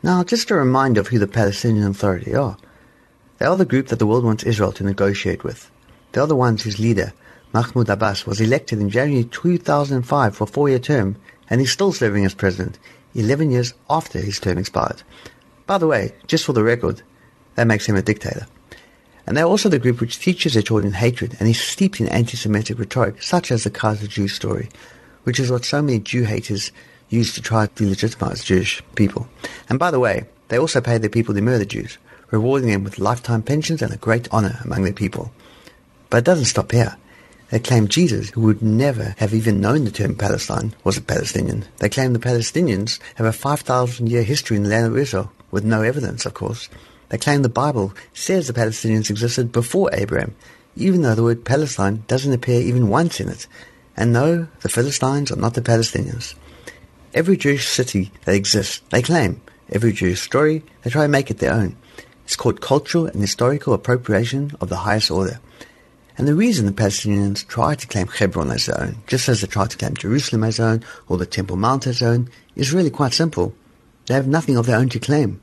Now, 0.05 0.23
just 0.23 0.53
a 0.53 0.55
reminder 0.55 1.01
of 1.01 1.09
who 1.09 1.19
the 1.19 1.27
Palestinian 1.27 1.89
Authority 1.89 2.33
are. 2.33 2.57
They 3.39 3.47
are 3.47 3.57
the 3.57 3.65
group 3.65 3.89
that 3.89 3.99
the 3.99 4.07
world 4.07 4.25
wants 4.25 4.45
Israel 4.45 4.71
to 4.73 4.85
negotiate 4.85 5.43
with. 5.43 5.69
They 6.13 6.21
are 6.21 6.29
the 6.29 6.37
ones 6.37 6.63
whose 6.63 6.79
leader, 6.79 7.13
Mahmoud 7.53 7.89
Abbas, 7.89 8.27
was 8.27 8.41
elected 8.41 8.81
in 8.81 8.91
January 8.91 9.25
2005 9.25 10.37
for 10.37 10.45
a 10.45 10.47
four-year 10.47 10.79
term, 10.79 11.17
and 11.49 11.61
he's 11.61 11.73
still 11.73 11.93
serving 11.93 12.25
as 12.25 12.35
president, 12.35 12.79
11 13.15 13.51
years 13.51 13.75
after 13.89 14.21
his 14.21 14.39
term 14.39 14.59
expired. 14.59 15.03
By 15.67 15.79
the 15.79 15.87
way, 15.87 16.13
just 16.27 16.45
for 16.45 16.53
the 16.53 16.63
record, 16.63 17.03
that 17.57 17.67
makes 17.67 17.87
him 17.87 17.97
a 17.97 18.03
dictator. 18.03 18.47
And 19.27 19.37
they're 19.37 19.45
also 19.45 19.69
the 19.69 19.79
group 19.79 20.01
which 20.01 20.19
teaches 20.19 20.55
their 20.55 20.63
children 20.63 20.93
hatred 20.93 21.37
and 21.39 21.49
is 21.49 21.61
steeped 21.61 22.01
in 22.01 22.09
anti-Semitic 22.09 22.79
rhetoric, 22.79 23.23
such 23.23 23.51
as 23.51 23.65
the 23.65 23.71
Khazar 23.71 24.09
Jew 24.09 24.29
story, 24.29 24.69
which 25.25 25.39
is 25.39 25.51
what 25.51 25.65
so 25.65 25.83
many 25.83 25.99
Jew 25.99 26.25
haters 26.25 26.73
use 27.09 27.35
to 27.35 27.43
try 27.43 27.67
to 27.67 27.85
delegitimize 27.85 28.45
Jewish 28.45 28.83
people. 28.95 29.29
And 29.69 29.79
by 29.79 29.91
the 29.91 30.01
way, 30.01 30.25
they 30.49 30.59
also 30.59 30.81
pay 30.81 30.99
their 30.99 31.11
people 31.11 31.35
to 31.35 31.41
murder 31.41 31.65
Jews, 31.65 31.99
rewarding 32.31 32.71
them 32.71 32.85
with 32.85 32.99
lifetime 32.99 33.43
pensions 33.43 33.83
and 33.83 33.93
a 33.93 33.97
great 33.97 34.29
honor 34.33 34.61
among 34.65 34.85
their 34.85 34.93
people. 34.93 35.33
But 36.09 36.19
it 36.19 36.25
doesn't 36.25 36.47
stop 36.47 36.73
here. 36.73 36.97
They 37.51 37.59
claim 37.59 37.89
Jesus, 37.89 38.31
who 38.31 38.43
would 38.43 38.63
never 38.63 39.17
have 39.19 39.35
even 39.35 39.61
known 39.61 39.85
the 39.85 39.91
term 39.91 40.15
Palestine, 40.15 40.73
was 40.85 40.97
a 40.97 41.03
Palestinian. 41.03 41.65
They 41.79 41.89
claim 41.89 42.13
the 42.13 42.21
Palestinians 42.21 43.01
have 43.17 43.27
a 43.27 43.33
5,000 43.33 44.09
year 44.09 44.23
history 44.23 44.57
in 44.57 44.63
the 44.63 44.69
land 44.69 44.87
of 44.87 44.97
Israel, 44.97 45.33
with 45.51 45.65
no 45.65 45.83
evidence, 45.83 46.25
of 46.25 46.35
course. 46.35 46.69
They 47.09 47.19
claim 47.19 47.43
the 47.43 47.49
Bible 47.49 47.93
says 48.15 48.47
the 48.47 48.53
Palestinians 48.53 49.11
existed 49.11 49.51
before 49.51 49.91
Abraham, 49.93 50.37
even 50.77 51.03
though 51.03 51.17
the 51.17 51.25
word 51.25 51.45
Palestine 51.45 52.05
doesn't 52.07 52.33
appear 52.33 52.61
even 52.61 52.89
once 52.89 53.19
in 53.19 53.29
it. 53.29 53.49
And 53.97 54.13
no, 54.13 54.47
the 54.61 54.69
Philistines 54.69 55.33
are 55.33 55.37
not 55.37 55.55
the 55.55 55.61
Palestinians. 55.61 56.35
Every 57.13 57.37
Jewish 57.37 57.67
city 57.67 58.13
that 58.27 58.37
exists, 58.37 58.81
they 58.91 59.03
claim. 59.03 59.41
Every 59.71 59.93
Jewish 59.93 60.21
story, 60.21 60.63
they 60.83 60.91
try 60.91 61.03
to 61.03 61.09
make 61.09 61.33
it 61.33 61.39
their 61.39 61.53
own. 61.53 61.77
It's 62.25 62.37
called 62.37 62.61
cultural 62.61 63.07
and 63.07 63.21
historical 63.21 63.75
appropriation 63.75 64.53
of 64.61 64.69
the 64.69 64.77
highest 64.77 65.11
order. 65.11 65.41
And 66.21 66.29
the 66.29 66.35
reason 66.35 66.67
the 66.67 66.73
Palestinians 66.73 67.47
try 67.47 67.75
to 67.75 67.87
claim 67.87 68.07
Hebron 68.07 68.51
as 68.51 68.67
their 68.67 68.79
own, 68.79 68.97
just 69.07 69.27
as 69.31 69.41
they 69.41 69.47
try 69.47 69.67
to 69.67 69.77
claim 69.79 69.97
Jerusalem 69.97 70.45
as 70.45 70.59
their 70.59 70.69
own 70.69 70.85
or 71.09 71.17
the 71.17 71.25
Temple 71.25 71.57
Mount 71.57 71.87
as 71.87 72.01
their 72.01 72.11
own, 72.11 72.29
is 72.55 72.75
really 72.75 72.91
quite 72.91 73.15
simple. 73.15 73.55
They 74.05 74.13
have 74.13 74.27
nothing 74.27 74.59
of 74.59 74.67
their 74.67 74.77
own 74.77 74.91
to 74.91 75.01
claim. 75.01 75.41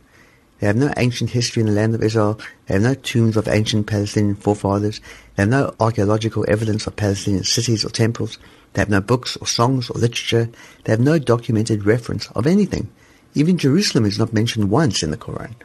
They 0.59 0.67
have 0.67 0.75
no 0.75 0.93
ancient 0.95 1.31
history 1.31 1.61
in 1.61 1.65
the 1.65 1.73
land 1.73 1.95
of 1.95 2.03
Israel. 2.03 2.39
They 2.67 2.75
have 2.75 2.83
no 2.83 2.93
tombs 2.93 3.37
of 3.37 3.47
ancient 3.47 3.87
Palestinian 3.87 4.35
forefathers. 4.35 5.01
They 5.35 5.41
have 5.41 5.49
no 5.49 5.73
archaeological 5.79 6.45
evidence 6.47 6.85
of 6.85 6.95
Palestinian 6.95 7.43
cities 7.43 7.83
or 7.83 7.89
temples. 7.89 8.37
They 8.73 8.81
have 8.81 8.89
no 8.91 9.01
books 9.01 9.35
or 9.37 9.47
songs 9.47 9.89
or 9.89 9.97
literature. 9.97 10.47
They 10.83 10.93
have 10.93 10.99
no 10.99 11.17
documented 11.17 11.87
reference 11.87 12.29
of 12.35 12.45
anything. 12.45 12.87
Even 13.33 13.57
Jerusalem 13.57 14.05
is 14.05 14.19
not 14.19 14.31
mentioned 14.31 14.69
once 14.69 15.01
in 15.01 15.09
the 15.09 15.17
Quran. 15.17 15.55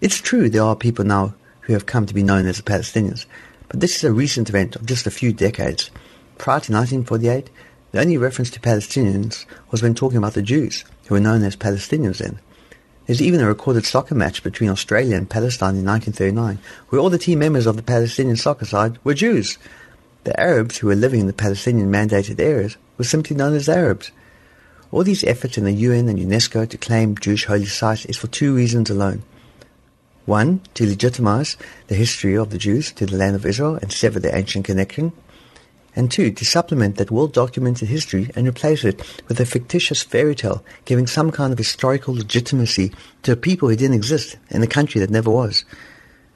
It's 0.00 0.20
true 0.20 0.50
there 0.50 0.64
are 0.64 0.74
people 0.74 1.04
now 1.04 1.34
who 1.60 1.74
have 1.74 1.86
come 1.86 2.06
to 2.06 2.14
be 2.14 2.24
known 2.24 2.46
as 2.46 2.56
the 2.56 2.64
Palestinians, 2.64 3.26
but 3.68 3.80
this 3.80 3.96
is 3.96 4.04
a 4.04 4.12
recent 4.12 4.48
event 4.48 4.76
of 4.76 4.86
just 4.86 5.06
a 5.06 5.10
few 5.10 5.32
decades. 5.32 5.90
Prior 6.38 6.60
to 6.60 6.72
1948, 6.72 7.50
the 7.92 8.00
only 8.00 8.16
reference 8.16 8.50
to 8.50 8.60
Palestinians 8.60 9.44
was 9.70 9.82
when 9.82 9.94
talking 9.94 10.18
about 10.18 10.34
the 10.34 10.42
Jews, 10.42 10.84
who 11.06 11.14
were 11.14 11.20
known 11.20 11.42
as 11.42 11.56
Palestinians 11.56 12.18
then. 12.18 12.38
There's 13.06 13.22
even 13.22 13.40
a 13.40 13.46
recorded 13.46 13.86
soccer 13.86 14.14
match 14.14 14.42
between 14.42 14.68
Australia 14.68 15.16
and 15.16 15.30
Palestine 15.30 15.76
in 15.76 15.84
1939, 15.86 16.58
where 16.90 17.00
all 17.00 17.08
the 17.08 17.16
team 17.16 17.38
members 17.38 17.64
of 17.64 17.76
the 17.76 17.82
Palestinian 17.82 18.36
soccer 18.36 18.66
side 18.66 18.98
were 19.02 19.14
Jews. 19.14 19.56
The 20.24 20.38
Arabs 20.38 20.76
who 20.76 20.88
were 20.88 20.94
living 20.94 21.20
in 21.20 21.26
the 21.26 21.32
Palestinian 21.32 21.90
mandated 21.90 22.38
areas 22.38 22.76
were 22.98 23.04
simply 23.04 23.34
known 23.34 23.54
as 23.54 23.68
Arabs. 23.68 24.10
All 24.90 25.04
these 25.04 25.24
efforts 25.24 25.56
in 25.56 25.64
the 25.64 25.72
UN 25.72 26.08
and 26.08 26.18
UNESCO 26.18 26.68
to 26.68 26.76
claim 26.76 27.16
Jewish 27.16 27.46
holy 27.46 27.64
sites 27.64 28.04
is 28.04 28.18
for 28.18 28.26
two 28.26 28.54
reasons 28.54 28.90
alone. 28.90 29.22
One, 30.28 30.60
to 30.74 30.86
legitimize 30.86 31.56
the 31.86 31.94
history 31.94 32.36
of 32.36 32.50
the 32.50 32.58
Jews 32.58 32.92
to 32.92 33.06
the 33.06 33.16
land 33.16 33.34
of 33.34 33.46
Israel 33.46 33.76
and 33.76 33.90
sever 33.90 34.20
their 34.20 34.36
ancient 34.36 34.66
connection 34.66 35.14
and 35.96 36.10
two, 36.10 36.30
to 36.32 36.44
supplement 36.44 36.96
that 36.96 37.10
well-documented 37.10 37.88
history 37.88 38.28
and 38.36 38.46
replace 38.46 38.84
it 38.84 39.00
with 39.26 39.40
a 39.40 39.46
fictitious 39.46 40.02
fairy 40.02 40.34
tale 40.34 40.62
giving 40.84 41.06
some 41.06 41.30
kind 41.30 41.50
of 41.50 41.58
historical 41.58 42.14
legitimacy 42.14 42.92
to 43.22 43.32
a 43.32 43.36
people 43.36 43.70
who 43.70 43.76
didn't 43.76 43.96
exist 43.96 44.36
in 44.50 44.62
a 44.62 44.66
country 44.66 45.00
that 45.00 45.08
never 45.08 45.30
was. 45.30 45.64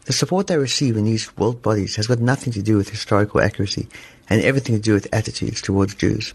The 0.06 0.14
support 0.14 0.46
they 0.46 0.56
receive 0.56 0.96
in 0.96 1.04
these 1.04 1.36
world 1.36 1.60
bodies 1.60 1.96
has 1.96 2.06
got 2.06 2.18
nothing 2.18 2.54
to 2.54 2.62
do 2.62 2.78
with 2.78 2.88
historical 2.88 3.42
accuracy 3.42 3.88
and 4.30 4.40
everything 4.40 4.74
to 4.74 4.80
do 4.80 4.94
with 4.94 5.06
attitudes 5.12 5.60
towards 5.60 5.96
Jews. 5.96 6.32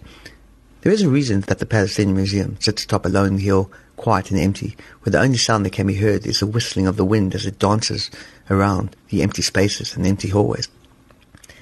There 0.87 0.93
is 0.93 1.01
a 1.01 1.09
reason 1.09 1.41
that 1.41 1.59
the 1.59 1.65
Palestinian 1.65 2.15
Museum 2.15 2.55
sits 2.61 2.85
atop 2.85 3.05
a 3.05 3.09
lonely 3.09 3.41
hill, 3.41 3.69
quiet 3.97 4.31
and 4.31 4.39
empty, 4.39 4.77
where 5.01 5.11
the 5.11 5.19
only 5.19 5.35
sound 5.35 5.65
that 5.65 5.73
can 5.73 5.85
be 5.85 5.95
heard 5.95 6.25
is 6.25 6.39
the 6.39 6.47
whistling 6.47 6.87
of 6.87 6.95
the 6.95 7.03
wind 7.03 7.35
as 7.35 7.45
it 7.45 7.59
dances 7.59 8.09
around 8.49 8.95
the 9.09 9.21
empty 9.21 9.41
spaces 9.41 9.97
and 9.97 10.07
empty 10.07 10.29
hallways. 10.29 10.69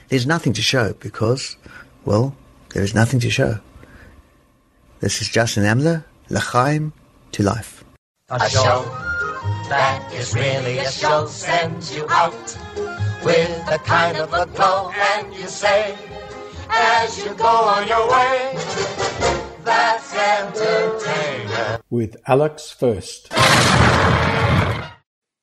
There's 0.09 0.27
nothing 0.27 0.53
to 0.53 0.61
show 0.61 0.93
because, 0.99 1.57
well, 2.05 2.35
there 2.75 2.83
is 2.83 2.93
nothing 2.93 3.19
to 3.21 3.31
show. 3.31 3.57
This 4.99 5.23
is 5.23 5.29
Justin 5.29 5.63
Amler, 5.63 6.03
L'chaim 6.29 6.93
to 7.31 7.41
life. 7.41 7.83
A 8.29 8.47
show 8.47 8.83
that 9.69 10.07
is 10.13 10.35
really 10.35 10.77
a 10.77 10.91
show 10.91 11.25
sends 11.25 11.95
you 11.95 12.05
out 12.11 12.57
with 13.23 13.49
a 13.71 13.79
kind 13.79 14.17
of 14.17 14.31
a 14.35 14.45
glow 14.45 14.91
and 14.91 15.33
you 15.33 15.47
say 15.47 15.97
as 16.69 17.17
you 17.23 17.33
go 17.35 17.45
on 17.45 17.87
your 17.87 18.09
way 18.09 18.95
that's 19.65 20.13
entertainment. 20.13 21.83
With 21.89 22.15
Alex 22.27 22.71
First. 22.71 23.31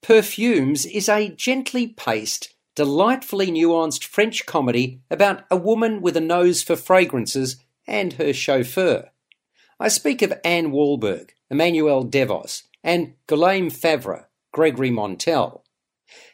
Perfumes 0.01 0.87
is 0.87 1.09
a 1.09 1.29
gently 1.29 1.89
paced, 1.89 2.55
delightfully 2.75 3.49
nuanced 3.49 4.05
French 4.05 4.47
comedy 4.47 5.01
about 5.11 5.45
a 5.51 5.57
woman 5.57 6.01
with 6.01 6.16
a 6.16 6.20
nose 6.20 6.62
for 6.62 6.77
fragrances 6.77 7.57
and 7.87 8.14
her 8.14 8.33
chauffeur. 8.33 9.11
I 9.79 9.89
speak 9.89 10.23
of 10.23 10.33
Anne 10.45 10.70
Wahlberg, 10.73 11.31
Emmanuelle 11.53 12.09
Devos, 12.09 12.62
and 12.85 13.14
Guillaume 13.27 13.70
Favre, 13.70 14.29
Gregory 14.53 14.91
Montel. 14.91 15.62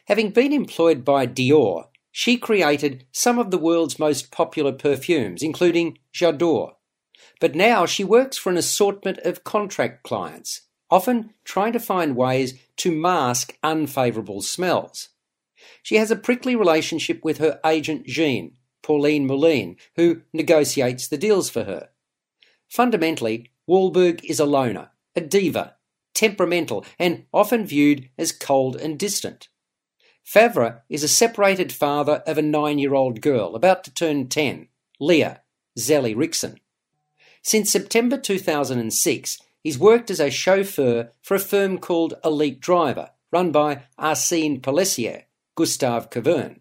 Having 0.05 0.31
been 0.31 0.53
employed 0.53 1.03
by 1.03 1.25
Dior, 1.27 1.85
she 2.19 2.35
created 2.35 3.05
some 3.13 3.39
of 3.39 3.49
the 3.49 3.57
world's 3.57 3.97
most 3.97 4.29
popular 4.29 4.73
perfumes, 4.73 5.41
including 5.41 5.97
J'adore. 6.13 6.73
But 7.39 7.55
now 7.55 7.85
she 7.85 8.03
works 8.03 8.37
for 8.37 8.49
an 8.49 8.57
assortment 8.57 9.19
of 9.19 9.45
contract 9.45 10.03
clients, 10.03 10.63
often 10.91 11.33
trying 11.45 11.71
to 11.71 11.79
find 11.79 12.17
ways 12.17 12.59
to 12.75 12.91
mask 12.91 13.57
unfavourable 13.63 14.41
smells. 14.41 15.07
She 15.81 15.95
has 15.95 16.11
a 16.11 16.17
prickly 16.17 16.57
relationship 16.57 17.23
with 17.23 17.37
her 17.37 17.61
agent 17.65 18.05
Jean, 18.05 18.57
Pauline 18.83 19.25
Moulin, 19.25 19.77
who 19.95 20.23
negotiates 20.33 21.07
the 21.07 21.17
deals 21.17 21.49
for 21.49 21.63
her. 21.63 21.87
Fundamentally, 22.67 23.49
Wahlberg 23.65 24.25
is 24.25 24.41
a 24.41 24.45
loner, 24.45 24.89
a 25.15 25.21
diva, 25.21 25.75
temperamental, 26.13 26.85
and 26.99 27.27
often 27.33 27.65
viewed 27.65 28.09
as 28.17 28.33
cold 28.33 28.75
and 28.75 28.99
distant. 28.99 29.47
Favre 30.29 30.83
is 30.89 31.03
a 31.03 31.07
separated 31.07 31.73
father 31.73 32.21
of 32.27 32.37
a 32.37 32.43
nine 32.43 32.77
year 32.77 32.93
old 32.93 33.19
girl 33.19 33.55
about 33.55 33.83
to 33.83 33.91
turn 33.91 34.27
10, 34.27 34.67
Leah, 34.99 35.41
Zélie 35.75 36.15
Rixhon. 36.15 36.57
Since 37.41 37.71
September 37.71 38.15
2006, 38.15 39.39
he's 39.63 39.79
worked 39.79 40.11
as 40.11 40.19
a 40.19 40.29
chauffeur 40.29 41.09
for 41.23 41.33
a 41.33 41.39
firm 41.39 41.79
called 41.79 42.13
Elite 42.23 42.59
Driver, 42.59 43.09
run 43.31 43.51
by 43.51 43.85
Arsène 43.97 44.61
Pelissier, 44.61 45.23
Gustave 45.55 46.09
Kervern. 46.09 46.59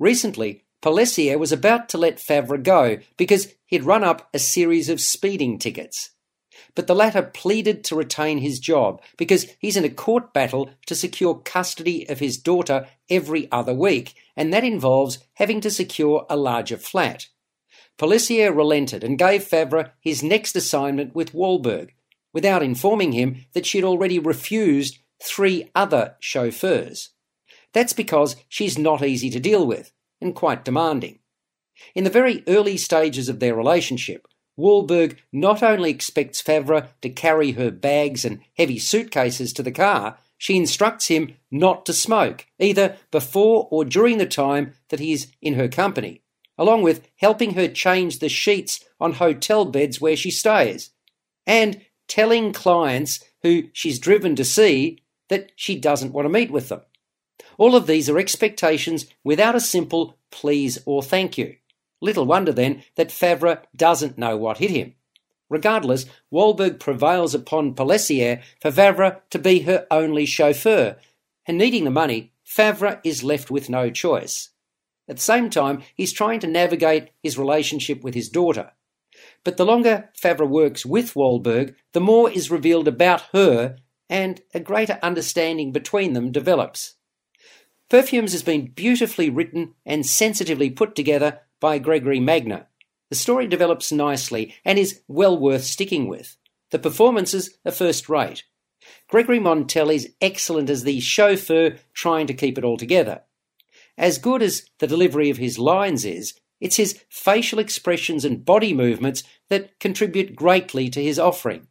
Recently, 0.00 0.64
Pelissier 0.82 1.38
was 1.38 1.52
about 1.52 1.88
to 1.90 1.98
let 1.98 2.18
Favre 2.18 2.58
go 2.58 2.98
because 3.16 3.54
he'd 3.66 3.84
run 3.84 4.02
up 4.02 4.28
a 4.34 4.40
series 4.40 4.88
of 4.88 5.00
speeding 5.00 5.60
tickets. 5.60 6.10
But 6.80 6.86
the 6.86 6.94
latter 6.94 7.20
pleaded 7.20 7.84
to 7.84 7.94
retain 7.94 8.38
his 8.38 8.58
job 8.58 9.02
because 9.18 9.46
he's 9.58 9.76
in 9.76 9.84
a 9.84 9.90
court 9.90 10.32
battle 10.32 10.70
to 10.86 10.94
secure 10.94 11.34
custody 11.34 12.08
of 12.08 12.20
his 12.20 12.38
daughter 12.38 12.88
every 13.10 13.52
other 13.52 13.74
week, 13.74 14.14
and 14.34 14.50
that 14.50 14.64
involves 14.64 15.18
having 15.34 15.60
to 15.60 15.70
secure 15.70 16.24
a 16.30 16.38
larger 16.38 16.78
flat. 16.78 17.28
Pelissier 17.98 18.56
relented 18.56 19.04
and 19.04 19.18
gave 19.18 19.44
Favre 19.44 19.92
his 20.00 20.22
next 20.22 20.56
assignment 20.56 21.14
with 21.14 21.34
Wahlberg, 21.34 21.90
without 22.32 22.62
informing 22.62 23.12
him 23.12 23.44
that 23.52 23.66
she'd 23.66 23.84
already 23.84 24.18
refused 24.18 25.00
three 25.22 25.70
other 25.74 26.16
chauffeurs. 26.18 27.10
That's 27.74 27.92
because 27.92 28.36
she's 28.48 28.78
not 28.78 29.04
easy 29.04 29.28
to 29.28 29.38
deal 29.38 29.66
with 29.66 29.92
and 30.18 30.34
quite 30.34 30.64
demanding. 30.64 31.18
In 31.94 32.04
the 32.04 32.08
very 32.08 32.42
early 32.48 32.78
stages 32.78 33.28
of 33.28 33.38
their 33.38 33.54
relationship, 33.54 34.26
Wahlberg 34.60 35.16
not 35.32 35.62
only 35.62 35.90
expects 35.90 36.40
Favre 36.40 36.90
to 37.02 37.10
carry 37.10 37.52
her 37.52 37.70
bags 37.70 38.24
and 38.24 38.40
heavy 38.56 38.78
suitcases 38.78 39.52
to 39.54 39.62
the 39.62 39.72
car, 39.72 40.18
she 40.38 40.56
instructs 40.56 41.08
him 41.08 41.34
not 41.50 41.84
to 41.86 41.92
smoke, 41.92 42.46
either 42.58 42.96
before 43.10 43.68
or 43.70 43.84
during 43.84 44.18
the 44.18 44.26
time 44.26 44.72
that 44.88 45.00
he 45.00 45.12
is 45.12 45.28
in 45.42 45.54
her 45.54 45.68
company, 45.68 46.22
along 46.56 46.82
with 46.82 47.08
helping 47.16 47.54
her 47.54 47.68
change 47.68 48.18
the 48.18 48.28
sheets 48.28 48.84
on 48.98 49.14
hotel 49.14 49.64
beds 49.64 50.00
where 50.00 50.16
she 50.16 50.30
stays, 50.30 50.90
and 51.46 51.80
telling 52.08 52.52
clients 52.52 53.22
who 53.42 53.64
she's 53.72 53.98
driven 53.98 54.34
to 54.36 54.44
see 54.44 55.02
that 55.28 55.52
she 55.56 55.78
doesn't 55.78 56.12
want 56.12 56.24
to 56.24 56.30
meet 56.30 56.50
with 56.50 56.68
them. 56.68 56.80
All 57.58 57.76
of 57.76 57.86
these 57.86 58.08
are 58.08 58.18
expectations 58.18 59.06
without 59.22 59.54
a 59.54 59.60
simple 59.60 60.18
please 60.30 60.78
or 60.86 61.02
thank 61.02 61.36
you. 61.36 61.56
Little 62.00 62.24
wonder 62.24 62.52
then 62.52 62.82
that 62.96 63.12
Favre 63.12 63.62
doesn't 63.76 64.18
know 64.18 64.36
what 64.36 64.58
hit 64.58 64.70
him. 64.70 64.94
Regardless, 65.48 66.06
Wahlberg 66.32 66.78
prevails 66.78 67.34
upon 67.34 67.74
Pelissier 67.74 68.42
for 68.60 68.70
Favre 68.70 69.20
to 69.30 69.38
be 69.38 69.60
her 69.60 69.86
only 69.90 70.24
chauffeur, 70.24 70.96
and 71.46 71.58
needing 71.58 71.84
the 71.84 71.90
money, 71.90 72.32
Favre 72.44 73.00
is 73.04 73.24
left 73.24 73.50
with 73.50 73.68
no 73.68 73.90
choice. 73.90 74.50
At 75.08 75.16
the 75.16 75.22
same 75.22 75.50
time, 75.50 75.82
he's 75.94 76.12
trying 76.12 76.38
to 76.40 76.46
navigate 76.46 77.10
his 77.22 77.36
relationship 77.36 78.02
with 78.02 78.14
his 78.14 78.28
daughter. 78.28 78.70
But 79.42 79.56
the 79.56 79.66
longer 79.66 80.10
Favre 80.14 80.46
works 80.46 80.86
with 80.86 81.14
Wahlberg, 81.14 81.74
the 81.92 82.00
more 82.00 82.30
is 82.30 82.50
revealed 82.50 82.86
about 82.86 83.22
her, 83.32 83.76
and 84.08 84.40
a 84.54 84.60
greater 84.60 84.98
understanding 85.02 85.72
between 85.72 86.12
them 86.12 86.30
develops. 86.30 86.94
Perfumes 87.88 88.30
has 88.32 88.44
been 88.44 88.68
beautifully 88.68 89.28
written 89.28 89.74
and 89.84 90.06
sensitively 90.06 90.70
put 90.70 90.94
together 90.94 91.40
by 91.60 91.78
Gregory 91.78 92.20
Magne, 92.20 92.64
the 93.10 93.16
story 93.16 93.46
develops 93.46 93.92
nicely 93.92 94.54
and 94.64 94.78
is 94.78 95.02
well 95.08 95.36
worth 95.36 95.64
sticking 95.64 96.08
with. 96.08 96.36
The 96.70 96.78
performances 96.78 97.58
are 97.66 97.72
first 97.72 98.08
rate. 98.08 98.44
Gregory 99.08 99.38
Montel 99.38 99.92
is 99.92 100.14
excellent 100.20 100.70
as 100.70 100.84
the 100.84 101.00
chauffeur 101.00 101.76
trying 101.92 102.26
to 102.28 102.34
keep 102.34 102.56
it 102.56 102.64
all 102.64 102.76
together. 102.76 103.22
As 103.98 104.18
good 104.18 104.42
as 104.42 104.66
the 104.78 104.86
delivery 104.86 105.28
of 105.28 105.36
his 105.36 105.58
lines 105.58 106.04
is, 106.04 106.34
it's 106.60 106.76
his 106.76 107.02
facial 107.08 107.58
expressions 107.58 108.24
and 108.24 108.44
body 108.44 108.72
movements 108.72 109.22
that 109.48 109.78
contribute 109.80 110.36
greatly 110.36 110.88
to 110.90 111.02
his 111.02 111.18
offering. 111.18 111.66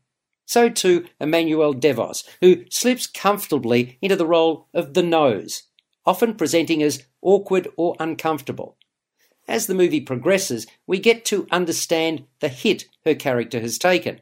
So 0.46 0.68
too 0.68 1.06
Emmanuelle 1.22 1.80
Devos, 1.80 2.24
who 2.42 2.66
slips 2.70 3.08
comfortably 3.08 3.98
into 4.02 4.16
the 4.16 4.26
role 4.26 4.68
of 4.74 4.94
the 4.94 5.04
nose, 5.04 5.64
often 6.06 6.34
presenting 6.34 6.84
as 6.84 7.04
awkward 7.22 7.68
or 7.78 7.96
uncomfortable 8.00 8.78
as 9.50 9.68
the 9.68 9.76
movie 9.76 10.00
progresses, 10.00 10.68
we 10.88 11.00
get 11.00 11.26
to 11.26 11.47
understand 11.52 12.26
the 12.39 12.47
hit 12.47 12.86
her 13.04 13.16
character 13.16 13.60
has 13.60 13.78
taken. 13.78 14.22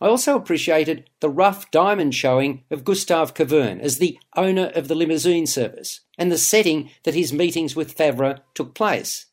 I 0.00 0.08
also 0.08 0.34
appreciated 0.34 1.08
the 1.20 1.28
rough 1.28 1.70
diamond 1.70 2.14
showing 2.14 2.64
of 2.70 2.84
Gustave 2.84 3.32
Kervern 3.32 3.80
as 3.80 3.98
the 3.98 4.18
owner 4.36 4.72
of 4.74 4.88
the 4.88 4.94
limousine 4.94 5.46
service 5.46 6.00
and 6.18 6.32
the 6.32 6.38
setting 6.38 6.90
that 7.04 7.14
his 7.14 7.32
meetings 7.32 7.76
with 7.76 7.92
Favre 7.92 8.40
took 8.54 8.74
place. 8.74 9.26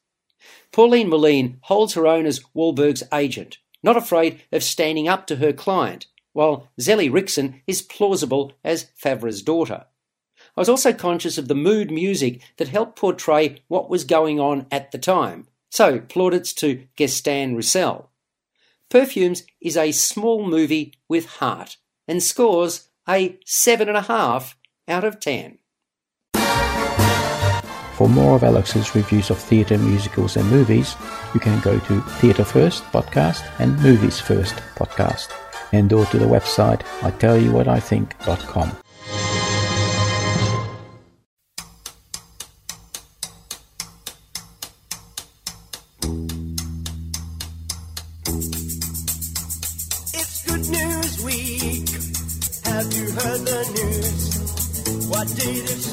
Pauline 0.71 1.09
Moline 1.09 1.57
holds 1.61 1.93
her 1.93 2.05
own 2.05 2.25
as 2.25 2.41
Wahlberg's 2.53 3.03
agent, 3.13 3.57
not 3.81 3.97
afraid 3.97 4.41
of 4.51 4.63
standing 4.63 5.07
up 5.07 5.25
to 5.27 5.37
her 5.37 5.53
client, 5.53 6.07
while 6.33 6.67
Zélie 6.79 7.09
Rixhon 7.09 7.61
is 7.65 7.81
plausible 7.81 8.51
as 8.63 8.91
Favre's 8.95 9.41
daughter. 9.41 9.85
I 10.57 10.61
was 10.61 10.69
also 10.69 10.91
conscious 10.91 11.37
of 11.37 11.47
the 11.47 11.53
mood 11.53 11.91
music 11.91 12.41
that 12.57 12.69
helped 12.69 12.97
portray 12.97 13.61
what 13.67 13.91
was 13.91 14.03
going 14.03 14.39
on 14.39 14.65
at 14.71 14.91
the 14.91 14.97
time. 14.97 15.45
So, 15.69 15.99
plaudits 15.99 16.51
to 16.53 16.83
Gaston 16.95 17.55
Roussel. 17.55 18.09
Perfumes 18.89 19.43
is 19.61 19.77
a 19.77 19.91
small 19.91 20.43
movie 20.43 20.95
with 21.07 21.27
heart 21.27 21.77
and 22.07 22.23
scores 22.23 22.89
a 23.07 23.37
7.5 23.45 24.55
out 24.87 25.03
of 25.03 25.19
10. 25.19 25.59
For 27.93 28.09
more 28.09 28.35
of 28.35 28.43
Alex's 28.43 28.95
reviews 28.95 29.29
of 29.29 29.37
theatre, 29.37 29.77
musicals, 29.77 30.37
and 30.37 30.49
movies, 30.49 30.95
you 31.35 31.39
can 31.39 31.59
go 31.61 31.77
to 31.77 32.01
Theatre 32.01 32.43
First 32.43 32.83
podcast 32.85 33.47
and 33.59 33.79
Movies 33.83 34.19
First 34.19 34.55
podcast, 34.75 35.31
and 35.71 35.93
or 35.93 36.05
to 36.07 36.17
the 36.17 36.25
website 36.25 36.81
I 37.03 37.11
tell 37.11 37.37
you 37.37 37.51
what 37.51 37.67
I 37.67 37.79
think.com. 37.79 38.75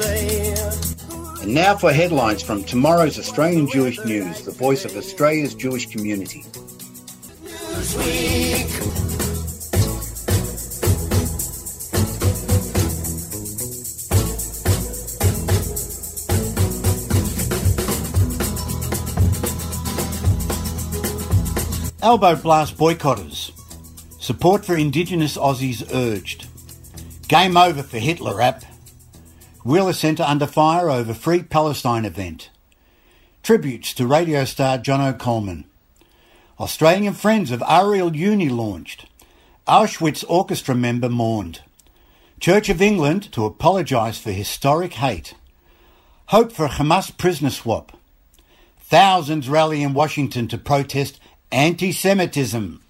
And 0.00 1.54
now 1.54 1.76
for 1.76 1.92
headlines 1.92 2.42
from 2.42 2.64
tomorrow's 2.64 3.16
Australian 3.18 3.68
Jewish 3.68 3.98
News, 4.04 4.44
the 4.44 4.50
voice 4.50 4.84
of 4.84 4.96
Australia's 4.96 5.54
Jewish 5.54 5.86
community. 5.86 6.44
Elbow 22.02 22.34
blast 22.36 22.76
boycotters. 22.76 23.52
Support 24.20 24.64
for 24.64 24.76
Indigenous 24.76 25.36
Aussies 25.36 25.88
urged. 25.94 26.48
Game 27.28 27.56
over 27.56 27.82
for 27.82 27.98
Hitler 27.98 28.40
app. 28.42 28.64
Wheeler 29.64 29.94
Centre 29.94 30.24
under 30.24 30.46
fire 30.46 30.90
over 30.90 31.14
Free 31.14 31.42
Palestine 31.42 32.04
event. 32.04 32.50
Tributes 33.42 33.94
to 33.94 34.06
radio 34.06 34.44
star 34.44 34.76
John 34.76 35.16
Coleman. 35.16 35.64
Australian 36.60 37.14
Friends 37.14 37.50
of 37.50 37.62
Ariel 37.66 38.14
Uni 38.14 38.50
launched. 38.50 39.06
Auschwitz 39.66 40.22
orchestra 40.28 40.74
member 40.74 41.08
mourned. 41.08 41.62
Church 42.40 42.68
of 42.68 42.82
England 42.82 43.32
to 43.32 43.46
apologise 43.46 44.18
for 44.18 44.32
historic 44.32 44.92
hate. 44.92 45.32
Hope 46.26 46.52
for 46.52 46.68
Hamas 46.68 47.16
prisoner 47.16 47.48
swap. 47.48 47.96
Thousands 48.80 49.48
rally 49.48 49.82
in 49.82 49.94
Washington 49.94 50.46
to 50.48 50.58
protest 50.58 51.18
anti 51.50 51.90
Semitism. 51.90 52.82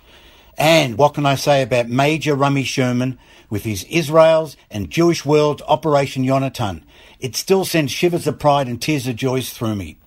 And 0.60 0.98
what 0.98 1.14
can 1.14 1.26
I 1.26 1.36
say 1.36 1.62
about 1.62 1.88
Major 1.88 2.36
Rami 2.36 2.64
Sherman 2.64 3.18
with 3.50 3.64
his 3.64 3.86
Israel's 3.86 4.58
and 4.70 4.90
Jewish 4.90 5.26
World 5.26 5.62
Operation 5.66 6.26
Yonatan? 6.26 6.82
It 7.22 7.38
still 7.38 7.64
sends 7.64 7.94
shivers 7.94 8.28
of 8.28 8.40
pride 8.40 8.68
and 8.68 8.82
tears 8.82 9.08
of 9.08 9.16
joy 9.16 9.42
through 9.42 9.76
me. 9.76 9.98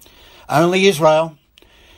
Only 0.50 0.86
Israel. 0.86 1.38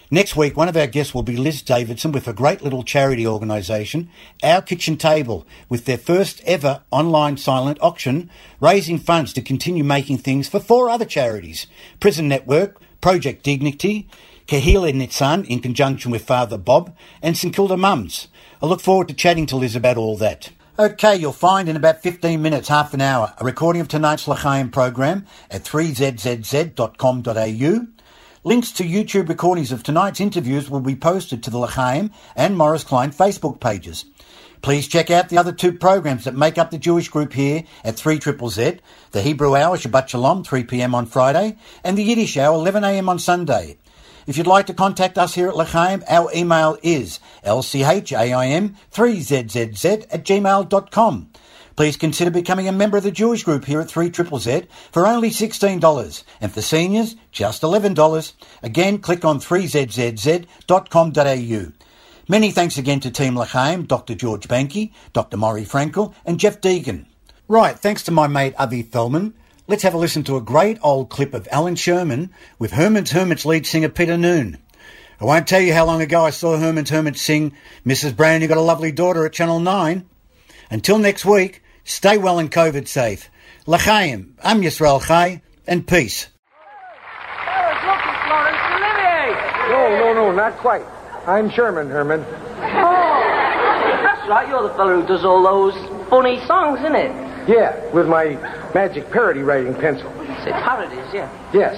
Next 0.09 0.37
week, 0.37 0.57
one 0.57 0.69
of 0.69 0.77
our 0.77 0.87
guests 0.87 1.13
will 1.13 1.25
be 1.25 1.37
Liz 1.37 1.63
Davidson 1.63 2.13
with 2.13 2.29
a 2.29 2.33
great 2.33 2.63
little 2.63 2.85
charity 2.85 3.27
organisation, 3.27 4.09
Our 4.45 4.63
Kitchen 4.63 4.97
Table, 4.97 5.45
with 5.69 5.87
their 5.87 5.99
first 5.99 6.41
ever 6.47 6.83
online 6.93 7.37
silent 7.37 7.79
auction, 7.81 8.31
raising 8.61 9.01
funds 9.01 9.33
to 9.33 9.43
continue 9.43 9.83
making 9.83 10.19
things 10.19 10.49
for 10.49 10.61
four 10.61 10.89
other 10.89 11.05
charities 11.05 11.67
Prison 11.99 12.29
Network, 12.29 12.81
Project 13.01 13.43
Dignity, 13.43 14.09
Kehila 14.47 14.93
Nitzan 14.93 15.45
in 15.47 15.61
conjunction 15.61 16.13
with 16.13 16.25
Father 16.25 16.59
Bob, 16.59 16.95
and 17.21 17.37
St 17.37 17.53
Kilda 17.53 17.77
Mums. 17.77 18.29
I 18.63 18.67
look 18.67 18.81
forward 18.81 19.09
to 19.09 19.15
chatting 19.15 19.47
to 19.47 19.57
Liz 19.57 19.77
about 19.77 19.97
all 19.97 20.17
that. 20.19 20.51
Okay, 20.79 21.17
you'll 21.17 21.33
find 21.33 21.69
in 21.69 21.77
about 21.77 22.03
15 22.03 22.43
minutes, 22.43 22.69
half 22.69 22.95
an 22.95 23.01
hour, 23.01 23.33
a 23.39 23.45
recording 23.45 23.81
of 23.81 23.87
tonight's 23.87 24.27
L'chaim 24.27 24.71
program 24.71 25.25
at 25.51 25.65
3zzz.com.au. 25.65 27.87
Links 28.47 28.73
to 28.73 28.83
YouTube 28.83 29.29
recordings 29.29 29.73
of 29.73 29.83
tonight's 29.83 30.21
interviews 30.21 30.69
will 30.69 30.81
be 30.81 30.97
posted 30.97 31.43
to 31.43 31.51
the 31.51 31.59
L'chaim 31.59 32.11
and 32.35 32.59
Morris 32.59 32.85
Klein 32.85 33.11
Facebook 33.11 33.61
pages. 33.61 34.05
Please 34.63 34.89
check 34.89 35.11
out 35.11 35.29
the 35.29 35.39
other 35.39 35.53
two 35.53 35.73
programs 35.73 36.25
that 36.25 36.35
make 36.35 36.59
up 36.59 36.71
the 36.71 36.79
Jewish 36.79 37.09
group 37.09 37.35
here 37.35 37.65
at 37.85 37.97
3 37.97 38.19
Z, 38.19 38.79
the 39.13 39.23
Hebrew 39.23 39.55
Hour, 39.55 39.77
Shabbat 39.77 40.09
Shalom, 40.09 40.43
3pm 40.43 40.95
on 40.95 41.07
Friday, 41.07 41.57
and 41.85 41.97
the 41.97 42.03
Yiddish 42.03 42.37
Hour, 42.37 42.59
11am 42.59 43.09
on 43.09 43.19
Sunday. 43.19 43.77
If 44.27 44.37
you'd 44.37 44.47
like 44.47 44.67
to 44.67 44.75
contact 44.75 45.17
us 45.19 45.35
here 45.35 45.49
at 45.49 45.57
L'chaim, 45.57 46.05
our 46.09 46.31
email 46.35 46.77
is 46.83 47.21
lchaim3zzz 47.45 50.07
at 50.11 50.25
gmail.com. 50.25 51.31
Please 51.77 51.97
consider 51.97 52.31
becoming 52.31 52.69
a 52.69 52.73
member 52.73 52.97
of 52.97 53.03
the 53.03 53.11
Jewish 53.11 53.43
group 53.43 53.65
here 53.65 53.81
at 53.81 53.89
3 53.89 54.13
Z 54.13 54.63
for 54.93 55.05
only 55.07 55.31
$16 55.31 56.23
and 56.41 56.53
for 56.53 56.63
seniors, 56.63 57.17
just 57.33 57.63
$11. 57.63 58.33
Again, 58.63 58.99
click 58.99 59.25
on 59.25 59.41
3zzz.com.au. 59.41 61.73
Many 62.27 62.53
thanks 62.53 62.79
again 62.79 63.01
to 63.01 63.11
Team 63.11 63.37
L'chaim, 63.37 63.85
Dr. 63.85 64.15
George 64.15 64.49
Banky, 64.49 64.93
Dr. 65.13 65.37
Morry 65.37 65.65
Frenkel, 65.65 66.15
and 66.25 66.41
Jeff 66.41 66.59
Deegan. 66.61 67.05
Right, 67.49 67.79
thanks 67.79 68.03
to 68.05 68.11
my 68.11 68.29
mate 68.29 68.55
Avi 68.59 68.83
Feldman. 68.83 69.35
Let's 69.67 69.83
have 69.83 69.95
a 69.95 69.99
listen 69.99 70.25
to 70.25 70.37
a 70.37 70.43
great 70.43 70.77
old 70.83 71.09
clip 71.09 71.33
of 71.33 71.49
Allan 71.51 71.77
Sherman 71.77 72.29
with 72.59 72.73
Herman's 72.73 73.13
Hermits 73.13 73.47
lead 73.47 73.65
singer 73.65 73.89
Peter 73.89 74.19
Noone. 74.19 74.59
I 75.19 75.25
won't 75.25 75.49
tell 75.49 75.61
you 75.63 75.73
how 75.73 75.87
long 75.87 76.03
ago 76.03 76.23
I 76.27 76.31
saw 76.31 76.59
Herman's 76.59 76.91
Hermits 76.91 77.23
sing 77.23 77.55
Mrs. 77.87 78.15
Brown, 78.15 78.43
You 78.43 78.49
Got 78.49 78.59
a 78.59 78.61
Lovely 78.61 78.93
Daughter 78.93 79.25
at 79.25 79.33
Channel 79.33 79.61
9. 79.61 80.07
Until 80.71 80.99
next 80.99 81.25
week, 81.25 81.63
stay 81.83 82.19
well 82.19 82.39
and 82.39 82.53
COVID 82.53 82.87
safe. 82.87 83.31
L'chaim, 83.65 84.37
I'm 84.45 84.61
Yisrael 84.61 85.03
Chai, 85.03 85.41
and 85.67 85.87
peace. 85.87 86.29
No, 89.71 89.89
no, 89.89 90.13
no, 90.13 90.33
not 90.33 90.59
quite. 90.59 90.85
I'm 91.27 91.49
Sherman, 91.49 91.89
Herman. 91.89 92.21
Oh, 92.21 93.23
that's 94.03 94.29
right. 94.29 94.47
You're 94.47 94.69
the 94.69 94.75
fellow 94.75 95.01
who 95.01 95.07
does 95.07 95.25
all 95.25 95.43
those 95.43 95.75
funny 96.11 96.39
songs, 96.47 96.81
isn't 96.81 96.97
it? 96.97 97.34
Yeah, 97.47 97.93
with 97.93 98.07
my 98.07 98.37
magic 98.75 99.11
parody 99.11 99.41
writing 99.43 99.75
pencil. 99.75 100.11
Say 100.45 100.51
parodies, 100.53 101.05
yeah. 101.13 101.29
Yes. 101.53 101.77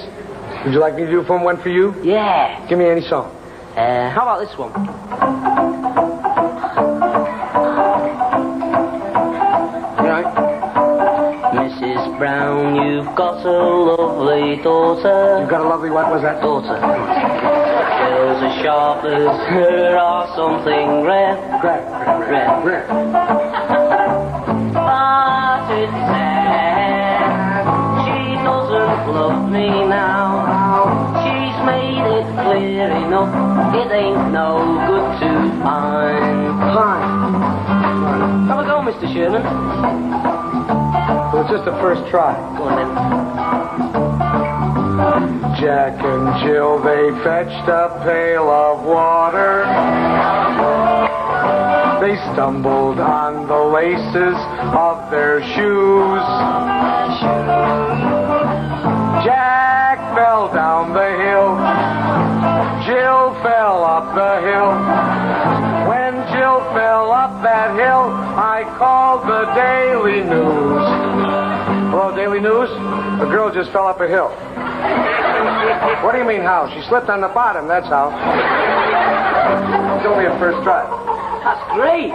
Would 0.65 0.73
you 0.73 0.79
like 0.81 0.95
me 0.95 1.05
to 1.05 1.11
do 1.11 1.25
from 1.25 1.43
one 1.43 1.61
for 1.61 1.69
you? 1.71 1.95
Yeah. 2.05 2.65
Give 2.69 2.79
me 2.79 2.87
any 2.87 3.03
song. 3.03 3.33
Uh, 3.77 4.11
how 4.11 4.23
about 4.23 4.41
this 4.41 4.57
one? 4.57 4.73
Know, 10.07 10.23
Mrs. 11.53 12.19
Brown, 12.19 12.77
you've 12.77 13.15
got 13.17 13.45
a 13.45 13.51
lovely 13.51 14.63
daughter. 14.63 15.39
You've 15.41 15.51
got 15.51 15.61
a 15.63 15.69
lovely 15.69 15.91
what 15.91 16.11
was 16.11 16.23
that? 16.23 16.41
Daughter. 16.41 16.79
Girls 16.79 18.43
as 18.43 18.63
sharp 18.63 19.05
as 19.05 19.37
her 19.51 19.99
are 19.99 20.27
something 20.37 21.03
rare. 21.03 21.37
Rare. 21.63 21.85
Rare. 22.31 22.63
Rare. 22.65 22.87
But 23.69 23.76
love 29.17 29.51
me 29.51 29.69
now. 29.89 30.45
She's 31.25 31.59
made 31.65 32.05
it 32.19 32.27
clear 32.45 32.87
enough. 32.91 33.33
It 33.75 33.91
ain't 33.93 34.33
no 34.33 34.51
good 34.87 35.09
to 35.21 35.31
find. 35.63 36.47
Fine. 36.77 37.13
Have 38.49 38.61
a 38.61 38.65
go, 38.65 38.77
Mr. 38.85 39.07
Sherman. 39.13 39.43
Well, 41.33 41.41
it's 41.43 41.51
just 41.51 41.67
a 41.67 41.73
first 41.81 42.03
try. 42.11 42.35
Go 42.59 42.65
on 42.65 42.77
then. 42.77 42.91
Jack 45.61 45.95
and 46.05 46.45
Jill, 46.45 46.79
they 46.81 47.11
fetched 47.25 47.69
a 47.69 47.89
pail 48.05 48.51
of 48.51 48.85
water. 48.85 49.65
They 52.01 52.17
stumbled 52.35 53.01
on 53.01 53.47
the 53.49 53.63
laces 53.79 54.37
of 54.77 55.11
their 55.11 55.43
shoes. 55.55 56.23
The 64.17 64.41
hill. 64.41 64.73
When 65.85 66.17
Jill 66.33 66.65
fell 66.73 67.13
up 67.13 67.43
that 67.43 67.77
hill, 67.77 68.09
I 68.41 68.65
called 68.79 69.29
the 69.29 69.45
Daily 69.53 70.25
News. 70.25 70.89
Hello, 71.93 72.17
Daily 72.17 72.41
News? 72.41 72.71
The 73.21 73.27
girl 73.27 73.53
just 73.53 73.71
fell 73.73 73.87
up 73.87 74.01
a 74.01 74.09
hill. 74.09 74.29
What 76.03 76.13
do 76.13 76.19
you 76.19 76.25
mean 76.25 76.41
how? 76.41 76.73
She 76.73 76.81
slipped 76.89 77.11
on 77.11 77.21
the 77.21 77.29
bottom, 77.29 77.69
that's 77.69 77.89
how. 77.89 78.09
It's 79.99 80.07
only 80.07 80.25
a 80.25 80.39
first 80.39 80.65
try. 80.65 80.89
That's 81.45 81.75
great. 81.75 82.11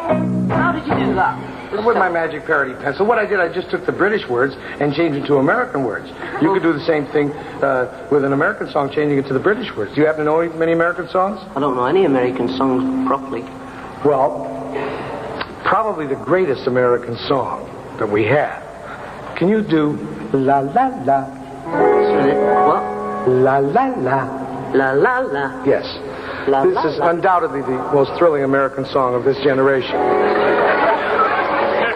How 0.50 0.72
did 0.72 0.88
you 0.88 1.06
do 1.06 1.14
that? 1.14 1.61
With 1.72 1.96
my 1.96 2.10
magic 2.10 2.46
parody 2.46 2.74
pencil, 2.74 3.06
what 3.06 3.18
I 3.18 3.26
did, 3.26 3.40
I 3.40 3.48
just 3.52 3.72
took 3.72 3.86
the 3.86 3.94
British 3.94 4.28
words 4.28 4.56
and 4.58 4.94
changed 4.94 5.18
them 5.18 5.26
to 5.28 5.38
American 5.38 5.86
words. 5.86 6.06
You 6.42 6.54
could 6.54 6.64
do 6.64 6.74
the 6.74 6.86
same 6.86 7.06
thing 7.08 7.32
uh, 7.64 8.08
with 8.12 8.26
an 8.26 8.34
American 8.34 8.70
song, 8.70 8.92
changing 8.92 9.18
it 9.18 9.28
to 9.28 9.34
the 9.34 9.40
British 9.40 9.74
words. 9.76 9.96
Do 9.96 10.02
you 10.02 10.08
happen 10.08 10.26
to 10.26 10.32
know 10.32 10.50
many 10.58 10.74
American 10.74 11.08
songs? 11.08 11.40
I 11.56 11.62
don't 11.62 11.76
know 11.76 11.86
any 11.86 12.04
American 12.04 12.50
songs 12.58 13.08
properly. 13.08 13.44
Well, 14.04 14.50
probably 15.64 16.08
the 16.08 16.22
greatest 16.26 16.68
American 16.68 17.16
song 17.28 17.66
that 18.00 18.10
we 18.10 18.26
have. 18.26 18.62
Can 19.38 19.48
you 19.48 19.62
do 19.62 19.94
la 20.34 20.60
la 20.60 20.88
la? 21.06 21.24
What? 22.68 23.28
La 23.30 23.60
la 23.60 23.86
la. 23.96 24.72
La 24.74 24.92
la 24.92 25.20
la. 25.20 25.64
Yes. 25.66 25.86
La, 26.50 26.66
this 26.66 26.76
la, 26.76 26.88
is 26.88 27.00
la. 27.00 27.10
undoubtedly 27.12 27.62
the 27.62 27.78
most 27.94 28.12
thrilling 28.18 28.44
American 28.44 28.86
song 28.86 29.16
of 29.16 29.24
this 29.24 29.38
generation. 29.44 30.51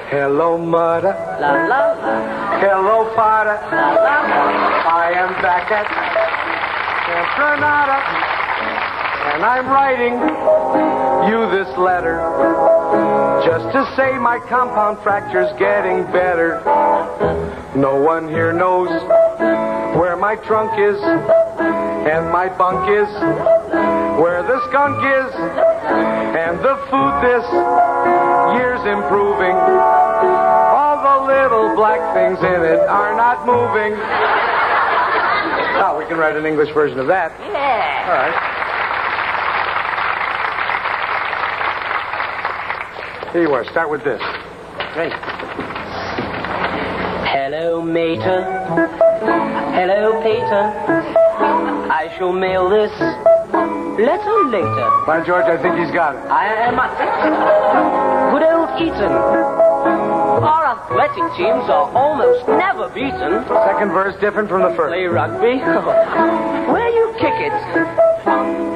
Hello, 0.09 0.55
mother. 0.55 1.17
La 1.41 1.65
la 1.65 1.93
la. 1.95 2.59
Hello, 2.59 3.09
father. 3.15 3.57
La 3.71 3.89
la 3.93 4.21
la. 4.21 4.45
I 4.85 5.11
am 5.17 5.33
back 5.41 5.71
at 5.71 5.87
Granada, 7.35 7.97
and 9.33 9.43
I'm 9.43 9.65
writing 9.65 10.13
you 11.27 11.49
this 11.49 11.75
letter 11.77 12.21
just 13.43 13.65
to 13.73 13.95
say 13.95 14.17
my 14.19 14.37
compound 14.47 14.99
fracture's 15.01 15.51
getting 15.57 16.03
better. 16.11 16.61
No 17.75 17.99
one 17.99 18.29
here 18.29 18.53
knows 18.53 18.89
where 19.99 20.15
my 20.15 20.35
trunk 20.35 20.77
is 20.77 20.99
and 20.99 22.29
my 22.29 22.47
bunk 22.57 22.89
is, 22.89 23.07
where 24.19 24.43
the 24.43 24.59
skunk 24.69 24.99
is, 24.99 25.33
and 26.35 26.59
the 26.59 26.75
food 26.91 27.13
this 27.23 27.45
year's 28.59 28.83
improving. 28.85 29.55
All 29.55 30.99
the 30.99 31.17
little 31.25 31.75
black 31.75 32.13
things 32.13 32.39
in 32.39 32.61
it 32.61 32.79
are 32.79 33.15
not 33.15 33.45
moving. 33.45 33.97
Now 35.79 35.97
we 35.97 36.05
can 36.05 36.17
write 36.17 36.35
an 36.35 36.45
English 36.45 36.73
version 36.73 36.99
of 36.99 37.07
that. 37.07 37.31
Yeah. 37.39 38.05
All 38.07 38.15
right. 38.15 38.35
Here 43.33 43.41
you 43.41 43.53
are. 43.53 43.65
Start 43.65 43.89
with 43.89 44.03
this. 44.03 44.21
Great. 44.93 45.34
Hello, 47.66 47.82
Mater. 47.82 48.45
Hello, 49.74 50.22
Peter. 50.22 50.63
I 51.89 52.13
shall 52.16 52.32
mail 52.32 52.70
this 52.70 52.93
letter 53.97 54.38
later. 54.53 54.88
By 55.09 55.26
George, 55.26 55.49
I 55.49 55.57
think 55.57 55.74
he's 55.74 55.89
got 55.89 56.13
it. 56.13 56.22
I 56.30 56.45
am 56.70 56.78
it. 56.78 56.93
Good 58.38 58.45
old 58.53 58.70
Eton. 58.78 59.18
Our 60.45 60.78
athletic 60.78 61.26
teams 61.34 61.66
are 61.66 61.89
almost 61.97 62.47
never 62.47 62.88
beaten. 62.93 63.41
Second 63.49 63.89
verse 63.97 64.13
different 64.22 64.47
from 64.47 64.61
the 64.61 64.70
first. 64.78 64.93
Play 64.93 65.09
rugby. 65.09 65.57
Where 66.70 66.89
you 66.93 67.18
kick 67.18 67.34
it. 67.49 67.55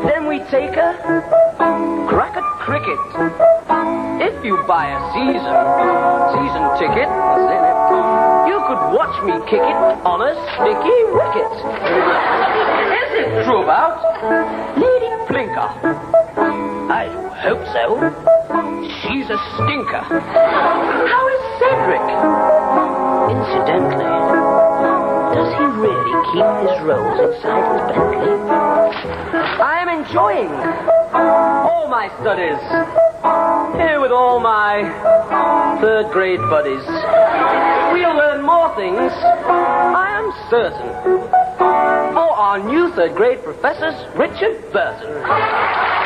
Then 0.09 0.25
we 0.25 0.39
take 0.49 0.73
a 0.81 0.97
crack 2.09 2.33
at 2.33 2.47
cricket. 2.65 2.97
If 4.17 4.43
you 4.43 4.57
buy 4.65 4.89
a 4.89 4.99
season 5.13 5.53
season 6.33 6.65
ticket, 6.81 7.68
you 8.49 8.57
could 8.65 8.81
watch 8.97 9.13
me 9.29 9.33
kick 9.45 9.61
it 9.61 9.79
on 10.09 10.25
a 10.25 10.33
sticky 10.57 10.99
wicket. 11.13 11.53
Is 12.97 13.11
it 13.21 13.45
true 13.45 13.61
about 13.61 14.01
Lady 14.73 15.13
Blinker? 15.29 15.69
I 16.89 17.05
hope 17.45 17.61
so. 17.69 18.01
She's 19.05 19.29
a 19.29 19.37
stinker. 19.53 20.01
How 20.01 21.23
is 21.29 21.41
Cedric? 21.61 22.07
Incidentally, 23.37 24.17
does 25.37 25.51
he 25.53 25.65
really 25.85 26.13
keep 26.33 26.49
his 26.65 26.77
rolls 26.81 27.19
inside 27.21 27.65
his 27.69 27.85
Bentley? 27.93 28.33
I 29.61 29.77
am 29.77 29.89
enjoying 29.93 30.49
all 31.13 31.87
my 31.87 32.09
studies. 32.19 32.57
Here 33.77 34.01
with 34.01 34.11
all 34.11 34.39
my 34.39 34.81
third 35.81 36.11
grade 36.11 36.39
buddies. 36.49 36.85
We'll 37.93 38.28
more 38.49 38.75
things, 38.75 39.11
I 39.13 40.17
am 40.17 40.49
certain. 40.49 40.89
For 42.13 42.29
our 42.45 42.57
new 42.57 42.91
third 42.93 43.15
grade 43.15 43.43
professors, 43.43 43.93
Richard 44.15 44.73
Burton. 44.73 45.98